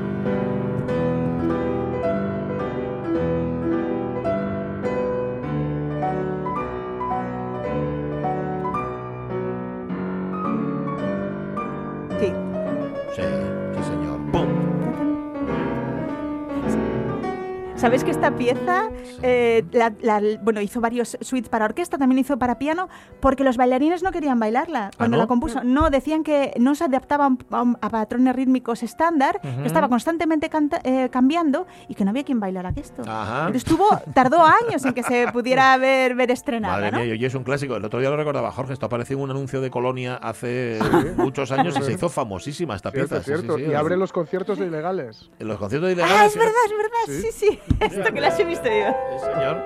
Sabéis 17.77 18.03
que 18.03 18.09
esta 18.09 18.31
pieza, 18.35 18.89
eh, 19.21 19.63
la- 19.71 19.93
la- 20.01 20.19
bueno, 20.41 20.61
hizo 20.61 20.81
varios 20.81 21.15
suites 21.21 21.47
para 21.47 21.65
orquesta, 21.65 21.99
también 21.99 22.17
hizo 22.17 22.37
para 22.39 22.57
piano, 22.57 22.89
porque 23.19 23.43
los 23.43 23.55
bailarines 23.55 24.01
no 24.01 24.11
querían 24.11 24.39
bailarla 24.39 24.89
cuando 24.97 25.17
no? 25.17 25.23
la 25.23 25.27
compuso. 25.27 25.63
No, 25.63 25.91
decían 25.91 26.23
que 26.23 26.53
no 26.59 26.73
se 26.73 26.85
adaptaban 26.85 27.37
a, 27.51 27.89
patrones 27.89 28.35
rítmicos 28.35 28.81
estándar, 28.81 29.39
que 29.41 29.67
estaba 29.67 29.89
constantemente 29.89 30.49
canta- 30.49 30.81
eh, 30.83 31.09
cambiando 31.11 31.67
y 31.87 31.93
que 31.93 32.03
no 32.03 32.09
había 32.09 32.23
quien 32.23 32.39
bailara 32.39 32.73
esto. 32.75 33.03
Ajá. 33.07 33.43
Pero 33.45 33.57
estuvo, 33.57 33.85
tardó 34.13 34.43
años 34.43 34.83
en 34.83 34.93
que 34.93 35.03
se 35.03 35.27
pudiera 35.33 35.77
ver, 35.77 36.15
ver 36.15 36.31
estrenada, 36.31 36.77
Madre 36.77 36.91
¿no? 36.91 36.99
mía, 36.99 37.13
y 37.15 37.25
es 37.25 37.35
un 37.35 37.43
clásico. 37.43 37.75
El 37.75 37.85
otro 37.85 37.99
día 37.99 38.09
lo 38.09 38.17
recordaba 38.17 38.51
Jorge. 38.51 38.73
Esto 38.73 38.87
apareció 38.87 39.17
en 39.17 39.23
un 39.23 39.31
anuncio 39.31 39.61
de 39.61 39.69
Colonia 39.69 40.15
hace 40.15 40.79
muchos 41.15 41.51
años 41.51 41.77
y 41.79 41.83
se 41.83 41.93
hizo 41.93 42.09
famosísima 42.09 42.75
esta 42.75 42.89
Cierto, 42.89 43.09
pieza. 43.17 43.23
sí, 43.23 43.31
sí, 43.31 43.37
cierto. 43.37 43.57
sí. 43.57 43.71
y 43.71 43.73
abre 43.75 43.97
los 43.97 44.11
conciertos 44.11 44.57
de 44.57 44.65
ilegales. 44.65 45.29
En 45.37 45.47
los 45.47 45.57
conciertos 45.59 45.91
ilegales. 45.91 46.17
Ah, 46.19 46.25
es 46.25 46.35
verdad, 46.35 46.53
es 46.65 46.71
verdad, 46.71 47.21
sí, 47.21 47.27
sí. 47.31 47.59
Esto 47.79 48.13
que 48.13 48.21
las 48.21 48.39
he 48.39 48.45
visto 48.45 48.65
yo. 48.67 48.95
Sí, 49.19 49.25
señor. 49.33 49.57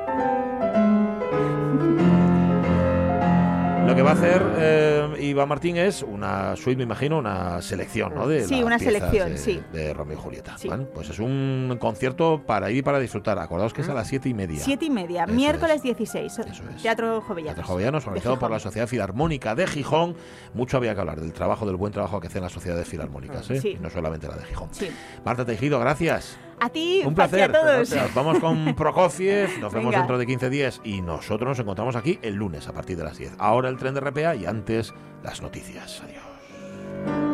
Lo 3.92 3.96
que 3.98 4.04
va 4.04 4.12
a 4.12 4.14
hacer 4.14 4.42
eh, 4.58 5.18
Iván 5.20 5.50
Martín 5.50 5.76
es 5.76 6.02
una 6.02 6.56
suite, 6.56 6.78
me 6.78 6.84
imagino, 6.84 7.18
una 7.18 7.62
selección, 7.62 8.16
¿no? 8.16 8.26
De 8.26 8.46
Sí, 8.46 8.64
una 8.64 8.80
selección, 8.80 9.32
de, 9.34 9.38
sí. 9.38 9.62
De 9.74 9.94
Romeo 9.94 10.18
y 10.18 10.22
Julieta. 10.22 10.56
Bueno, 10.64 10.86
pues 10.94 11.10
es 11.10 11.20
un 11.20 11.76
concierto 11.78 12.42
para 12.46 12.72
ir 12.72 12.78
y 12.78 12.82
para 12.84 13.00
disfrutar. 13.00 13.38
Acordaos 13.38 13.74
que 13.74 13.82
es 13.82 13.90
a 13.90 13.94
las 13.94 14.08
siete 14.08 14.30
y 14.30 14.34
media. 14.34 14.60
Siete 14.64 14.86
y 14.86 14.90
media, 14.90 15.26
Eso 15.26 15.34
miércoles 15.34 15.84
16. 15.84 16.40
Teatro 16.82 17.20
Jovellanos. 17.20 17.56
Teatro 17.56 17.74
Jovellanos, 17.74 18.08
organizado 18.08 18.40
por 18.40 18.50
la 18.50 18.60
Sociedad 18.60 18.88
Filarmónica 18.88 19.56
de 19.56 19.68
Gijón. 19.68 20.16
Mucho 20.54 20.78
había 20.78 20.94
que 20.96 21.02
hablar 21.02 21.20
del 21.20 21.34
trabajo, 21.34 21.66
del 21.66 21.76
buen 21.76 21.92
trabajo 21.92 22.22
que 22.22 22.28
hacen 22.28 22.44
las 22.44 22.54
sociedades 22.54 22.88
filarmónicas, 22.88 23.50
¿eh? 23.50 23.60
Sí. 23.60 23.76
Y 23.78 23.80
no 23.80 23.90
solamente 23.90 24.26
la 24.28 24.36
de 24.38 24.46
Gijón. 24.46 24.70
Sí. 24.72 24.90
Marta 25.26 25.44
Tejido, 25.44 25.80
gracias. 25.82 26.38
A 26.64 26.70
ti, 26.70 27.02
Un 27.04 27.16
placer. 27.16 27.50
a 27.56 27.60
todos. 27.60 27.90
Nos 27.92 28.14
vamos 28.14 28.40
con 28.40 28.76
Prokofiev. 28.76 29.60
Nos 29.60 29.74
vemos 29.74 29.96
dentro 29.96 30.18
de 30.20 30.28
15 30.28 30.50
días 30.52 30.80
y 30.84 31.02
nosotros 31.02 31.50
nos 31.50 31.60
encontramos 31.60 31.96
aquí 31.96 32.20
el 32.22 32.36
lunes 32.36 32.68
a 32.68 32.72
partir 32.74 32.98
de 32.98 33.04
las 33.04 33.18
10. 33.18 33.34
Ahora 33.40 33.68
el 33.68 33.78
tren 33.78 33.96
de 33.96 34.00
RPA 34.02 34.36
y 34.36 34.46
antes 34.46 34.94
las 35.24 35.42
noticias. 35.42 36.04
Adiós. 36.06 37.31